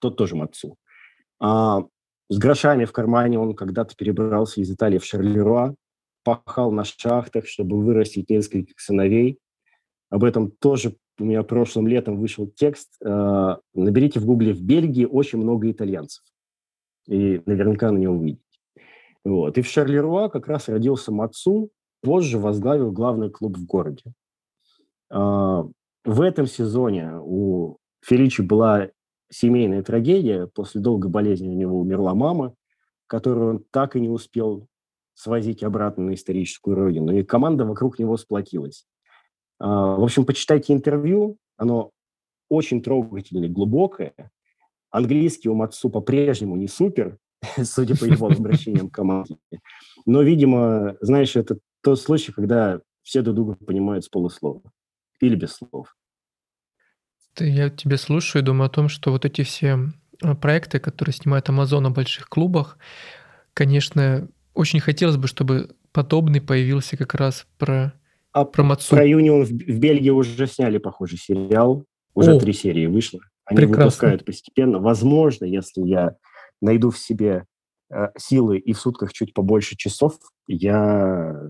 Тот 0.00 0.16
тоже 0.16 0.36
Мацу. 0.36 0.76
А, 1.40 1.82
с 2.28 2.38
грошами 2.38 2.84
в 2.84 2.92
кармане 2.92 3.38
он 3.38 3.54
когда-то 3.54 3.96
перебрался 3.96 4.60
из 4.60 4.70
Италии 4.70 4.98
в 4.98 5.04
Шарлеруа, 5.04 5.74
пахал 6.22 6.70
на 6.70 6.84
шахтах, 6.84 7.46
чтобы 7.46 7.82
вырастить 7.82 8.30
нескольких 8.30 8.78
сыновей. 8.78 9.38
Об 10.10 10.24
этом 10.24 10.50
тоже 10.50 10.96
у 11.18 11.24
меня 11.24 11.42
прошлым 11.42 11.88
летом 11.88 12.18
вышел 12.18 12.46
текст. 12.46 12.94
А, 13.04 13.58
наберите 13.74 14.20
в 14.20 14.26
гугле 14.26 14.54
«В 14.54 14.62
Бельгии 14.62 15.04
очень 15.04 15.40
много 15.40 15.70
итальянцев». 15.70 16.22
И 17.08 17.42
наверняка 17.46 17.90
на 17.90 17.98
него 17.98 18.14
увидите. 18.14 18.44
Вот. 19.24 19.58
И 19.58 19.62
в 19.62 19.66
Шарлеруа 19.66 20.28
как 20.28 20.46
раз 20.46 20.68
родился 20.68 21.10
Мацу, 21.10 21.70
позже 22.00 22.38
возглавил 22.38 22.92
главный 22.92 23.28
клуб 23.28 23.56
в 23.56 23.66
городе. 23.66 24.04
А, 25.10 25.66
в 26.04 26.20
этом 26.20 26.46
сезоне 26.46 27.12
у 27.20 27.76
Феличи 28.02 28.42
была 28.42 28.88
семейная 29.30 29.82
трагедия. 29.82 30.46
После 30.46 30.80
долгой 30.80 31.10
болезни 31.10 31.48
у 31.48 31.54
него 31.54 31.78
умерла 31.78 32.14
мама, 32.14 32.54
которую 33.06 33.50
он 33.50 33.64
так 33.70 33.96
и 33.96 34.00
не 34.00 34.08
успел 34.08 34.66
свозить 35.14 35.62
обратно 35.62 36.04
на 36.04 36.14
историческую 36.14 36.76
родину. 36.76 37.16
И 37.16 37.22
команда 37.22 37.64
вокруг 37.64 37.98
него 37.98 38.16
сплотилась. 38.16 38.86
А, 39.58 39.96
в 39.96 40.02
общем, 40.02 40.24
почитайте 40.24 40.72
интервью. 40.72 41.36
Оно 41.56 41.90
очень 42.48 42.82
трогательное, 42.82 43.48
глубокое. 43.48 44.14
Английский 44.90 45.50
у 45.50 45.54
Мацу 45.54 45.90
по-прежнему 45.90 46.56
не 46.56 46.66
супер, 46.66 47.18
судя 47.62 47.96
по 47.96 48.04
его 48.04 48.28
обращениям 48.28 48.88
к 48.88 48.94
команде. 48.94 49.36
Но, 50.06 50.22
видимо, 50.22 50.96
знаешь, 51.00 51.36
это 51.36 51.58
тот 51.82 52.00
случай, 52.00 52.32
когда 52.32 52.80
все 53.02 53.20
друг 53.20 53.36
друга 53.36 53.56
понимают 53.56 54.04
с 54.04 54.08
полуслова 54.08 54.62
или 55.20 55.34
без 55.34 55.52
слов. 55.52 55.94
Я 57.38 57.70
тебе 57.70 57.96
слушаю 57.96 58.42
и 58.42 58.44
думаю 58.44 58.66
о 58.66 58.70
том, 58.70 58.88
что 58.88 59.12
вот 59.12 59.24
эти 59.24 59.42
все 59.42 59.78
а, 60.22 60.34
проекты, 60.34 60.78
которые 60.78 61.14
снимает 61.14 61.48
Amazon 61.48 61.86
о 61.86 61.90
больших 61.90 62.28
клубах, 62.28 62.78
конечно, 63.54 64.28
очень 64.54 64.80
хотелось 64.80 65.16
бы, 65.16 65.28
чтобы 65.28 65.70
подобный 65.92 66.40
появился 66.40 66.96
как 66.96 67.14
раз 67.14 67.46
про, 67.58 67.94
а 68.32 68.44
про 68.44 68.62
Мацу. 68.62 68.94
Про 68.94 69.06
Юнион 69.06 69.44
в, 69.44 69.48
в 69.48 69.78
Бельгии 69.78 70.10
уже 70.10 70.46
сняли 70.46 70.78
похожий 70.78 71.18
сериал. 71.18 71.84
Уже 72.14 72.34
О, 72.34 72.40
три 72.40 72.52
серии 72.52 72.86
вышло. 72.86 73.20
Они 73.44 73.58
прекрасно. 73.58 73.84
выпускают 73.84 74.24
постепенно. 74.24 74.78
Возможно, 74.78 75.44
если 75.44 75.82
я 75.82 76.16
найду 76.60 76.90
в 76.90 76.98
себе 76.98 77.44
э, 77.90 78.08
силы 78.18 78.58
и 78.58 78.72
в 78.72 78.80
сутках 78.80 79.12
чуть 79.12 79.32
побольше 79.32 79.76
часов, 79.76 80.18
я 80.46 81.40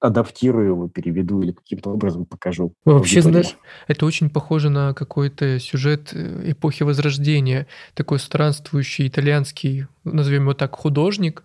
адаптирую 0.00 0.66
его, 0.66 0.88
переведу 0.88 1.40
или 1.42 1.52
каким-то 1.52 1.90
образом 1.90 2.26
покажу. 2.26 2.72
Вообще, 2.84 3.22
знаешь, 3.22 3.56
это 3.88 4.04
очень 4.06 4.30
похоже 4.30 4.68
на 4.68 4.94
какой-то 4.94 5.58
сюжет 5.58 6.10
э, 6.12 6.50
эпохи 6.52 6.82
Возрождения. 6.82 7.66
Такой 7.94 8.18
странствующий 8.18 9.08
итальянский, 9.08 9.86
назовем 10.04 10.42
его 10.42 10.54
так, 10.54 10.74
художник, 10.76 11.44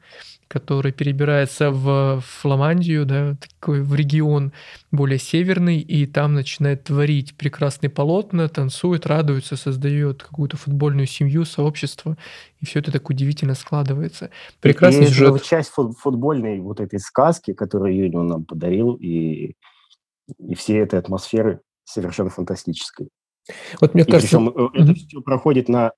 который 0.52 0.92
перебирается 0.92 1.72
в 1.72 2.20
Фламандию, 2.20 3.06
да, 3.06 3.36
такой 3.36 3.82
в 3.82 3.96
регион 3.96 4.52
более 4.92 5.18
северный, 5.18 5.80
и 5.80 6.06
там 6.06 6.34
начинает 6.34 6.84
творить 6.84 7.38
прекрасные 7.38 7.90
полотна, 7.90 8.50
танцует, 8.50 9.06
радуется, 9.08 9.56
создает 9.56 10.24
какую-то 10.24 10.58
футбольную 10.58 11.08
семью, 11.08 11.46
сообщество, 11.46 12.18
и 12.60 12.66
все 12.66 12.80
это 12.80 12.92
так 12.92 13.10
удивительно 13.10 13.56
складывается. 13.56 14.30
Прекрасный 14.60 15.06
и 15.06 15.08
сюжет. 15.08 15.42
часть 15.42 15.72
футбольной 15.72 16.60
вот 16.60 16.82
этой 16.82 17.00
сказки, 17.00 17.54
которую 17.54 17.96
Юнион 17.96 18.28
нам 18.28 18.44
подарил, 18.44 18.96
и, 18.96 19.54
и 20.38 20.56
все 20.56 20.80
этой 20.80 21.00
атмосферы 21.00 21.62
совершенно 21.86 22.30
фантастической. 22.30 23.08
Вот 23.80 23.94
мне 23.94 24.04
и 24.04 24.12
кажется... 24.12 24.38
Причем 24.38 24.50
mm-hmm. 24.50 24.70
это 24.74 24.96
все 24.96 25.22
проходит 25.22 25.70
на 25.70 25.94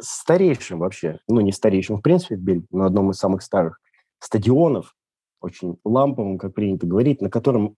старейшем 0.00 0.80
вообще, 0.80 1.20
ну 1.28 1.40
не 1.40 1.52
старейшем 1.52 1.98
в 1.98 2.02
принципе 2.02 2.34
в 2.34 2.40
Бельгии, 2.40 2.66
но 2.72 2.86
одном 2.86 3.12
из 3.12 3.18
самых 3.18 3.42
старых 3.42 3.78
стадионов, 4.24 4.94
очень 5.40 5.76
ламповым, 5.84 6.38
как 6.38 6.54
принято 6.54 6.86
говорить, 6.86 7.20
на 7.20 7.28
котором 7.28 7.76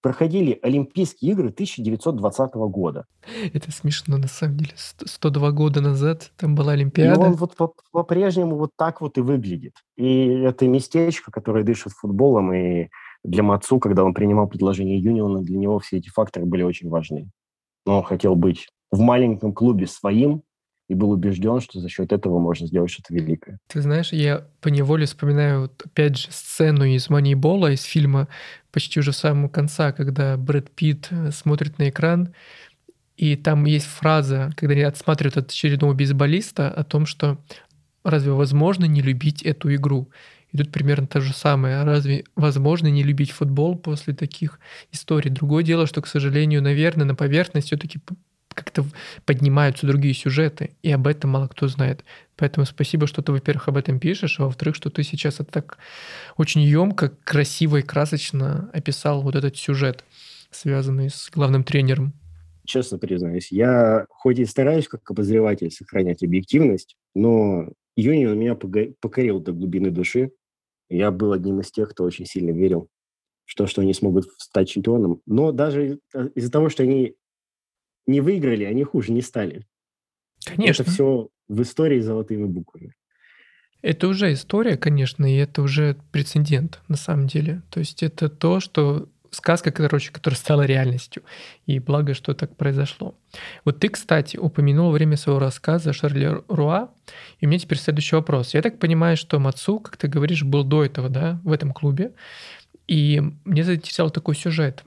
проходили 0.00 0.58
Олимпийские 0.62 1.32
игры 1.32 1.48
1920 1.48 2.54
года. 2.54 3.04
Это 3.52 3.70
смешно, 3.70 4.16
на 4.16 4.28
самом 4.28 4.58
деле. 4.58 4.72
102 4.76 5.50
года 5.50 5.80
назад 5.80 6.32
там 6.38 6.54
была 6.54 6.72
Олимпиада. 6.72 7.20
И 7.20 7.24
он 7.24 7.34
вот 7.34 7.56
по-прежнему 7.92 8.56
вот 8.56 8.70
так 8.76 9.00
вот 9.00 9.18
и 9.18 9.20
выглядит. 9.20 9.74
И 9.96 10.26
это 10.28 10.66
местечко, 10.68 11.30
которое 11.30 11.64
дышит 11.64 11.92
футболом, 11.92 12.52
и 12.54 12.88
для 13.24 13.42
Мацу, 13.42 13.78
когда 13.78 14.04
он 14.04 14.14
принимал 14.14 14.48
предложение 14.48 14.98
Юниона, 14.98 15.42
для 15.42 15.58
него 15.58 15.78
все 15.80 15.98
эти 15.98 16.08
факторы 16.08 16.46
были 16.46 16.62
очень 16.62 16.88
важны. 16.88 17.28
Но 17.84 17.98
он 17.98 18.04
хотел 18.04 18.36
быть 18.36 18.68
в 18.90 19.00
маленьком 19.00 19.52
клубе 19.52 19.86
своим, 19.86 20.42
и 20.90 20.94
был 20.94 21.12
убежден, 21.12 21.60
что 21.60 21.78
за 21.78 21.88
счет 21.88 22.12
этого 22.12 22.40
можно 22.40 22.66
сделать 22.66 22.90
что-то 22.90 23.14
великое. 23.14 23.60
Ты 23.68 23.80
знаешь, 23.80 24.12
я 24.12 24.44
по 24.60 24.66
неволе 24.66 25.06
вспоминаю, 25.06 25.62
вот, 25.62 25.82
опять 25.84 26.18
же, 26.18 26.26
сцену 26.30 26.84
из 26.84 27.08
«Манибола», 27.08 27.70
из 27.70 27.84
фильма 27.84 28.26
почти 28.72 28.98
уже 28.98 29.12
самого 29.12 29.48
конца, 29.48 29.92
когда 29.92 30.36
Брэд 30.36 30.72
Питт 30.72 31.06
э, 31.12 31.30
смотрит 31.30 31.78
на 31.78 31.90
экран, 31.90 32.34
и 33.16 33.36
там 33.36 33.66
есть 33.66 33.86
фраза, 33.86 34.50
когда 34.56 34.72
они 34.72 34.82
отсматривают 34.82 35.36
от 35.36 35.50
очередного 35.50 35.94
бейсболиста 35.94 36.68
о 36.68 36.82
том, 36.82 37.06
что 37.06 37.38
разве 38.02 38.32
возможно 38.32 38.84
не 38.86 39.00
любить 39.00 39.42
эту 39.42 39.72
игру? 39.72 40.10
И 40.50 40.58
тут 40.58 40.72
примерно 40.72 41.06
то 41.06 41.20
же 41.20 41.32
самое. 41.32 41.84
Разве 41.84 42.24
возможно 42.34 42.88
не 42.88 43.04
любить 43.04 43.30
футбол 43.30 43.78
после 43.78 44.12
таких 44.12 44.58
историй? 44.90 45.30
Другое 45.30 45.62
дело, 45.62 45.86
что, 45.86 46.02
к 46.02 46.08
сожалению, 46.08 46.62
наверное, 46.62 47.06
на 47.06 47.14
поверхность 47.14 47.68
все-таки 47.68 48.00
как-то 48.54 48.84
поднимаются 49.24 49.86
другие 49.86 50.14
сюжеты, 50.14 50.70
и 50.82 50.90
об 50.90 51.06
этом 51.06 51.30
мало 51.30 51.48
кто 51.48 51.68
знает. 51.68 52.04
Поэтому 52.36 52.66
спасибо, 52.66 53.06
что 53.06 53.22
ты, 53.22 53.32
во-первых, 53.32 53.68
об 53.68 53.76
этом 53.76 54.00
пишешь, 54.00 54.40
а 54.40 54.44
во-вторых, 54.44 54.74
что 54.74 54.90
ты 54.90 55.02
сейчас 55.02 55.40
это 55.40 55.50
так 55.50 55.78
очень 56.36 56.62
емко, 56.62 57.12
красиво 57.24 57.78
и 57.78 57.82
красочно 57.82 58.70
описал 58.72 59.22
вот 59.22 59.36
этот 59.36 59.56
сюжет, 59.56 60.04
связанный 60.50 61.10
с 61.10 61.30
главным 61.32 61.64
тренером. 61.64 62.12
Честно 62.64 62.98
признаюсь, 62.98 63.50
я 63.50 64.06
хоть 64.10 64.38
и 64.38 64.44
стараюсь 64.44 64.88
как 64.88 65.08
обозреватель 65.10 65.70
сохранять 65.70 66.22
объективность, 66.22 66.96
но 67.14 67.68
Юнион 67.96 68.38
меня 68.38 68.54
покорил 68.54 69.40
до 69.40 69.52
глубины 69.52 69.90
души. 69.90 70.30
Я 70.88 71.10
был 71.10 71.32
одним 71.32 71.60
из 71.60 71.70
тех, 71.70 71.90
кто 71.90 72.04
очень 72.04 72.26
сильно 72.26 72.50
верил 72.50 72.88
в 73.46 73.54
то, 73.56 73.66
что 73.66 73.82
они 73.82 73.92
смогут 73.92 74.26
стать 74.38 74.68
чемпионом. 74.68 75.20
Но 75.26 75.50
даже 75.50 75.98
из-за 76.34 76.52
того, 76.52 76.68
что 76.68 76.84
они 76.84 77.14
не 78.06 78.20
выиграли, 78.20 78.64
они 78.64 78.84
хуже 78.84 79.12
не 79.12 79.22
стали. 79.22 79.66
Конечно. 80.44 80.82
Это 80.82 80.90
все 80.90 81.28
в 81.48 81.62
истории 81.62 82.00
золотыми 82.00 82.44
буквами. 82.44 82.94
Это 83.82 84.08
уже 84.08 84.32
история, 84.32 84.76
конечно, 84.76 85.24
и 85.24 85.36
это 85.36 85.62
уже 85.62 85.96
прецедент 86.12 86.80
на 86.88 86.96
самом 86.96 87.26
деле. 87.26 87.62
То 87.70 87.80
есть 87.80 88.02
это 88.02 88.28
то, 88.28 88.60
что 88.60 89.08
сказка, 89.30 89.70
короче, 89.70 90.12
которая 90.12 90.36
стала 90.36 90.62
реальностью. 90.62 91.22
И 91.66 91.78
благо, 91.78 92.14
что 92.14 92.34
так 92.34 92.56
произошло. 92.56 93.14
Вот 93.64 93.78
ты, 93.80 93.88
кстати, 93.88 94.36
упомянул 94.36 94.88
во 94.88 94.92
время 94.92 95.16
своего 95.16 95.38
рассказа 95.38 95.92
Шарли 95.92 96.42
Руа, 96.48 96.90
и 97.38 97.46
у 97.46 97.48
меня 97.48 97.58
теперь 97.58 97.78
следующий 97.78 98.16
вопрос. 98.16 98.54
Я 98.54 98.62
так 98.62 98.78
понимаю, 98.78 99.16
что 99.16 99.38
Мацу, 99.38 99.80
как 99.80 99.96
ты 99.96 100.08
говоришь, 100.08 100.42
был 100.42 100.64
до 100.64 100.84
этого, 100.84 101.08
да, 101.08 101.40
в 101.44 101.52
этом 101.52 101.72
клубе. 101.72 102.12
И 102.86 103.22
мне 103.44 103.64
заинтересовал 103.64 104.10
такой 104.10 104.34
сюжет. 104.34 104.84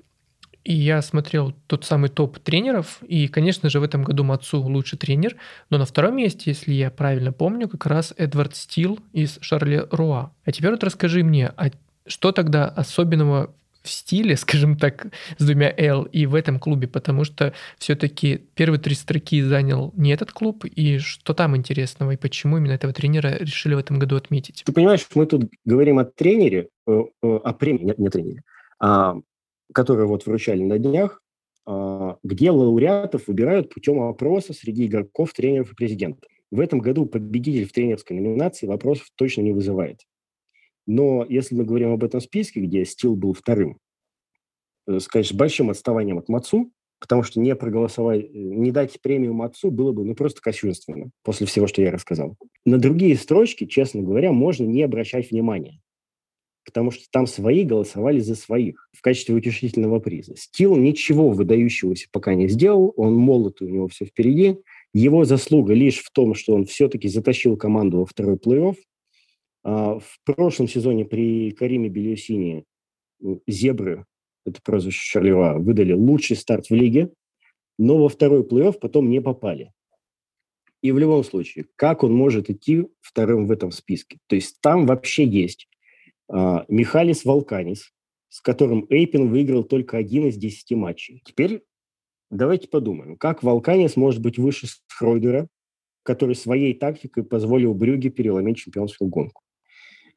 И 0.64 0.74
я 0.74 1.02
смотрел 1.02 1.54
тот 1.68 1.84
самый 1.86 2.10
топ 2.10 2.40
тренеров, 2.40 3.00
и, 3.02 3.28
конечно 3.28 3.70
же, 3.70 3.80
в 3.80 3.84
этом 3.84 4.04
году 4.04 4.24
Мацу 4.24 4.62
лучший 4.62 4.98
тренер, 4.98 5.36
но 5.70 5.78
на 5.78 5.86
втором 5.86 6.18
месте, 6.18 6.52
если 6.52 6.74
я 6.74 6.90
правильно 6.90 7.34
помню, 7.34 7.68
как 7.68 7.86
раз 7.86 8.14
Эдвард 8.18 8.56
Стил 8.56 9.00
из 9.12 9.38
Шарли 9.42 9.86
Руа. 9.92 10.32
А 10.46 10.52
теперь 10.52 10.72
вот 10.72 10.84
расскажи 10.84 11.24
мне, 11.24 11.52
а 11.58 11.70
что 12.06 12.32
тогда 12.32 12.68
особенного 12.68 13.54
в 13.84 13.90
стиле, 13.90 14.38
скажем 14.38 14.78
так, 14.78 15.08
с 15.38 15.46
двумя 15.46 15.74
L 15.78 16.04
и 16.04 16.26
в 16.26 16.36
этом 16.36 16.60
клубе, 16.60 16.88
потому 16.88 17.26
что 17.26 17.54
все-таки 17.78 18.42
первые 18.56 18.80
три 18.80 18.96
строки 18.96 19.42
занял 19.42 19.94
не 19.96 20.12
этот 20.12 20.32
клуб, 20.32 20.66
и 20.66 20.98
что 20.98 21.34
там 21.34 21.56
интересного, 21.56 22.12
и 22.12 22.18
почему 22.18 22.58
именно 22.58 22.72
этого 22.72 22.94
тренера 22.94 23.38
решили 23.40 23.76
в 23.76 23.80
этом 23.80 24.00
году 24.00 24.16
отметить? 24.16 24.64
Ты 24.66 24.72
понимаешь, 24.72 25.06
мы 25.14 25.26
тут 25.26 25.52
говорим 25.66 26.00
о 26.00 26.06
тренере, 26.06 26.70
э, 26.88 26.92
э, 27.22 27.36
о 27.44 27.54
премии, 27.54 27.84
нет, 27.84 28.00
не 28.00 28.10
тренере, 28.10 28.44
а, 28.80 29.18
которые 29.74 30.08
вот 30.08 30.26
вручали 30.26 30.64
на 30.64 30.80
днях, 30.80 31.22
а, 31.66 32.18
где 32.24 32.52
лауреатов 32.52 33.28
выбирают 33.28 33.74
путем 33.74 34.00
опроса 34.02 34.54
среди 34.54 34.86
игроков, 34.86 35.34
тренеров 35.34 35.72
и 35.72 35.76
президентов. 35.76 36.30
В 36.52 36.60
этом 36.60 36.80
году 36.80 37.06
победитель 37.06 37.68
в 37.68 37.72
тренерской 37.72 38.16
номинации 38.16 38.68
вопросов 38.68 39.08
точно 39.16 39.42
не 39.42 39.54
вызывает. 39.54 40.02
Но 40.86 41.26
если 41.28 41.56
мы 41.56 41.64
говорим 41.64 41.94
об 41.94 42.04
этом 42.04 42.20
списке, 42.20 42.60
где 42.60 42.86
Стил 42.86 43.16
был 43.16 43.34
вторым, 43.34 43.80
э, 44.88 45.00
сказать, 45.00 45.28
с 45.28 45.34
большим 45.34 45.70
отставанием 45.70 46.18
от 46.18 46.28
Мацу, 46.28 46.72
потому 47.00 47.24
что 47.24 47.40
не 47.40 47.56
проголосовать, 47.56 48.26
э, 48.26 48.28
не 48.34 48.72
дать 48.72 49.02
премию 49.02 49.34
Мацу 49.34 49.72
было 49.72 49.94
бы 49.94 50.04
ну, 50.04 50.16
просто 50.16 50.42
кощунственно 50.42 51.10
после 51.24 51.48
всего, 51.48 51.68
что 51.68 51.82
я 51.82 51.92
рассказал. 51.92 52.36
На 52.66 52.78
другие 52.78 53.16
строчки, 53.16 53.66
честно 53.66 54.02
говоря, 54.02 54.34
можно 54.34 54.66
не 54.66 54.84
обращать 54.84 55.32
внимания, 55.32 55.80
потому 56.66 56.92
что 56.92 57.06
там 57.12 57.28
свои 57.28 57.64
голосовали 57.64 58.20
за 58.20 58.36
своих 58.36 58.90
в 58.92 59.02
качестве 59.02 59.36
утешительного 59.36 60.00
приза. 60.00 60.36
Стил 60.36 60.76
ничего 60.76 61.30
выдающегося 61.30 62.08
пока 62.12 62.34
не 62.34 62.48
сделал, 62.48 62.94
он 62.96 63.16
молод, 63.16 63.62
у 63.62 63.68
него 63.68 63.88
все 63.88 64.06
впереди. 64.06 64.58
Его 64.94 65.26
заслуга 65.26 65.74
лишь 65.74 66.00
в 66.00 66.12
том, 66.12 66.36
что 66.36 66.54
он 66.54 66.66
все-таки 66.66 67.08
затащил 67.08 67.58
команду 67.58 68.00
во 68.00 68.06
второй 68.06 68.36
плей-офф, 68.36 68.76
а, 69.64 70.00
в 70.00 70.20
прошлом 70.24 70.68
сезоне 70.68 71.06
при 71.06 71.52
Кариме 71.52 71.90
Бельюсине 71.90 72.66
«Зебры», 73.48 74.06
это 74.46 74.62
прозвище 74.62 75.00
Шарлева, 75.00 75.58
выдали 75.58 75.94
лучший 75.94 76.36
старт 76.36 76.70
в 76.70 76.74
лиге, 76.74 77.12
но 77.78 77.98
во 77.98 78.10
второй 78.10 78.44
плей-офф 78.44 78.78
потом 78.80 79.10
не 79.10 79.22
попали. 79.22 79.72
И 80.82 80.92
в 80.92 81.00
любом 81.00 81.24
случае, 81.24 81.66
как 81.78 82.04
он 82.04 82.14
может 82.14 82.50
идти 82.50 82.86
вторым 83.00 83.48
в 83.48 83.52
этом 83.52 83.72
списке? 83.72 84.20
То 84.28 84.36
есть 84.36 84.60
там 84.60 84.86
вообще 84.86 85.26
есть 85.26 85.70
Михалис 86.30 87.26
Волканис, 87.26 87.92
с 88.30 88.42
которым 88.42 88.86
Эйпин 88.90 89.30
выиграл 89.30 89.64
только 89.64 89.98
один 89.98 90.28
из 90.28 90.38
десяти 90.38 90.76
матчей. 90.76 91.22
Теперь 91.26 91.64
давайте 92.32 92.68
подумаем, 92.68 93.18
как 93.18 93.44
Волканис 93.44 93.96
может 93.96 94.22
быть 94.22 94.38
выше 94.38 94.68
Схройдера, 94.88 95.48
который 96.04 96.36
своей 96.36 96.74
тактикой 96.74 97.24
позволил 97.24 97.74
Брюге 97.74 98.10
переломить 98.10 98.58
чемпионскую 98.58 99.10
гонку. 99.10 99.44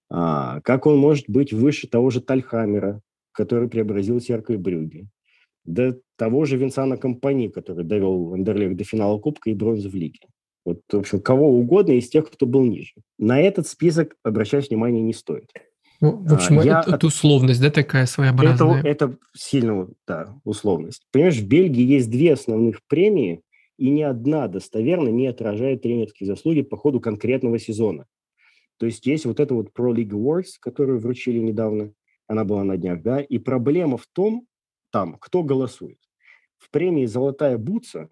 А, 0.09 0.61
как 0.63 0.87
он 0.87 0.99
может 0.99 1.29
быть 1.29 1.53
выше 1.53 1.89
того 1.89 2.11
же 2.11 2.21
Тальхамера, 2.21 3.01
который 3.33 3.69
преобразил 3.69 4.21
Серкой 4.21 4.57
Брюги, 4.57 5.09
до 5.65 6.01
того 6.17 6.45
же 6.45 6.57
Винсана 6.57 6.97
Компани, 6.97 7.49
который 7.49 7.85
довел 7.85 8.35
Андерлех 8.35 8.77
до 8.77 8.85
финала 8.85 9.19
Кубка 9.19 9.51
и 9.51 9.55
бронзы 9.55 9.89
в 9.89 9.95
лиге. 9.95 10.21
Вот, 10.65 10.81
в 10.91 10.97
общем, 10.97 11.21
кого 11.21 11.49
угодно 11.49 11.93
из 11.93 12.09
тех, 12.09 12.31
кто 12.31 12.47
был 12.47 12.65
ниже. 12.65 12.95
На 13.19 13.41
этот 13.41 13.69
список 13.69 14.17
обращать 14.23 14.71
внимание 14.71 15.03
не 15.03 15.13
стоит. 15.13 15.51
Ну, 16.01 16.17
в 16.17 16.35
общем, 16.35 16.59
а, 16.59 16.63
это, 16.63 16.91
я... 16.91 16.97
это 16.97 17.07
условность, 17.07 17.61
да, 17.61 17.71
такая 17.71 18.07
своеобразная? 18.07 18.81
Это, 18.81 18.89
это 18.89 19.19
сильно, 19.35 19.89
да, 20.07 20.35
условность. 20.45 21.07
Понимаешь, 21.11 21.39
в 21.39 21.47
Бельгии 21.47 21.83
есть 21.83 22.11
две 22.11 22.35
основных 22.35 22.81
премии, 22.87 23.43
и 23.79 23.91
ни 23.91 24.03
одна 24.03 24.49
достоверно 24.49 25.09
не 25.09 25.27
отражает 25.27 25.83
тренерские 25.83 26.27
заслуги 26.27 26.63
по 26.63 26.77
ходу 26.77 27.01
конкретного 27.01 27.59
сезона. 27.59 28.07
То 28.79 28.87
есть 28.87 29.07
есть 29.07 29.25
вот 29.25 29.41
это 29.41 29.55
вот 29.55 29.71
Pro 29.77 29.95
League 29.95 30.11
Awards, 30.11 30.53
которую 30.61 30.99
вручили 30.99 31.39
недавно, 31.39 31.93
она 32.27 32.45
была 32.45 32.65
на 32.65 32.77
днях, 32.77 33.03
да, 33.03 33.21
и 33.21 33.39
проблема 33.39 33.97
в 33.97 34.07
том, 34.07 34.47
там, 34.91 35.17
кто 35.19 35.43
голосует. 35.43 35.99
В 36.59 36.71
премии 36.71 37.07
«Золотая 37.07 37.59
бутса» 37.59 38.09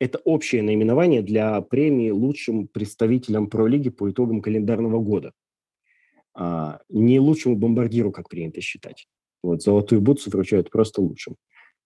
это 0.00 0.18
общее 0.18 0.62
наименование 0.62 1.22
для 1.22 1.60
премии 1.60 2.10
лучшим 2.10 2.68
представителям 2.68 3.48
Про-лиги 3.48 3.90
по 3.90 4.10
итогам 4.10 4.40
календарного 4.40 5.00
года. 5.00 5.32
А, 6.40 6.78
не 6.88 7.18
лучшему 7.18 7.56
бомбардиру, 7.56 8.12
как 8.12 8.28
принято 8.28 8.60
считать. 8.60 9.08
Вот 9.42 9.62
«Золотую 9.62 10.00
бутсу» 10.00 10.30
вручают 10.30 10.70
просто 10.70 11.00
лучшим. 11.00 11.34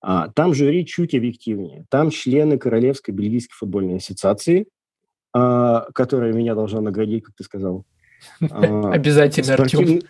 А, 0.03 0.29
там 0.29 0.53
жюри 0.53 0.85
чуть 0.85 1.15
объективнее. 1.15 1.87
Там 1.89 2.11
члены 2.11 2.59
Королевской 2.59 3.15
бельгийской 3.15 3.55
футбольной 3.57 3.97
ассоциации, 3.97 4.67
а, 5.33 5.87
которая 5.95 6.35
меня 6.35 6.55
должна 6.55 6.83
наградить, 6.83 7.25
как 7.25 7.35
ты 7.35 7.45
сказал. 7.45 7.87
А, 8.51 8.91
Обязательно, 8.93 9.55
Артем. 9.55 10.01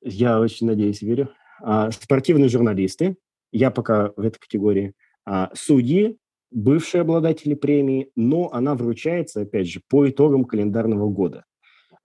Я 0.00 0.40
очень 0.40 0.66
надеюсь, 0.66 1.02
верю. 1.02 1.28
А, 1.60 1.90
спортивные 1.90 2.48
журналисты, 2.48 3.16
я 3.52 3.70
пока 3.70 4.12
в 4.16 4.20
этой 4.20 4.38
категории. 4.38 4.94
Судьи, 5.54 6.18
бывшие 6.50 7.00
обладатели 7.02 7.54
премии, 7.54 8.10
но 8.14 8.50
она 8.52 8.74
вручается, 8.74 9.42
опять 9.42 9.68
же, 9.68 9.80
по 9.88 10.08
итогам 10.08 10.44
календарного 10.44 11.10
года. 11.10 11.44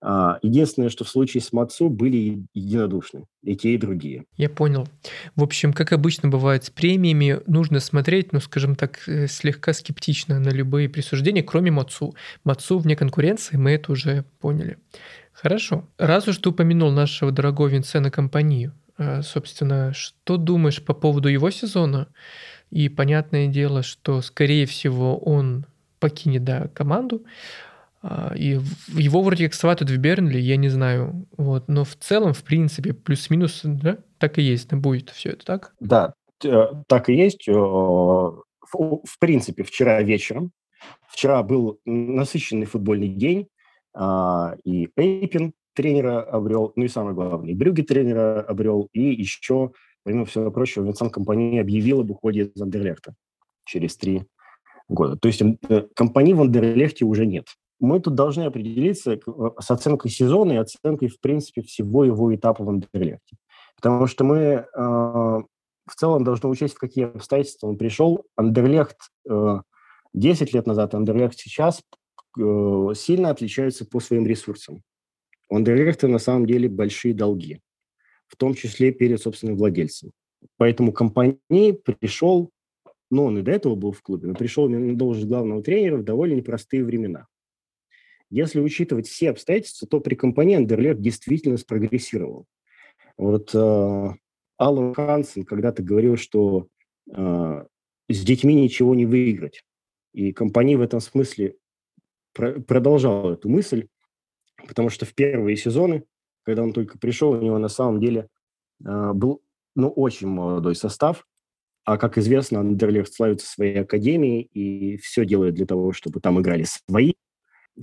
А, 0.04 0.40
единственное, 0.42 0.90
что 0.90 1.04
в 1.04 1.10
случае 1.10 1.42
с 1.42 1.54
Мацу 1.54 1.90
были 1.90 2.44
единодушны, 2.56 3.26
и 3.44 3.56
те, 3.56 3.76
и 3.76 3.78
другие. 3.78 4.26
Я 4.36 4.50
понял. 4.50 4.88
В 5.36 5.44
общем, 5.44 5.74
как 5.74 5.94
обычно 5.94 6.28
бывает 6.28 6.64
с 6.64 6.70
премиями, 6.72 7.40
нужно 7.46 7.80
смотреть, 7.80 8.34
ну, 8.34 8.40
скажем 8.40 8.76
так, 8.76 9.08
э, 9.08 9.28
слегка 9.28 9.74
скептично 9.74 10.40
на 10.40 10.50
любые 10.50 10.90
присуждения, 10.90 11.44
кроме 11.44 11.70
Мацу. 11.70 12.16
Мацу 12.44 12.80
вне 12.80 12.96
конкуренции, 12.96 13.58
мы 13.58 13.72
это 13.72 13.92
уже 13.92 14.26
поняли. 14.40 14.78
Хорошо. 15.34 15.88
Раз 16.00 16.28
уж 16.28 16.38
ты 16.38 16.50
упомянул 16.50 16.92
нашего 16.92 17.32
дорогого 17.32 17.68
Винсена 17.68 18.10
компанию, 18.10 18.74
э, 18.98 19.22
собственно, 19.22 19.94
что 19.94 20.38
думаешь 20.38 20.84
по 20.84 20.96
поводу 20.96 21.30
его 21.30 21.52
сезона? 21.52 22.08
И 22.72 22.90
понятное 22.90 23.48
дело, 23.48 23.84
что, 23.84 24.22
скорее 24.22 24.66
всего, 24.66 25.18
он 25.18 25.66
покинет 26.00 26.44
да, 26.44 26.70
команду. 26.74 27.24
А, 28.04 28.34
и 28.36 28.60
его 28.88 29.22
вроде 29.22 29.46
как 29.46 29.54
сватают 29.54 29.92
в 29.92 29.98
Бернли, 29.98 30.40
я 30.40 30.58
не 30.58 30.70
знаю. 30.70 31.28
Вот. 31.38 31.68
Но 31.68 31.84
в 31.84 31.96
целом, 31.96 32.34
в 32.34 32.44
принципе, 32.44 32.94
плюс-минус, 32.94 33.62
да, 33.64 34.00
так 34.18 34.40
и 34.40 34.42
есть, 34.42 34.74
будет 34.74 35.10
все 35.12 35.30
это, 35.30 35.46
так? 35.46 35.76
Да, 35.80 36.14
э, 36.44 36.68
так 36.88 37.10
и 37.10 37.14
есть. 37.14 37.48
Э, 37.48 37.54
в 37.54 39.20
принципе, 39.20 39.64
вчера 39.64 40.02
вечером, 40.02 40.52
вчера 41.08 41.44
был 41.44 41.80
насыщенный 41.86 42.66
футбольный 42.66 43.10
день, 43.10 43.48
а, 43.94 44.56
и 44.64 44.90
Эйпин 44.96 45.54
тренера 45.74 46.22
обрел, 46.22 46.72
ну 46.76 46.86
и 46.86 46.88
самое 46.88 47.14
главное, 47.14 47.54
Брюги 47.54 47.82
тренера 47.82 48.42
обрел, 48.42 48.90
и 48.94 49.02
еще, 49.02 49.74
помимо 50.04 50.26
всего 50.26 50.52
прочего, 50.52 50.86
Винсан 50.86 51.10
Компания 51.10 51.60
объявил 51.60 52.00
об 52.00 52.12
уходе 52.12 52.44
из 52.44 52.62
Андерлехта 52.62 53.14
через 53.66 53.98
три 53.98 54.24
года. 54.88 55.18
То 55.18 55.28
есть 55.28 55.42
э, 55.42 55.88
компании 55.94 56.34
в 56.34 56.42
Андерлехте 56.42 57.04
уже 57.04 57.26
нет 57.26 57.48
мы 57.82 58.00
тут 58.00 58.16
должны 58.16 58.44
определиться 58.44 59.14
э, 59.14 59.20
с 59.60 59.72
оценкой 59.72 60.12
сезона 60.12 60.54
и 60.54 60.58
оценкой, 60.58 61.10
в 61.10 61.20
принципе, 61.20 61.62
всего 61.62 62.06
его 62.06 62.34
этапа 62.34 62.64
в 62.64 62.70
Андерлехте. 62.70 63.38
Потому 63.76 64.08
что 64.08 64.24
мы 64.24 64.38
э, 64.38 64.66
в 64.74 65.96
целом 65.96 66.24
должны 66.24 66.48
учесть, 66.48 66.76
в 66.76 66.80
какие 66.80 67.06
обстоятельства 67.06 67.68
он 67.68 67.78
пришел. 67.78 68.24
Андерлехт 68.36 68.98
э, 69.30 69.62
10 70.14 70.54
лет 70.54 70.68
назад, 70.68 70.94
Андерлехт 70.94 71.38
сейчас 71.38 71.82
э, 72.40 72.94
сильно 72.96 73.32
отличаются 73.32 73.86
по 73.86 74.00
своим 74.00 74.28
ресурсам. 74.28 74.84
У 75.50 75.56
Андерлехта 75.56 76.08
на 76.08 76.20
самом 76.20 76.46
деле 76.46 76.70
большие 76.70 77.14
долги, 77.14 77.62
в 78.28 78.38
том 78.38 78.54
числе 78.54 78.92
перед 78.92 79.22
собственным 79.22 79.58
владельцем. 79.58 80.12
Поэтому 80.58 80.94
компании 80.94 81.72
пришел, 81.72 82.52
ну, 83.10 83.26
он 83.26 83.40
и 83.40 83.42
до 83.42 83.52
этого 83.52 83.76
был 83.76 83.92
в 83.92 84.02
клубе, 84.02 84.28
но 84.28 84.36
пришел 84.36 84.70
на 84.70 84.96
должность 84.96 85.28
главного 85.28 85.62
тренера 85.62 85.98
в 85.98 86.04
довольно 86.04 86.36
непростые 86.36 86.86
времена. 86.86 87.28
Если 88.32 88.60
учитывать 88.60 89.08
все 89.08 89.30
обстоятельства, 89.30 89.88
то 89.88 90.00
при 90.00 90.16
компании 90.16 90.56
Андерлех 90.56 91.00
действительно 91.00 91.58
спрогрессировал. 91.58 92.46
Вот 93.18 93.54
э, 93.54 94.10
Аллан 94.58 94.94
Хансен 94.94 95.44
когда-то 95.44 95.84
говорил, 95.84 96.18
что 96.18 96.68
э, 97.14 97.66
с 98.10 98.24
детьми 98.24 98.56
ничего 98.56 98.96
не 98.96 99.06
выиграть. 99.06 99.64
И 100.14 100.32
компания 100.32 100.78
в 100.78 100.82
этом 100.82 101.02
смысле 101.02 101.56
про- 102.34 102.60
продолжала 102.62 103.34
эту 103.34 103.50
мысль, 103.50 103.88
потому 104.68 104.90
что 104.90 105.06
в 105.06 105.14
первые 105.14 105.58
сезоны, 105.58 106.06
когда 106.44 106.64
он 106.64 106.74
только 106.74 106.98
пришел, 106.98 107.32
у 107.32 107.42
него 107.42 107.58
на 107.60 107.70
самом 107.70 108.00
деле 108.00 108.28
э, 108.84 109.12
был 109.14 109.44
ну, 109.76 109.90
очень 109.90 110.28
молодой 110.28 110.76
состав, 110.76 111.26
а, 111.84 111.98
как 111.98 112.18
известно, 112.18 112.60
Андерлехт 112.60 113.14
славится 113.14 113.48
своей 113.48 113.82
академией 113.82 114.42
и 114.42 114.98
все 114.98 115.26
делает 115.26 115.56
для 115.56 115.66
того, 115.66 115.92
чтобы 115.94 116.20
там 116.20 116.40
играли 116.40 116.64
свои. 116.64 117.14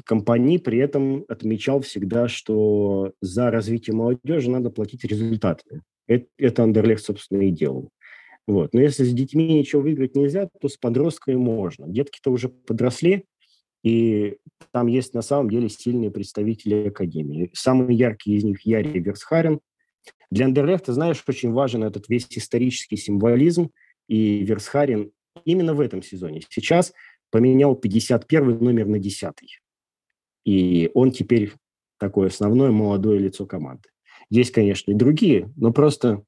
Компании 0.05 0.59
при 0.59 0.78
этом 0.78 1.24
отмечал 1.28 1.80
всегда, 1.80 2.28
что 2.28 3.12
за 3.20 3.51
развитие 3.51 3.95
молодежи 3.95 4.51
надо 4.51 4.70
платить 4.70 5.05
результатами. 5.05 5.82
Это, 6.07 6.26
это 6.36 6.62
Андерлехт, 6.62 7.05
собственно, 7.05 7.43
и 7.43 7.51
делал. 7.51 7.91
Вот. 8.47 8.72
Но 8.72 8.80
если 8.80 9.05
с 9.05 9.12
детьми 9.12 9.47
ничего 9.47 9.82
выиграть 9.82 10.16
нельзя, 10.16 10.49
то 10.61 10.68
с 10.68 10.76
подростками 10.76 11.36
можно. 11.36 11.86
Детки-то 11.86 12.30
уже 12.30 12.49
подросли, 12.49 13.24
и 13.82 14.36
там 14.72 14.86
есть 14.86 15.14
на 15.14 15.22
самом 15.22 15.51
деле 15.51 15.68
сильные 15.68 16.11
представители 16.11 16.89
Академии. 16.89 17.51
Самый 17.53 17.95
яркий 17.95 18.34
из 18.34 18.45
них 18.45 18.62
Яри 18.62 18.99
Версхарен. 18.99 19.61
Для 20.30 20.47
Андерлехта, 20.47 20.93
знаешь, 20.93 21.22
очень 21.26 21.53
важен 21.53 21.84
этот 21.84 22.09
весь 22.09 22.26
исторический 22.30 22.97
символизм, 22.97 23.70
и 24.09 24.45
Версхарен 24.45 25.12
именно 25.45 25.74
в 25.74 25.80
этом 25.80 26.03
сезоне 26.03 26.43
сейчас 26.49 26.93
поменял 27.30 27.76
51 27.76 28.59
номер 28.59 28.86
на 28.86 28.99
10 28.99 29.34
И 30.49 30.90
он 30.94 31.11
теперь 31.11 31.53
такое 31.99 32.28
основное 32.28 32.70
молодое 32.70 33.18
лицо 33.18 33.44
команды. 33.44 33.90
Есть, 34.30 34.51
конечно, 34.51 34.90
и 34.90 34.94
другие, 34.94 35.53
но 35.57 35.74
просто 35.74 36.22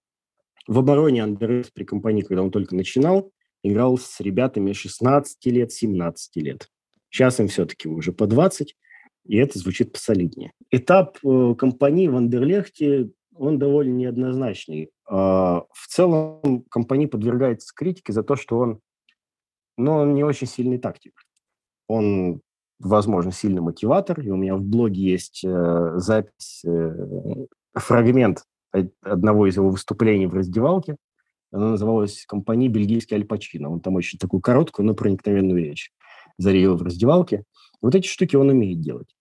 в 0.67 0.79
обороне 0.79 1.23
Андерс 1.23 1.71
при 1.71 1.85
компании, 1.85 2.21
когда 2.21 2.43
он 2.43 2.51
только 2.51 2.75
начинал, 2.75 3.33
играл 3.63 3.97
с 3.97 4.21
ребятами 4.21 4.75
16 4.75 5.47
лет, 5.47 5.73
17 5.73 6.37
лет. 6.37 6.69
Сейчас 7.09 7.41
им 7.41 7.49
все-таки 7.49 7.89
уже 7.89 8.13
по 8.13 8.27
20, 8.27 8.77
и 9.25 9.37
это 9.39 9.59
звучит 9.59 9.95
посолиднее. 9.95 10.53
Этап 10.71 11.17
э, 11.25 11.55
компании 11.57 12.09
в 12.09 12.17
Андерлехте, 12.17 13.09
он 13.35 13.59
довольно 13.59 13.95
неоднозначный. 13.95 14.91
Э, 15.09 15.15
в 15.15 15.87
целом 15.89 16.67
компания 16.71 17.09
подвергается 17.09 17.73
критике 17.75 18.13
за 18.13 18.23
то, 18.23 18.37
что 18.37 18.59
он, 18.59 18.81
ну, 19.79 19.93
он 19.93 20.13
не 20.13 20.25
очень 20.25 20.47
сильный 20.47 20.77
тактик. 20.77 21.23
Он, 21.89 22.43
возможно, 22.81 23.31
сильный 23.31 23.61
мотиватор, 23.61 24.21
и 24.21 24.31
у 24.31 24.37
меня 24.37 24.57
в 24.57 24.63
блоге 24.63 25.03
есть 25.03 25.45
э, 25.45 25.93
запись, 25.97 26.63
э, 26.65 27.47
фрагмент 27.75 28.45
одного 29.03 29.47
из 29.47 29.57
его 29.57 29.71
выступлений 29.71 30.27
в 30.27 30.35
раздевалке. 30.35 30.97
Она 31.53 31.71
называлась 31.71 32.25
«Компания 32.27 32.69
бельгийский 32.69 33.17
Альпачино». 33.17 33.71
Он 33.71 33.81
там 33.81 33.97
очень 33.97 34.19
такую 34.19 34.41
короткую, 34.41 34.87
но 34.87 34.95
проникновенную 34.95 35.65
речь 35.65 35.93
зарядил 36.39 36.77
в 36.77 36.83
раздевалке. 36.83 37.45
Вот 37.83 37.95
эти 37.95 38.07
штуки 38.07 38.37
он 38.37 38.49
умеет 38.49 38.81
делать. 38.81 39.15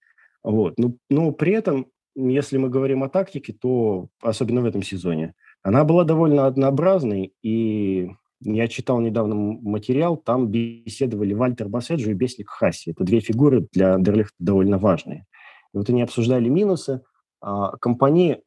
Вот. 0.43 0.77
Но, 0.77 0.93
но 1.09 1.31
при 1.31 1.53
этом, 1.53 1.87
если 2.15 2.57
мы 2.57 2.69
говорим 2.69 3.03
о 3.03 3.09
тактике, 3.09 3.53
то, 3.53 4.09
особенно 4.21 4.61
в 4.61 4.65
этом 4.65 4.83
сезоне, 4.83 5.33
она 5.63 5.83
была 5.83 6.03
довольно 6.05 6.45
однообразной, 6.45 7.33
и 7.41 8.09
я 8.41 8.67
читал 8.67 8.99
недавно 8.99 9.35
материал, 9.35 10.17
там 10.17 10.47
беседовали 10.47 11.33
Вальтер 11.33 11.67
Басседжо 11.67 12.11
и 12.11 12.13
Бесник 12.13 12.49
Хасси. 12.49 12.91
Это 12.91 13.03
две 13.03 13.19
фигуры 13.19 13.67
для 13.71 13.95
Андерлехта 13.95 14.35
довольно 14.39 14.77
важные. 14.77 15.25
И 15.73 15.77
вот 15.77 15.89
они 15.89 16.01
обсуждали 16.01 16.47
минусы. 16.49 17.01
А, 17.41 17.77
компании 17.77 18.41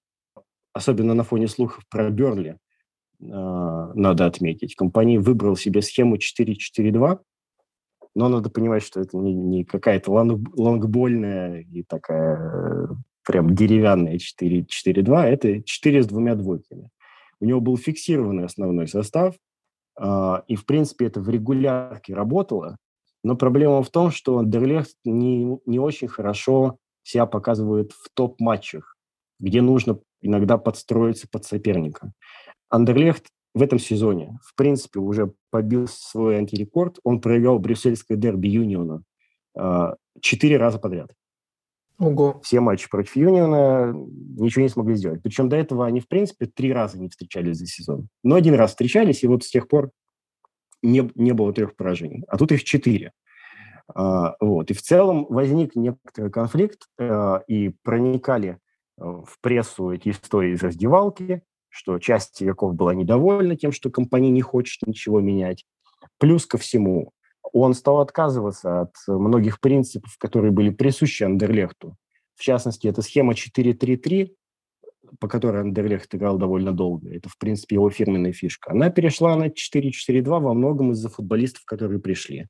особенно 0.72 1.14
на 1.14 1.24
фоне 1.24 1.48
слухов 1.48 1.84
про 1.88 2.10
Берли, 2.10 2.56
а, 3.20 3.92
надо 3.94 4.26
отметить. 4.26 4.74
Компания 4.74 5.18
выбрал 5.18 5.56
себе 5.56 5.82
схему 5.82 6.16
4-4-2, 6.16 7.20
но 8.14 8.28
надо 8.28 8.50
понимать, 8.50 8.82
что 8.82 9.00
это 9.00 9.16
не, 9.16 9.34
не 9.34 9.64
какая-то 9.64 10.10
лонг, 10.10 10.48
лонгбольная 10.56 11.60
и 11.60 11.82
такая 11.82 12.88
прям 13.24 13.54
деревянная 13.54 14.18
4-4-2, 14.18 15.22
это 15.24 15.62
4 15.62 16.02
с 16.02 16.06
двумя 16.06 16.34
двойками. 16.34 16.90
У 17.40 17.44
него 17.44 17.60
был 17.60 17.76
фиксированный 17.76 18.44
основной 18.44 18.88
состав, 18.88 19.36
и, 19.98 20.56
в 20.56 20.64
принципе, 20.66 21.06
это 21.06 21.20
в 21.20 21.28
регулярке 21.28 22.14
работало, 22.14 22.76
но 23.22 23.36
проблема 23.36 23.82
в 23.82 23.90
том, 23.90 24.10
что 24.10 24.38
Андерлехт 24.38 24.96
не, 25.04 25.58
не 25.66 25.78
очень 25.78 26.08
хорошо 26.08 26.78
себя 27.02 27.26
показывает 27.26 27.92
в 27.92 28.08
топ-матчах, 28.14 28.96
где 29.38 29.60
нужно 29.60 29.98
иногда 30.20 30.58
подстроиться 30.58 31.28
под 31.30 31.44
соперника. 31.44 32.12
Андерлехт 32.68 33.26
в 33.54 33.62
этом 33.62 33.78
сезоне, 33.78 34.38
в 34.42 34.54
принципе, 34.54 34.98
уже 34.98 35.34
побил 35.50 35.86
свой 35.88 36.36
антирекорд. 36.36 36.98
Он 37.04 37.20
проиграл 37.20 37.58
брюссельское 37.58 38.16
дерби 38.16 38.48
Юниона 38.48 39.02
а, 39.54 39.96
четыре 40.20 40.56
раза 40.56 40.78
подряд. 40.78 41.10
Ого. 41.98 42.40
Все 42.42 42.60
матчи 42.60 42.88
против 42.90 43.16
Юниона 43.16 43.92
ничего 43.94 44.62
не 44.62 44.68
смогли 44.68 44.94
сделать. 44.94 45.22
Причем 45.22 45.48
до 45.48 45.56
этого 45.56 45.86
они, 45.86 46.00
в 46.00 46.08
принципе, 46.08 46.46
три 46.46 46.72
раза 46.72 46.98
не 46.98 47.08
встречались 47.08 47.58
за 47.58 47.66
сезон. 47.66 48.08
Но 48.22 48.34
один 48.34 48.54
раз 48.54 48.70
встречались, 48.70 49.22
и 49.22 49.28
вот 49.28 49.44
с 49.44 49.50
тех 49.50 49.68
пор 49.68 49.90
не, 50.82 51.10
не 51.14 51.32
было 51.32 51.52
трех 51.52 51.76
поражений. 51.76 52.24
А 52.28 52.38
тут 52.38 52.52
их 52.52 52.64
четыре. 52.64 53.12
А, 53.94 54.34
вот. 54.40 54.70
И 54.70 54.74
в 54.74 54.82
целом 54.82 55.26
возник 55.28 55.76
некоторый 55.76 56.30
конфликт, 56.30 56.88
а, 56.98 57.42
и 57.46 57.74
проникали 57.82 58.58
Э, 58.98 59.22
в 59.24 59.38
прессу 59.40 59.90
эти 59.90 60.10
истории 60.10 60.54
из 60.54 60.62
раздевалки, 60.62 61.42
что 61.68 61.98
часть 61.98 62.42
игроков 62.42 62.74
была 62.74 62.94
недовольна 62.94 63.56
тем, 63.56 63.72
что 63.72 63.90
компания 63.90 64.30
не 64.30 64.42
хочет 64.42 64.86
ничего 64.86 65.20
менять. 65.20 65.64
Плюс 66.18 66.46
ко 66.46 66.58
всему, 66.58 67.12
он 67.52 67.74
стал 67.74 68.00
отказываться 68.00 68.82
от 68.82 68.94
многих 69.06 69.60
принципов, 69.60 70.16
которые 70.18 70.52
были 70.52 70.70
присущи 70.70 71.22
Андерлехту. 71.22 71.96
В 72.34 72.42
частности, 72.42 72.86
это 72.86 73.02
схема 73.02 73.34
4-3-3, 73.34 74.30
по 75.20 75.28
которой 75.28 75.60
Андерлехт 75.62 76.14
играл 76.14 76.38
довольно 76.38 76.72
долго. 76.72 77.14
Это, 77.14 77.28
в 77.28 77.36
принципе, 77.38 77.76
его 77.76 77.90
фирменная 77.90 78.32
фишка. 78.32 78.72
Она 78.72 78.90
перешла 78.90 79.36
на 79.36 79.48
4-4-2 79.48 80.22
во 80.22 80.54
многом 80.54 80.92
из-за 80.92 81.08
футболистов, 81.08 81.64
которые 81.64 82.00
пришли. 82.00 82.48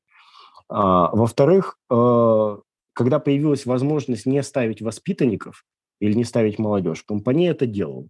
А, 0.69 1.15
во-вторых, 1.15 1.79
э, 1.91 2.57
когда 2.93 3.19
появилась 3.19 3.67
возможность 3.67 4.27
не 4.27 4.43
ставить 4.43 4.81
воспитанников, 4.81 5.65
или 6.03 6.15
не 6.15 6.25
ставить 6.25 6.59
молодежь. 6.59 7.05
Компания 7.05 7.51
это 7.51 7.65
делал. 7.65 8.09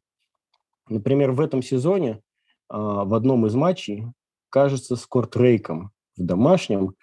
Например, 0.89 1.33
в 1.33 1.43
этом 1.43 1.63
сезоне 1.63 2.23
а, 2.71 3.05
в 3.05 3.13
одном 3.13 3.45
из 3.47 3.55
матчей, 3.55 4.07
кажется, 4.49 4.97
с 4.97 5.07
Кортрейком 5.07 5.93
в 6.17 6.23
домашнем, 6.25 6.95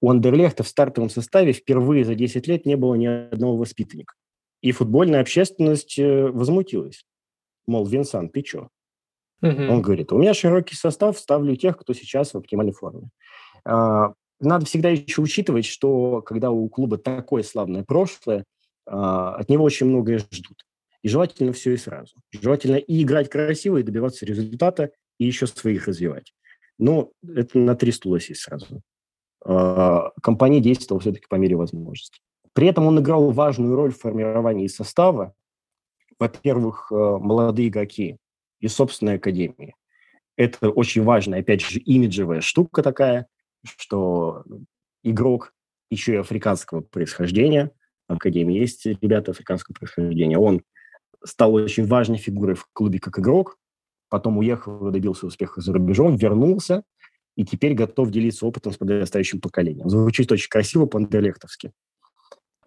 у 0.00 0.10
Андерлехта 0.10 0.62
в 0.62 0.68
стартовом 0.68 1.10
составе 1.10 1.52
впервые 1.52 2.04
за 2.04 2.14
10 2.14 2.46
лет 2.46 2.66
не 2.66 2.76
было 2.76 2.94
ни 2.94 3.06
одного 3.06 3.56
воспитанника. 3.56 4.14
И 4.62 4.72
футбольная 4.72 5.20
общественность 5.20 5.98
э, 5.98 6.28
возмутилась. 6.28 7.04
Мол, 7.66 7.86
Винсан, 7.86 8.28
ты 8.28 8.42
чё? 8.42 8.68
Угу. 9.42 9.62
Он 9.70 9.82
говорит, 9.82 10.12
у 10.12 10.18
меня 10.18 10.34
широкий 10.34 10.74
состав, 10.74 11.18
ставлю 11.18 11.56
тех, 11.56 11.76
кто 11.78 11.94
сейчас 11.94 12.34
в 12.34 12.36
оптимальной 12.36 12.72
форме. 12.72 13.08
А, 13.64 14.12
надо 14.38 14.66
всегда 14.66 14.90
еще 14.90 15.22
учитывать, 15.22 15.64
что 15.64 16.20
когда 16.22 16.50
у 16.50 16.68
клуба 16.68 16.98
такое 16.98 17.42
славное 17.42 17.84
прошлое, 17.84 18.44
а, 18.86 19.34
от 19.36 19.48
него 19.48 19.64
очень 19.64 19.86
многое 19.86 20.18
ждут. 20.18 20.64
И 21.02 21.08
желательно 21.08 21.52
все 21.52 21.72
и 21.72 21.78
сразу. 21.78 22.16
Желательно 22.30 22.76
и 22.76 23.02
играть 23.02 23.30
красиво, 23.30 23.78
и 23.78 23.82
добиваться 23.82 24.26
результата, 24.26 24.90
и 25.18 25.24
еще 25.24 25.46
своих 25.46 25.86
развивать. 25.88 26.34
Но 26.80 27.12
это 27.26 27.58
на 27.58 27.74
три 27.74 27.92
стула 27.92 28.20
сесть 28.20 28.42
сразу. 28.42 28.82
А, 29.44 30.10
компания 30.22 30.60
действовала 30.60 31.00
все-таки 31.00 31.26
по 31.28 31.36
мере 31.36 31.56
возможности. 31.56 32.20
При 32.52 32.66
этом 32.66 32.86
он 32.86 32.98
играл 32.98 33.30
важную 33.30 33.76
роль 33.76 33.92
в 33.92 33.98
формировании 33.98 34.66
состава. 34.66 35.34
Во-первых, 36.18 36.90
а, 36.90 37.18
молодые 37.18 37.68
игроки 37.68 38.16
и 38.60 38.68
собственной 38.68 39.16
академии. 39.16 39.74
Это 40.36 40.70
очень 40.70 41.02
важная, 41.02 41.40
опять 41.40 41.60
же, 41.60 41.78
имиджевая 41.80 42.40
штука 42.40 42.82
такая, 42.82 43.26
что 43.64 44.44
игрок 45.02 45.52
еще 45.90 46.14
и 46.14 46.16
африканского 46.16 46.80
происхождения– 46.80 47.70
Академии. 48.10 48.58
Есть 48.58 48.86
ребята 48.86 49.30
африканского 49.30 49.74
происхождения. 49.74 50.38
Он 50.38 50.62
стал 51.24 51.54
очень 51.54 51.86
важной 51.86 52.18
фигурой 52.18 52.54
в 52.54 52.66
клубе 52.72 52.98
как 52.98 53.18
игрок, 53.18 53.56
потом 54.10 54.38
уехал, 54.38 54.90
добился 54.90 55.26
успеха 55.26 55.60
за 55.60 55.72
рубежом, 55.72 56.16
вернулся 56.16 56.82
и 57.36 57.44
теперь 57.44 57.74
готов 57.74 58.10
делиться 58.10 58.44
опытом 58.44 58.72
с 58.72 58.76
подрастающим 58.76 59.40
поколением. 59.40 59.88
Звучит 59.88 60.30
очень 60.30 60.50
красиво 60.50 60.86
по-андерлехтовски. 60.86 61.72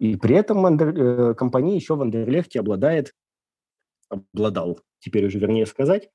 И 0.00 0.16
при 0.16 0.34
этом 0.36 0.66
Андер... 0.66 0.88
Э, 0.98 1.34
компания 1.34 1.76
еще 1.76 1.94
в 1.94 2.02
Андерлехте 2.02 2.58
обладает, 2.58 3.12
обладал, 4.08 4.80
теперь 4.98 5.26
уже 5.26 5.38
вернее 5.38 5.66
сказать, 5.66 6.10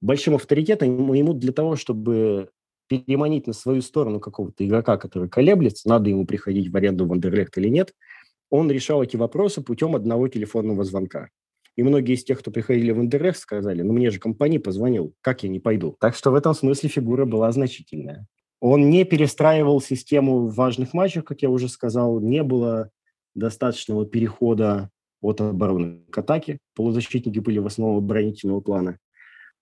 большим 0.00 0.36
авторитетом 0.36 1.12
ему 1.12 1.34
для 1.34 1.52
того, 1.52 1.74
чтобы 1.74 2.50
переманить 2.86 3.46
на 3.46 3.52
свою 3.52 3.82
сторону 3.82 4.20
какого-то 4.20 4.64
игрока, 4.64 4.96
который 4.96 5.28
колеблется, 5.28 5.88
надо 5.88 6.10
ему 6.10 6.26
приходить 6.26 6.70
в 6.70 6.76
аренду 6.76 7.06
в 7.06 7.12
Андерлехт 7.12 7.58
или 7.58 7.68
нет– 7.68 7.92
он 8.50 8.70
решал 8.70 9.02
эти 9.02 9.16
вопросы 9.16 9.62
путем 9.62 9.94
одного 9.96 10.28
телефонного 10.28 10.84
звонка. 10.84 11.28
И 11.76 11.82
многие 11.82 12.14
из 12.14 12.24
тех, 12.24 12.40
кто 12.40 12.50
приходили 12.50 12.90
в 12.90 13.02
НДРФ, 13.02 13.36
сказали, 13.36 13.82
ну 13.82 13.92
мне 13.92 14.10
же 14.10 14.18
компания 14.18 14.60
позвонил, 14.60 15.14
как 15.20 15.42
я 15.42 15.48
не 15.48 15.60
пойду? 15.60 15.96
Так 16.00 16.14
что 16.14 16.30
в 16.30 16.34
этом 16.34 16.54
смысле 16.54 16.88
фигура 16.88 17.24
была 17.24 17.50
значительная. 17.52 18.26
Он 18.60 18.90
не 18.90 19.04
перестраивал 19.04 19.80
систему 19.80 20.46
в 20.46 20.54
важных 20.54 20.92
матчах, 20.92 21.24
как 21.24 21.42
я 21.42 21.48
уже 21.48 21.68
сказал, 21.68 22.20
не 22.20 22.42
было 22.42 22.90
достаточного 23.34 24.04
перехода 24.04 24.90
от 25.22 25.40
обороны 25.40 26.00
к 26.10 26.18
атаке. 26.18 26.58
Полузащитники 26.74 27.38
были 27.38 27.58
в 27.58 27.66
основном 27.66 27.98
оборонительного 27.98 28.60
плана. 28.60 28.98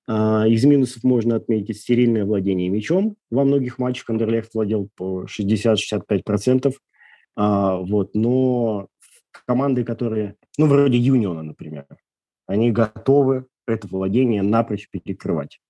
А, 0.09 0.47
из 0.49 0.65
минусов 0.65 1.05
можно 1.05 1.37
отметить 1.37 1.79
стерильное 1.79 2.25
владение 2.25 2.69
мячом. 2.69 3.17
Во 3.31 3.45
многих 3.45 3.79
матчах 3.79 4.09
Андерлехт 4.11 4.55
владел 4.55 4.89
по 4.97 5.27
60-65%. 5.27 6.75
А, 7.37 7.77
вот, 7.77 8.15
но 8.15 8.89
команды, 9.47 9.85
которые, 9.85 10.37
ну, 10.57 10.67
вроде 10.67 10.99
Юниона, 10.99 11.43
например, 11.43 11.87
они 12.47 12.71
готовы 12.71 13.47
это 13.67 13.87
владение 13.89 14.43
напрочь 14.43 14.89
перекрывать. 14.91 15.61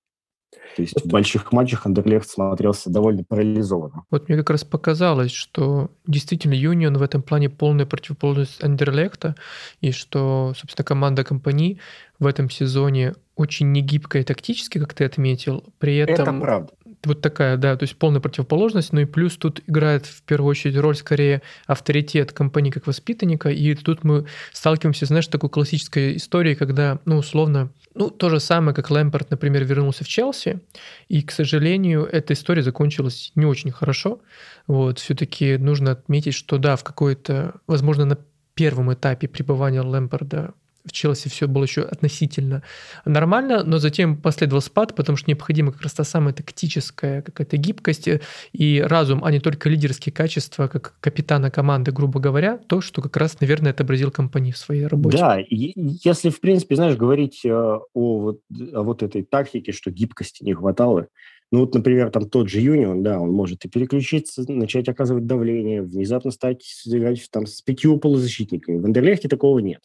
То 0.75 0.81
есть 0.81 0.99
в 1.03 1.07
больших 1.07 1.51
матчах 1.51 1.85
Андерлехт 1.85 2.27
смотрелся 2.27 2.89
довольно 2.89 3.23
парализованно. 3.23 4.05
Вот 4.09 4.27
мне 4.27 4.37
как 4.37 4.49
раз 4.49 4.63
показалось, 4.63 5.31
что 5.31 5.91
действительно 6.07 6.53
Юнион 6.53 6.97
в 6.97 7.03
этом 7.03 7.21
плане 7.21 7.49
полная 7.49 7.85
противоположность 7.85 8.63
Андерлехта, 8.63 9.35
и 9.81 9.91
что, 9.91 10.53
собственно, 10.57 10.85
команда 10.85 11.23
компании 11.23 11.79
в 12.17 12.25
этом 12.25 12.49
сезоне 12.49 13.13
очень 13.35 13.71
негибкая 13.71 14.23
тактически, 14.23 14.79
как 14.79 14.93
ты 14.93 15.05
отметил. 15.05 15.63
При 15.77 15.97
этом... 15.97 16.37
Это 16.37 16.45
правда 16.45 16.73
вот 17.05 17.21
такая, 17.21 17.57
да, 17.57 17.75
то 17.77 17.83
есть 17.83 17.95
полная 17.95 18.19
противоположность, 18.19 18.91
ну 18.91 19.01
и 19.01 19.05
плюс 19.05 19.37
тут 19.37 19.61
играет 19.67 20.05
в 20.05 20.21
первую 20.23 20.51
очередь 20.51 20.77
роль 20.77 20.95
скорее 20.95 21.41
авторитет 21.65 22.33
компании 22.33 22.71
как 22.71 22.87
воспитанника, 22.87 23.49
и 23.49 23.73
тут 23.75 24.03
мы 24.03 24.25
сталкиваемся, 24.51 25.05
знаешь, 25.05 25.25
с 25.25 25.29
такой 25.29 25.49
классической 25.49 26.17
историей, 26.17 26.55
когда, 26.55 26.99
ну, 27.05 27.17
условно, 27.17 27.71
ну, 27.95 28.09
то 28.09 28.29
же 28.29 28.39
самое, 28.39 28.75
как 28.75 28.91
Лэмпорт, 28.91 29.31
например, 29.31 29.63
вернулся 29.63 30.03
в 30.03 30.07
Челси, 30.07 30.59
и, 31.07 31.21
к 31.21 31.31
сожалению, 31.31 32.05
эта 32.05 32.33
история 32.33 32.63
закончилась 32.63 33.31
не 33.35 33.45
очень 33.45 33.71
хорошо, 33.71 34.19
вот, 34.67 34.99
все-таки 34.99 35.57
нужно 35.57 35.91
отметить, 35.91 36.33
что 36.33 36.57
да, 36.57 36.75
в 36.75 36.83
какой-то, 36.83 37.55
возможно, 37.65 38.05
на 38.05 38.17
первом 38.55 38.93
этапе 38.93 39.29
пребывания 39.29 39.81
Лэмпорда 39.81 40.53
в 40.85 40.91
Челси 40.91 41.29
все 41.29 41.47
было 41.47 41.63
еще 41.63 41.81
относительно 41.81 42.63
нормально, 43.05 43.63
но 43.63 43.77
затем 43.79 44.17
последовал 44.17 44.61
спад, 44.61 44.95
потому 44.95 45.17
что 45.17 45.29
необходима 45.29 45.71
как 45.71 45.81
раз 45.81 45.93
та 45.93 46.03
самая 46.03 46.33
тактическая 46.33 47.21
какая-то 47.21 47.57
гибкость 47.57 48.09
и 48.53 48.81
разум, 48.81 49.23
а 49.23 49.31
не 49.31 49.39
только 49.39 49.69
лидерские 49.69 50.13
качества, 50.13 50.67
как 50.67 50.95
капитана 50.99 51.51
команды, 51.51 51.91
грубо 51.91 52.19
говоря, 52.19 52.57
то, 52.57 52.81
что 52.81 53.01
как 53.01 53.17
раз, 53.17 53.39
наверное, 53.41 53.71
отобразил 53.71 54.11
компании 54.11 54.51
в 54.51 54.57
своей 54.57 54.87
работе. 54.87 55.17
Да, 55.17 55.39
если, 55.49 56.29
в 56.29 56.39
принципе, 56.39 56.75
знаешь, 56.75 56.95
говорить 56.95 57.41
э, 57.45 57.49
о 57.51 57.81
вот, 57.93 58.39
о 58.73 58.83
вот 58.83 59.03
этой 59.03 59.23
тактике, 59.23 59.71
что 59.71 59.91
гибкости 59.91 60.43
не 60.43 60.53
хватало, 60.53 61.07
ну 61.51 61.61
вот, 61.61 61.73
например, 61.73 62.11
там 62.11 62.29
тот 62.29 62.47
же 62.47 62.59
Юнион, 62.59 63.01
да, 63.01 63.19
он 63.19 63.31
может 63.31 63.65
и 63.65 63.69
переключиться, 63.69 64.43
начать 64.47 64.87
оказывать 64.87 65.25
давление, 65.25 65.81
внезапно 65.81 66.29
стать 66.31 66.63
играть 66.85 67.27
там 67.31 67.47
с 67.47 67.61
пятью 67.61 67.97
полузащитниками. 67.97 68.77
В 68.77 68.85
Андерлехте 68.85 69.27
такого 69.27 69.59
нет 69.59 69.81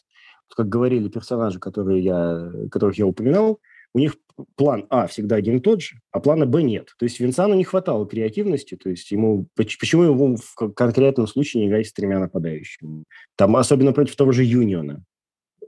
как 0.55 0.69
говорили 0.69 1.09
персонажи, 1.09 1.59
которые 1.59 2.03
я, 2.03 2.51
которых 2.71 2.97
я 2.97 3.05
упоминал, 3.05 3.59
у 3.93 3.99
них 3.99 4.17
план 4.55 4.85
А 4.89 5.07
всегда 5.07 5.37
один 5.37 5.57
и 5.57 5.59
тот 5.61 5.81
же, 5.81 6.01
а 6.11 6.19
плана 6.19 6.45
Б 6.45 6.61
нет. 6.63 6.93
То 6.99 7.05
есть 7.05 7.19
Винсану 7.19 7.53
не 7.53 7.63
хватало 7.63 8.05
креативности, 8.05 8.75
то 8.75 8.89
есть 8.89 9.09
ему 9.11 9.47
почему 9.55 10.03
ему 10.03 10.35
в 10.35 10.73
конкретном 10.73 11.27
случае 11.27 11.63
не 11.63 11.69
играть 11.69 11.87
с 11.87 11.93
тремя 11.93 12.19
нападающими? 12.19 13.05
Там 13.37 13.55
особенно 13.55 13.93
против 13.93 14.17
того 14.17 14.33
же 14.33 14.43
Юниона. 14.43 15.03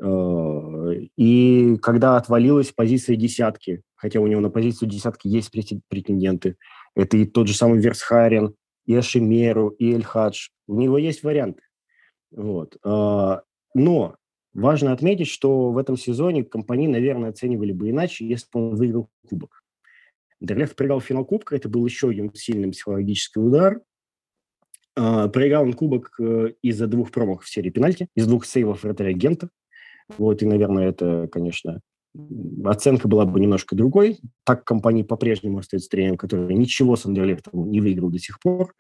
Э, 0.02 0.94
и 1.16 1.78
когда 1.82 2.18
отвалилась 2.18 2.72
позиция 2.72 3.16
десятки, 3.16 3.82
хотя 3.96 4.20
у 4.20 4.28
него 4.28 4.42
на 4.42 4.50
позицию 4.50 4.90
десятки 4.90 5.28
есть 5.30 5.52
претенденты, 5.88 6.58
это 6.96 7.18
и 7.18 7.26
тот 7.26 7.48
же 7.48 7.56
самый 7.56 7.80
Версхарен, 7.80 8.56
и 8.86 8.96
Ашимеру, 8.96 9.70
и 9.70 9.94
Эльхадж, 9.94 10.50
у 10.68 10.80
него 10.80 10.98
есть 10.98 11.24
варианты. 11.24 11.62
Вот. 12.32 12.78
Э, 12.84 13.40
но 13.74 14.16
Важно 14.54 14.92
отметить, 14.92 15.28
что 15.28 15.72
в 15.72 15.78
этом 15.78 15.98
сезоне 15.98 16.44
компании, 16.44 16.88
наверное, 16.88 17.30
оценивали 17.30 17.72
бы 17.72 17.90
иначе, 17.90 18.28
если 18.28 18.48
бы 18.52 18.70
он 18.70 18.76
выиграл 18.76 19.10
кубок. 19.30 19.64
Дерлев 20.40 20.76
проиграл 20.76 21.02
финал 21.02 21.26
кубка, 21.26 21.56
это 21.56 21.70
был 21.70 21.86
еще 21.86 22.10
один 22.10 22.34
сильный 22.34 22.72
психологический 22.72 23.40
удар. 23.40 23.82
Uh, 24.98 25.30
проиграл 25.30 25.64
он 25.64 25.74
кубок 25.74 26.12
uh, 26.20 26.56
из-за 26.64 26.88
двух 26.88 27.12
промахов 27.12 27.46
в 27.46 27.50
серии 27.50 27.70
пенальти, 27.70 28.08
из 28.16 28.26
двух 28.26 28.46
сейвов 28.46 28.82
вратаря 28.84 29.12
агента. 29.12 29.50
Вот, 30.18 30.42
и, 30.42 30.46
наверное, 30.46 30.90
это, 30.90 31.28
конечно, 31.32 31.82
оценка 32.66 33.08
была 33.08 33.26
бы 33.26 33.40
немножко 33.40 33.76
другой. 33.76 34.20
Так 34.44 34.64
компания 34.64 35.04
по-прежнему 35.04 35.60
остается 35.60 35.90
тренером, 35.90 36.18
который 36.18 36.56
ничего 36.56 36.96
с 36.96 37.06
Андерлехтом 37.06 37.70
не 37.70 37.82
выиграл 37.82 38.10
до 38.10 38.20
сих 38.20 38.40
пор. 38.40 38.74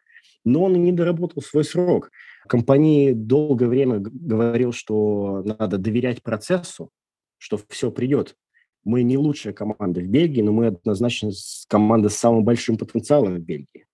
Но 0.45 0.63
он 0.63 0.75
и 0.75 0.79
не 0.79 0.91
доработал 0.91 1.41
свой 1.41 1.63
срок. 1.63 2.09
Компании 2.47 3.13
долгое 3.13 3.67
время 3.67 3.99
говорил, 3.99 4.71
что 4.71 5.43
надо 5.43 5.77
доверять 5.77 6.23
процессу, 6.23 6.89
что 7.37 7.59
все 7.69 7.91
придет. 7.91 8.35
Мы 8.83 9.03
не 9.03 9.17
лучшая 9.17 9.53
команда 9.53 9.99
в 9.99 10.07
Бельгии, 10.07 10.41
но 10.41 10.51
мы 10.51 10.67
однозначно 10.67 11.31
команда 11.67 12.09
с 12.09 12.15
самым 12.15 12.43
большим 12.43 12.77
потенциалом 12.77 13.35
в 13.35 13.39
Бельгии. 13.39 13.85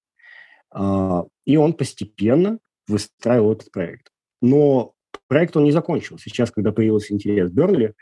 А, 0.71 1.25
и 1.45 1.57
он 1.57 1.73
постепенно 1.73 2.59
выстраивал 2.87 3.53
этот 3.53 3.71
проект. 3.71 4.11
Но 4.41 4.93
проект 5.27 5.57
он 5.57 5.63
не 5.63 5.71
закончил. 5.71 6.17
Сейчас, 6.17 6.51
когда 6.51 6.71
появился 6.71 7.13
интерес 7.13 7.51
Бернли, 7.51 7.93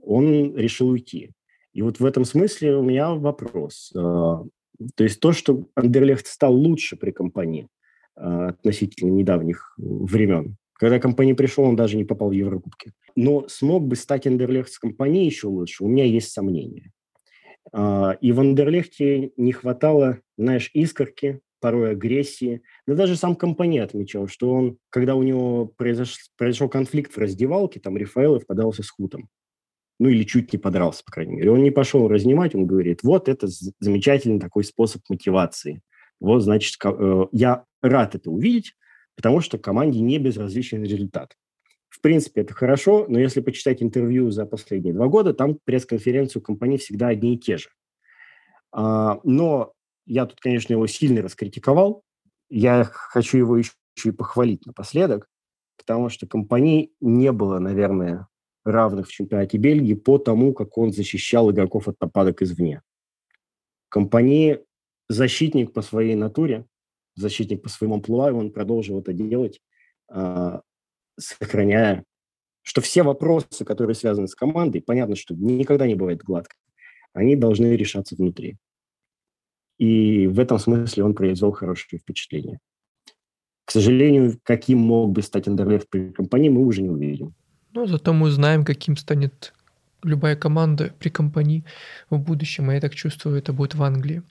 он 0.00 0.56
решил 0.56 0.88
уйти. 0.88 1.32
И 1.72 1.82
вот 1.82 2.00
в 2.00 2.04
этом 2.04 2.24
смысле 2.24 2.76
у 2.76 2.82
меня 2.82 3.14
вопрос. 3.14 3.92
А, 3.96 4.44
то 4.94 5.04
есть 5.04 5.20
то, 5.20 5.32
что 5.32 5.66
Андерлехт 5.74 6.26
стал 6.26 6.54
лучше 6.54 6.96
при 6.96 7.10
компании, 7.10 7.68
относительно 8.16 9.10
недавних 9.10 9.74
времен. 9.76 10.56
Когда 10.74 10.98
компания 10.98 11.34
пришел, 11.34 11.64
он 11.64 11.76
даже 11.76 11.96
не 11.96 12.04
попал 12.04 12.30
в 12.30 12.32
Еврокубки. 12.32 12.92
Но 13.14 13.48
смог 13.48 13.86
бы 13.86 13.96
стать 13.96 14.26
Андерлехт 14.26 14.70
с 14.70 14.78
компанией 14.78 15.26
еще 15.26 15.46
лучше, 15.46 15.84
у 15.84 15.88
меня 15.88 16.04
есть 16.04 16.32
сомнения. 16.32 16.92
А, 17.72 18.16
и 18.20 18.32
в 18.32 18.40
Андерлехте 18.40 19.32
не 19.36 19.52
хватало, 19.52 20.20
знаешь, 20.36 20.70
искорки, 20.74 21.40
порой 21.60 21.92
агрессии. 21.92 22.62
Да 22.86 22.94
даже 22.94 23.16
сам 23.16 23.34
компания 23.34 23.82
отмечал, 23.82 24.28
что 24.28 24.52
он, 24.52 24.78
когда 24.90 25.14
у 25.14 25.22
него 25.22 25.66
произош... 25.66 26.16
произошел 26.36 26.68
конфликт 26.68 27.12
в 27.12 27.18
раздевалке, 27.18 27.80
там 27.80 27.96
Рафаэлов 27.96 28.46
подался 28.46 28.82
с 28.82 28.90
хутом. 28.90 29.28
Ну 29.98 30.10
или 30.10 30.24
чуть 30.24 30.52
не 30.52 30.58
подрался, 30.58 31.02
по 31.04 31.12
крайней 31.12 31.36
мере. 31.36 31.50
Он 31.50 31.62
не 31.62 31.70
пошел 31.70 32.06
разнимать, 32.06 32.54
он 32.54 32.66
говорит, 32.66 33.02
вот 33.02 33.28
это 33.28 33.48
замечательный 33.80 34.38
такой 34.38 34.62
способ 34.62 35.02
мотивации. 35.08 35.80
Вот, 36.20 36.40
значит, 36.40 36.74
э, 36.84 37.26
я 37.32 37.64
рад 37.82 38.14
это 38.14 38.30
увидеть, 38.30 38.74
потому 39.16 39.40
что 39.40 39.58
команде 39.58 40.00
не 40.00 40.18
безразличен 40.18 40.82
результат. 40.82 41.36
В 41.88 42.00
принципе, 42.00 42.42
это 42.42 42.52
хорошо, 42.52 43.06
но 43.08 43.18
если 43.18 43.40
почитать 43.40 43.82
интервью 43.82 44.30
за 44.30 44.44
последние 44.44 44.92
два 44.92 45.06
года, 45.06 45.32
там 45.32 45.58
пресс-конференцию 45.64 46.42
компании 46.42 46.76
всегда 46.76 47.08
одни 47.08 47.34
и 47.34 47.38
те 47.38 47.56
же. 47.56 47.70
А, 48.72 49.18
но 49.24 49.72
я 50.04 50.26
тут, 50.26 50.40
конечно, 50.40 50.72
его 50.72 50.86
сильно 50.86 51.22
раскритиковал. 51.22 52.02
Я 52.50 52.84
хочу 52.84 53.38
его 53.38 53.56
еще 53.56 53.72
и 54.04 54.10
похвалить 54.10 54.66
напоследок, 54.66 55.28
потому 55.78 56.10
что 56.10 56.26
компании 56.26 56.92
не 57.00 57.32
было, 57.32 57.58
наверное, 57.58 58.28
равных 58.64 59.08
в 59.08 59.12
чемпионате 59.12 59.56
Бельгии 59.58 59.94
по 59.94 60.18
тому, 60.18 60.52
как 60.52 60.76
он 60.76 60.92
защищал 60.92 61.50
игроков 61.50 61.88
от 61.88 62.00
нападок 62.00 62.42
извне. 62.42 62.82
Компании 63.88 64.60
защитник 65.08 65.72
по 65.72 65.82
своей 65.82 66.14
натуре, 66.14 66.66
защитник 67.14 67.62
по 67.62 67.68
своему 67.68 67.96
амплуа, 67.96 68.32
он 68.32 68.50
продолжил 68.52 69.00
это 69.00 69.12
делать, 69.12 69.60
а, 70.08 70.60
сохраняя, 71.18 72.04
что 72.62 72.80
все 72.80 73.02
вопросы, 73.02 73.64
которые 73.64 73.94
связаны 73.94 74.28
с 74.28 74.34
командой, 74.34 74.80
понятно, 74.80 75.16
что 75.16 75.34
никогда 75.34 75.86
не 75.86 75.94
бывает 75.94 76.22
гладко, 76.22 76.56
они 77.12 77.36
должны 77.36 77.76
решаться 77.76 78.16
внутри. 78.16 78.56
И 79.78 80.26
в 80.26 80.40
этом 80.40 80.58
смысле 80.58 81.04
он 81.04 81.14
произвел 81.14 81.52
хорошее 81.52 82.00
впечатление. 82.00 82.58
К 83.64 83.70
сожалению, 83.70 84.38
каким 84.42 84.78
мог 84.78 85.10
бы 85.10 85.22
стать 85.22 85.48
Андерлехт 85.48 85.88
при 85.90 86.12
компании, 86.12 86.48
мы 86.48 86.64
уже 86.64 86.82
не 86.82 86.88
увидим. 86.88 87.34
Ну, 87.72 87.86
зато 87.86 88.12
мы 88.12 88.28
узнаем, 88.28 88.64
каким 88.64 88.96
станет 88.96 89.52
любая 90.02 90.36
команда 90.36 90.94
при 90.98 91.08
компании 91.08 91.64
в 92.08 92.18
будущем. 92.18 92.70
А 92.70 92.74
я 92.74 92.80
так 92.80 92.94
чувствую, 92.94 93.36
это 93.36 93.52
будет 93.52 93.74
в 93.74 93.82
Англии 93.82 94.22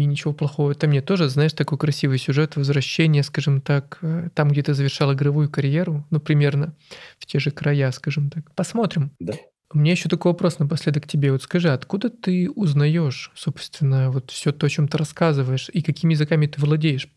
и 0.00 0.04
ничего 0.04 0.32
плохого. 0.32 0.72
Это 0.72 0.86
мне 0.86 1.00
тоже, 1.00 1.28
знаешь, 1.28 1.52
такой 1.52 1.78
красивый 1.78 2.18
сюжет 2.18 2.56
возвращения, 2.56 3.22
скажем 3.22 3.60
так, 3.60 3.98
э, 4.02 4.28
там, 4.34 4.48
где 4.48 4.62
ты 4.62 4.74
завершал 4.74 5.12
игровую 5.12 5.50
карьеру, 5.50 6.04
ну, 6.10 6.20
примерно 6.20 6.74
в 7.18 7.26
те 7.26 7.38
же 7.38 7.50
края, 7.50 7.90
скажем 7.92 8.30
так. 8.30 8.54
Посмотрим. 8.54 9.10
Да. 9.18 9.34
У 9.72 9.78
меня 9.78 9.92
еще 9.92 10.08
такой 10.08 10.30
вопрос 10.30 10.60
напоследок 10.60 11.02
к 11.02 11.06
тебе. 11.08 11.32
Вот 11.32 11.42
скажи, 11.42 11.68
откуда 11.68 12.08
ты 12.08 12.48
узнаешь, 12.48 13.32
собственно, 13.34 14.10
вот 14.10 14.30
все 14.30 14.52
то, 14.52 14.66
о 14.66 14.68
чем 14.68 14.86
ты 14.86 14.98
рассказываешь, 14.98 15.68
и 15.72 15.82
какими 15.82 16.12
языками 16.12 16.46
ты 16.46 16.60
владеешь? 16.60 17.08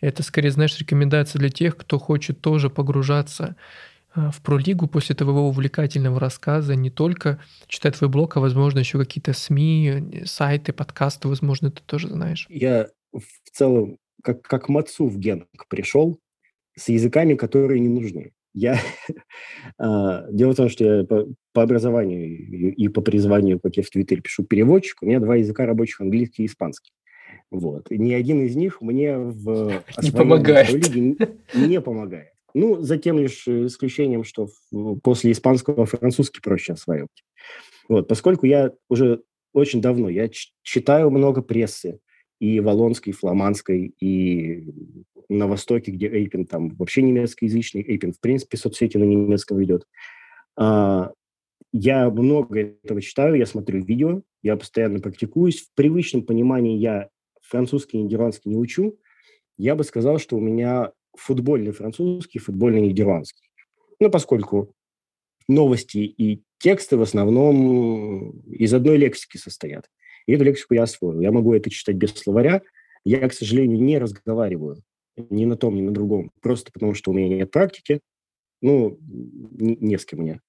Это, 0.00 0.22
скорее, 0.22 0.50
знаешь, 0.50 0.78
рекомендация 0.78 1.38
для 1.38 1.50
тех, 1.50 1.76
кто 1.76 1.98
хочет 1.98 2.40
тоже 2.40 2.70
погружаться 2.70 3.54
в 4.16 4.42
пролигу 4.42 4.86
после 4.86 5.14
твоего 5.14 5.48
увлекательного 5.48 6.18
рассказа, 6.18 6.74
не 6.74 6.90
только 6.90 7.40
читать 7.66 7.96
твой 7.96 8.10
блог, 8.10 8.36
а, 8.36 8.40
возможно, 8.40 8.78
еще 8.78 8.98
какие-то 8.98 9.32
СМИ, 9.32 10.22
сайты, 10.24 10.72
подкасты, 10.72 11.28
возможно, 11.28 11.70
ты 11.70 11.82
тоже 11.84 12.08
знаешь. 12.08 12.46
Я 12.48 12.88
в 13.12 13.50
целом 13.52 13.98
как, 14.22 14.42
как 14.42 14.68
мацу 14.68 15.06
в 15.06 15.18
генг 15.18 15.46
пришел 15.68 16.18
с 16.76 16.88
языками, 16.88 17.34
которые 17.34 17.80
не 17.80 17.88
нужны. 17.88 18.32
Я... 18.52 18.80
А, 19.78 20.26
дело 20.32 20.52
в 20.52 20.56
том, 20.56 20.68
что 20.68 20.84
я 20.84 21.04
по, 21.04 21.26
по 21.52 21.62
образованию 21.62 22.74
и 22.74 22.88
по 22.88 23.02
призванию, 23.02 23.60
как 23.60 23.76
я 23.76 23.82
в 23.82 23.90
Твиттере 23.90 24.22
пишу, 24.22 24.44
переводчик, 24.44 25.02
у 25.02 25.06
меня 25.06 25.20
два 25.20 25.36
языка 25.36 25.66
рабочих, 25.66 26.00
английский 26.00 26.42
и 26.42 26.46
испанский. 26.46 26.92
Вот. 27.50 27.90
И 27.92 27.98
ни 27.98 28.12
один 28.12 28.44
из 28.44 28.56
них 28.56 28.80
мне 28.80 29.16
в 29.16 29.82
не 30.02 30.10
помогает. 30.10 30.70
Не 31.54 31.80
помогает. 31.80 32.32
Ну, 32.58 32.80
за 32.80 32.96
тем 32.96 33.18
лишь 33.18 33.46
исключением, 33.46 34.24
что 34.24 34.48
после 35.02 35.32
испанского 35.32 35.84
французский 35.84 36.40
проще 36.40 36.72
осваивать. 36.72 37.22
Вот, 37.86 38.08
поскольку 38.08 38.46
я 38.46 38.72
уже 38.88 39.20
очень 39.52 39.82
давно, 39.82 40.08
я 40.08 40.30
читаю 40.62 41.10
много 41.10 41.42
прессы, 41.42 42.00
и 42.40 42.60
Волонской, 42.60 43.12
и 43.12 43.14
Фламандской, 43.14 43.94
и 44.00 44.72
на 45.28 45.48
Востоке, 45.48 45.92
где 45.92 46.08
Эйпин 46.08 46.46
там 46.46 46.70
вообще 46.76 47.02
немецкоязычный, 47.02 47.82
Эйпин 47.82 48.14
в 48.14 48.20
принципе 48.20 48.56
соцсети 48.56 48.96
на 48.96 49.04
немецком 49.04 49.58
ведет. 49.58 49.86
А, 50.56 51.12
я 51.74 52.08
много 52.08 52.78
этого 52.82 53.02
читаю, 53.02 53.34
я 53.34 53.44
смотрю 53.44 53.84
видео, 53.84 54.22
я 54.42 54.56
постоянно 54.56 55.00
практикуюсь. 55.00 55.60
В 55.60 55.74
привычном 55.74 56.22
понимании 56.22 56.78
я 56.78 57.10
французский 57.42 57.98
и 57.98 58.02
нидерландский 58.02 58.50
не 58.50 58.56
учу. 58.56 58.98
Я 59.58 59.74
бы 59.74 59.84
сказал, 59.84 60.18
что 60.18 60.38
у 60.38 60.40
меня 60.40 60.92
футбольный 61.16 61.72
французский, 61.72 62.38
футбольный 62.38 62.82
нидерландский. 62.82 63.48
Ну, 64.00 64.10
поскольку 64.10 64.72
новости 65.48 65.98
и 65.98 66.42
тексты 66.58 66.96
в 66.96 67.02
основном 67.02 68.40
из 68.46 68.72
одной 68.74 68.96
лексики 68.96 69.36
состоят. 69.36 69.88
И 70.26 70.32
эту 70.32 70.44
лексику 70.44 70.74
я 70.74 70.84
освоил. 70.84 71.20
Я 71.20 71.32
могу 71.32 71.54
это 71.54 71.70
читать 71.70 71.96
без 71.96 72.12
словаря. 72.12 72.62
Я, 73.04 73.28
к 73.28 73.32
сожалению, 73.32 73.80
не 73.80 73.98
разговариваю 73.98 74.82
ни 75.16 75.44
на 75.44 75.56
том, 75.56 75.76
ни 75.76 75.82
на 75.82 75.92
другом, 75.92 76.30
просто 76.42 76.72
потому 76.72 76.94
что 76.94 77.10
у 77.10 77.14
меня 77.14 77.36
нет 77.36 77.50
практики. 77.50 78.00
Ну, 78.60 78.98
не 79.00 79.96
с 79.96 80.04
кем 80.04 80.20
мне 80.20 80.40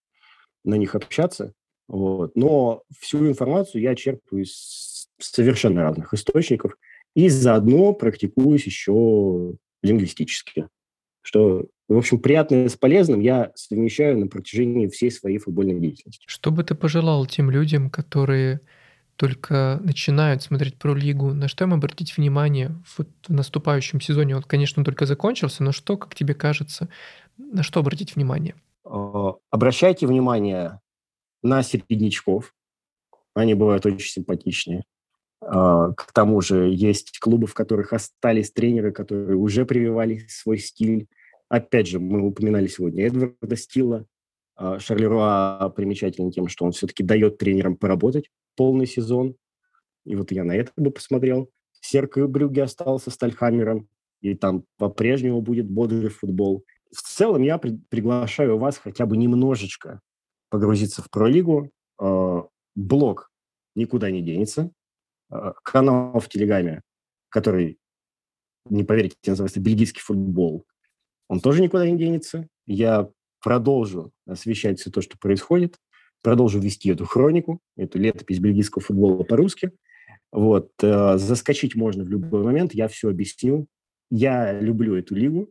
на 0.63 0.76
них 0.76 0.95
общаться. 0.95 1.53
Вот. 1.88 2.36
Но 2.36 2.84
всю 2.99 3.28
информацию 3.28 3.82
я 3.82 3.95
черпаю 3.95 4.43
из 4.43 5.07
совершенно 5.20 5.84
разных 5.84 6.13
источников 6.13 6.78
и 7.15 7.30
заодно 7.30 7.93
практикуюсь 7.93 8.65
еще 8.65 9.53
лингвистически. 9.88 10.67
Что, 11.21 11.65
в 11.88 11.97
общем, 11.97 12.19
приятное 12.19 12.69
с 12.69 12.75
полезным 12.75 13.19
я 13.19 13.51
совмещаю 13.55 14.17
на 14.17 14.27
протяжении 14.27 14.88
всей 14.88 15.11
своей 15.11 15.39
футбольной 15.39 15.79
деятельности. 15.79 16.25
Что 16.27 16.51
бы 16.51 16.63
ты 16.63 16.75
пожелал 16.75 17.25
тем 17.25 17.51
людям, 17.51 17.89
которые 17.89 18.61
только 19.17 19.79
начинают 19.83 20.43
смотреть 20.43 20.77
про 20.77 20.93
лигу, 20.93 21.33
на 21.33 21.47
что 21.47 21.65
им 21.65 21.73
обратить 21.73 22.15
внимание 22.15 22.75
в, 22.85 23.03
в 23.27 23.33
наступающем 23.33 23.99
сезоне? 23.99 24.38
Он, 24.38 24.43
конечно, 24.43 24.85
только 24.85 25.05
закончился, 25.05 25.63
но 25.63 25.71
что, 25.71 25.97
как 25.97 26.15
тебе 26.15 26.33
кажется, 26.33 26.88
на 27.38 27.63
что 27.63 27.79
обратить 27.79 28.15
внимание? 28.15 28.55
А, 28.85 29.33
обращайте 29.49 30.07
внимание 30.07 30.79
на 31.41 31.63
середнячков. 31.63 32.53
Они 33.33 33.53
бывают 33.53 33.85
очень 33.85 33.99
симпатичные. 33.99 34.83
А, 35.41 35.91
к 35.93 36.11
тому 36.13 36.41
же 36.41 36.69
есть 36.73 37.19
клубы, 37.19 37.47
в 37.47 37.53
которых 37.53 37.93
остались 37.93 38.51
тренеры, 38.51 38.91
которые 38.91 39.38
уже 39.38 39.65
прививали 39.65 40.25
свой 40.29 40.57
стиль. 40.57 41.07
Опять 41.49 41.88
же, 41.88 41.99
мы 41.99 42.21
упоминали 42.21 42.67
сегодня 42.67 43.05
Эдварда 43.07 43.55
Стила. 43.55 44.05
А, 44.55 44.79
Шарлеруа 44.79 45.71
примечателен 45.75 46.31
тем, 46.31 46.47
что 46.47 46.65
он 46.65 46.71
все-таки 46.71 47.03
дает 47.03 47.38
тренерам 47.38 47.77
поработать 47.77 48.29
полный 48.55 48.88
сезон. 48.88 49.35
И 50.05 50.15
вот 50.15 50.31
я 50.31 50.43
на 50.43 50.55
это 50.55 50.71
бы 50.75 50.91
посмотрел. 50.91 51.49
Серка 51.79 52.27
Брюге 52.27 52.63
остался 52.63 53.11
с 53.11 53.17
Тальхаммером, 53.17 53.88
и 54.21 54.33
там 54.33 54.63
по-прежнему 54.77 55.41
будет 55.41 55.69
бодрый 55.69 56.09
футбол. 56.09 56.65
В 56.91 57.01
целом 57.01 57.43
я 57.43 57.57
при- 57.57 57.79
приглашаю 57.89 58.57
вас 58.57 58.77
хотя 58.77 59.05
бы 59.05 59.15
немножечко 59.15 60.01
погрузиться 60.49 61.01
в 61.01 61.09
пролигу. 61.09 61.69
Э, 62.01 62.41
блог 62.75 63.29
никуда 63.75 64.09
не 64.09 64.21
денется. 64.21 64.71
Э, 65.32 65.53
канал 65.63 66.19
в 66.19 66.30
Телеграме, 66.30 66.82
который, 67.30 67.80
не 68.69 68.84
поверите, 68.84 69.17
называется 69.25 69.59
«Бельгийский 69.59 70.01
футбол», 70.01 70.65
он 71.28 71.41
тоже 71.41 71.61
никуда 71.61 71.89
не 71.89 71.97
денется. 71.97 72.47
Я 72.65 73.09
продолжу 73.41 74.11
освещать 74.25 74.80
все 74.80 74.89
то, 74.89 75.01
что 75.01 75.17
происходит 75.17 75.78
продолжу 76.21 76.59
вести 76.59 76.89
эту 76.89 77.05
хронику, 77.05 77.61
эту 77.75 77.99
летопись 77.99 78.39
бельгийского 78.39 78.84
футбола 78.84 79.23
по-русски. 79.23 79.71
Вот, 80.32 80.71
э, 80.82 81.17
заскочить 81.17 81.75
можно 81.75 82.03
в 82.03 82.09
любой 82.09 82.43
момент, 82.43 82.73
я 82.73 82.88
все 82.88 83.09
объясню. 83.09 83.67
Я 84.09 84.59
люблю 84.59 84.95
эту 84.95 85.15
лигу, 85.15 85.49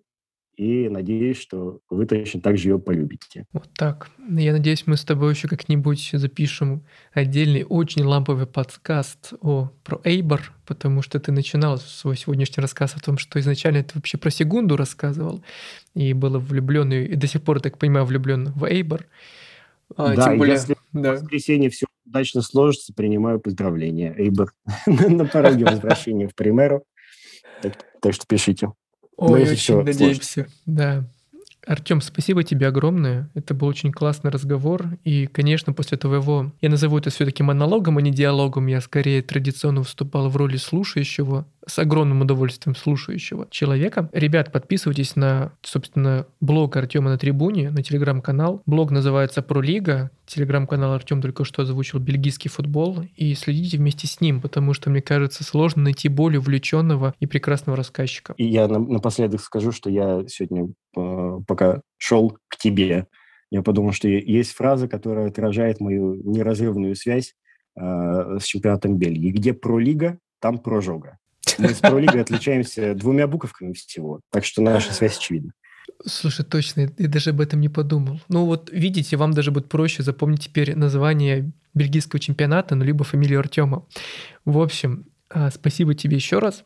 и 0.57 0.89
надеюсь, 0.89 1.39
что 1.39 1.81
вы 1.91 2.07
точно 2.07 2.41
так 2.41 2.57
же 2.57 2.69
ее 2.71 2.79
полюбите. 2.79 3.45
Вот 3.53 3.69
так. 3.75 4.11
Я 4.29 4.53
надеюсь, 4.53 4.87
мы 4.87 4.97
с 4.97 5.05
тобой 5.05 5.33
еще 5.33 5.49
как-нибудь 5.49 6.11
запишем 6.13 6.85
отдельный 7.13 7.65
очень 7.69 8.05
ламповый 8.05 8.47
подкаст 8.47 9.35
о, 9.43 9.71
про 9.85 10.01
Эйбор, 10.05 10.53
потому 10.67 11.03
что 11.03 11.21
ты 11.21 11.31
начинал 11.31 11.77
свой 11.77 12.17
сегодняшний 12.17 12.63
рассказ 12.63 12.97
о 12.97 13.01
том, 13.01 13.19
что 13.19 13.39
изначально 13.39 13.85
ты 13.85 13.93
вообще 13.95 14.17
про 14.17 14.31
Сегунду 14.31 14.77
рассказывал, 14.77 15.45
и 15.95 16.15
был 16.15 16.39
влюблен, 16.39 16.91
и 16.93 17.15
до 17.15 17.27
сих 17.27 17.43
пор, 17.43 17.61
так 17.61 17.79
понимаю, 17.79 18.07
влюблен 18.07 18.53
в 18.53 18.65
Эйбор. 18.65 19.07
А, 19.95 20.17
да, 20.17 20.25
тем 20.25 20.39
более, 20.39 20.55
если 20.55 20.77
да. 20.93 21.13
в 21.13 21.21
воскресенье 21.21 21.69
все 21.71 21.87
удачно 22.07 22.41
сложится, 22.41 22.95
принимаю 22.95 23.41
поздравления. 23.41 24.15
Эйбер 24.17 24.53
на 24.87 25.27
пороге 25.27 25.67
возвращения 25.67 26.29
в 26.29 26.35
Примеру. 26.35 26.85
Так, 28.01 28.15
что 28.15 28.27
пишите. 28.27 28.69
Ой, 29.17 29.43
очень 29.43 29.83
надеемся. 29.83 30.47
Да. 30.67 31.05
Артем, 31.67 32.01
спасибо 32.01 32.45
тебе 32.45 32.69
огромное. 32.69 33.29
Это 33.35 33.53
был 33.53 33.67
очень 33.67 33.91
классный 33.91 34.31
разговор. 34.31 34.99
И, 35.03 35.27
конечно, 35.27 35.73
после 35.73 35.99
твоего, 35.99 36.53
я 36.61 36.71
назову 36.71 36.97
это 36.99 37.11
все-таки 37.11 37.43
монологом, 37.43 37.99
а 37.99 38.03
не 38.03 38.13
диалогом, 38.13 38.69
я 38.69 38.81
скорее 38.81 39.21
традиционно 39.21 39.81
выступал 39.81 40.29
в 40.29 40.37
роли 40.37 40.59
слушающего, 40.59 41.45
с 41.67 41.79
огромным 41.79 42.21
удовольствием 42.21 42.77
слушающего 42.77 43.49
человека. 43.51 44.09
Ребят, 44.13 44.53
подписывайтесь 44.53 45.17
на, 45.17 45.53
собственно, 45.63 46.27
блог 46.41 46.77
Артема 46.77 47.11
на 47.11 47.19
трибуне, 47.19 47.71
на 47.71 47.83
телеграм-канал. 47.83 48.63
Блог 48.67 48.91
называется 48.91 49.43
«Пролига». 49.43 50.11
Телеграм-канал 50.27 50.93
Артем 50.93 51.21
только 51.21 51.45
что 51.45 51.63
озвучил 51.63 51.99
«Бельгийский 51.99 52.51
футбол». 52.51 53.03
И 53.17 53.35
следите 53.35 53.79
вместе 53.79 54.07
с 54.07 54.21
ним, 54.21 54.41
потому 54.41 54.75
что, 54.75 54.91
мне 54.91 55.03
кажется, 55.03 55.43
сложно 55.43 55.83
найти 55.83 56.09
более 56.09 56.39
увлеченного 56.39 57.15
и 57.19 57.27
прекрасного 57.27 57.77
рассказчика. 57.77 58.35
И 58.37 58.45
я 58.45 58.69
напоследок 58.69 59.41
скажу, 59.41 59.73
что 59.73 59.91
я 59.91 60.25
сегодня, 60.29 60.69
э, 60.97 61.39
пока 61.47 61.81
шел 61.99 62.39
к 62.49 62.57
тебе, 62.57 63.07
я 63.51 63.63
подумал, 63.63 63.93
что 63.93 64.09
есть 64.09 64.53
фраза, 64.53 64.89
которая 64.89 65.29
отражает 65.29 65.81
мою 65.81 66.15
неразрывную 66.15 66.95
связь 66.97 67.35
э, 67.77 68.39
с 68.41 68.45
чемпионатом 68.45 68.99
Бельгии. 68.99 69.31
Где 69.31 69.53
пролига, 69.53 70.19
там 70.41 70.59
прожога. 70.59 71.19
Мы 71.59 71.71
с 71.71 71.79
Пролигой 71.79 72.23
отличаемся 72.23 72.95
двумя 72.95 73.27
буковками 73.27 73.73
всего, 73.73 74.21
так 74.31 74.45
что 74.45 74.63
наша 74.63 74.93
связь 74.93 75.17
очевидна. 75.19 75.53
Слушай, 76.05 76.45
точно, 76.45 76.93
я 76.99 77.09
даже 77.09 77.31
об 77.31 77.41
этом 77.41 77.61
не 77.61 77.69
подумал. 77.69 78.21
Ну 78.29 78.45
вот, 78.45 78.71
видите, 78.73 79.17
вам 79.17 79.33
даже 79.33 79.51
будет 79.51 79.69
проще 79.69 80.03
запомнить 80.03 80.45
теперь 80.45 80.77
название 80.77 81.51
бельгийского 81.75 82.21
чемпионата, 82.21 82.75
ну, 82.75 82.85
либо 82.85 83.05
фамилию 83.05 83.39
Артема. 83.39 83.87
В 84.45 84.59
общем, 84.59 85.07
а, 85.31 85.51
спасибо 85.51 85.95
тебе 85.95 86.17
еще 86.17 86.39
раз. 86.39 86.65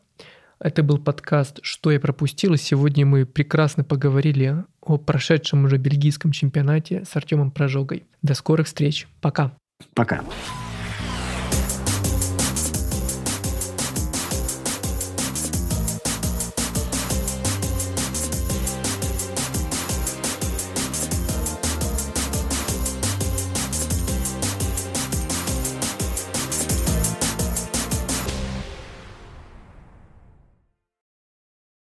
Это 0.59 0.83
был 0.83 0.99
подкаст 0.99 1.59
«Что 1.63 1.91
я 1.91 1.99
пропустил?» 1.99 2.53
и 2.53 2.57
сегодня 2.57 3.05
мы 3.05 3.25
прекрасно 3.25 3.83
поговорили 3.83 4.63
о 4.79 4.97
прошедшем 4.97 5.65
уже 5.65 5.77
бельгийском 5.77 6.31
чемпионате 6.31 7.03
с 7.03 7.15
Артемом 7.15 7.49
Прожогой. 7.51 8.03
До 8.21 8.35
скорых 8.35 8.67
встреч. 8.67 9.07
Пока. 9.21 9.57
Пока. 9.95 10.23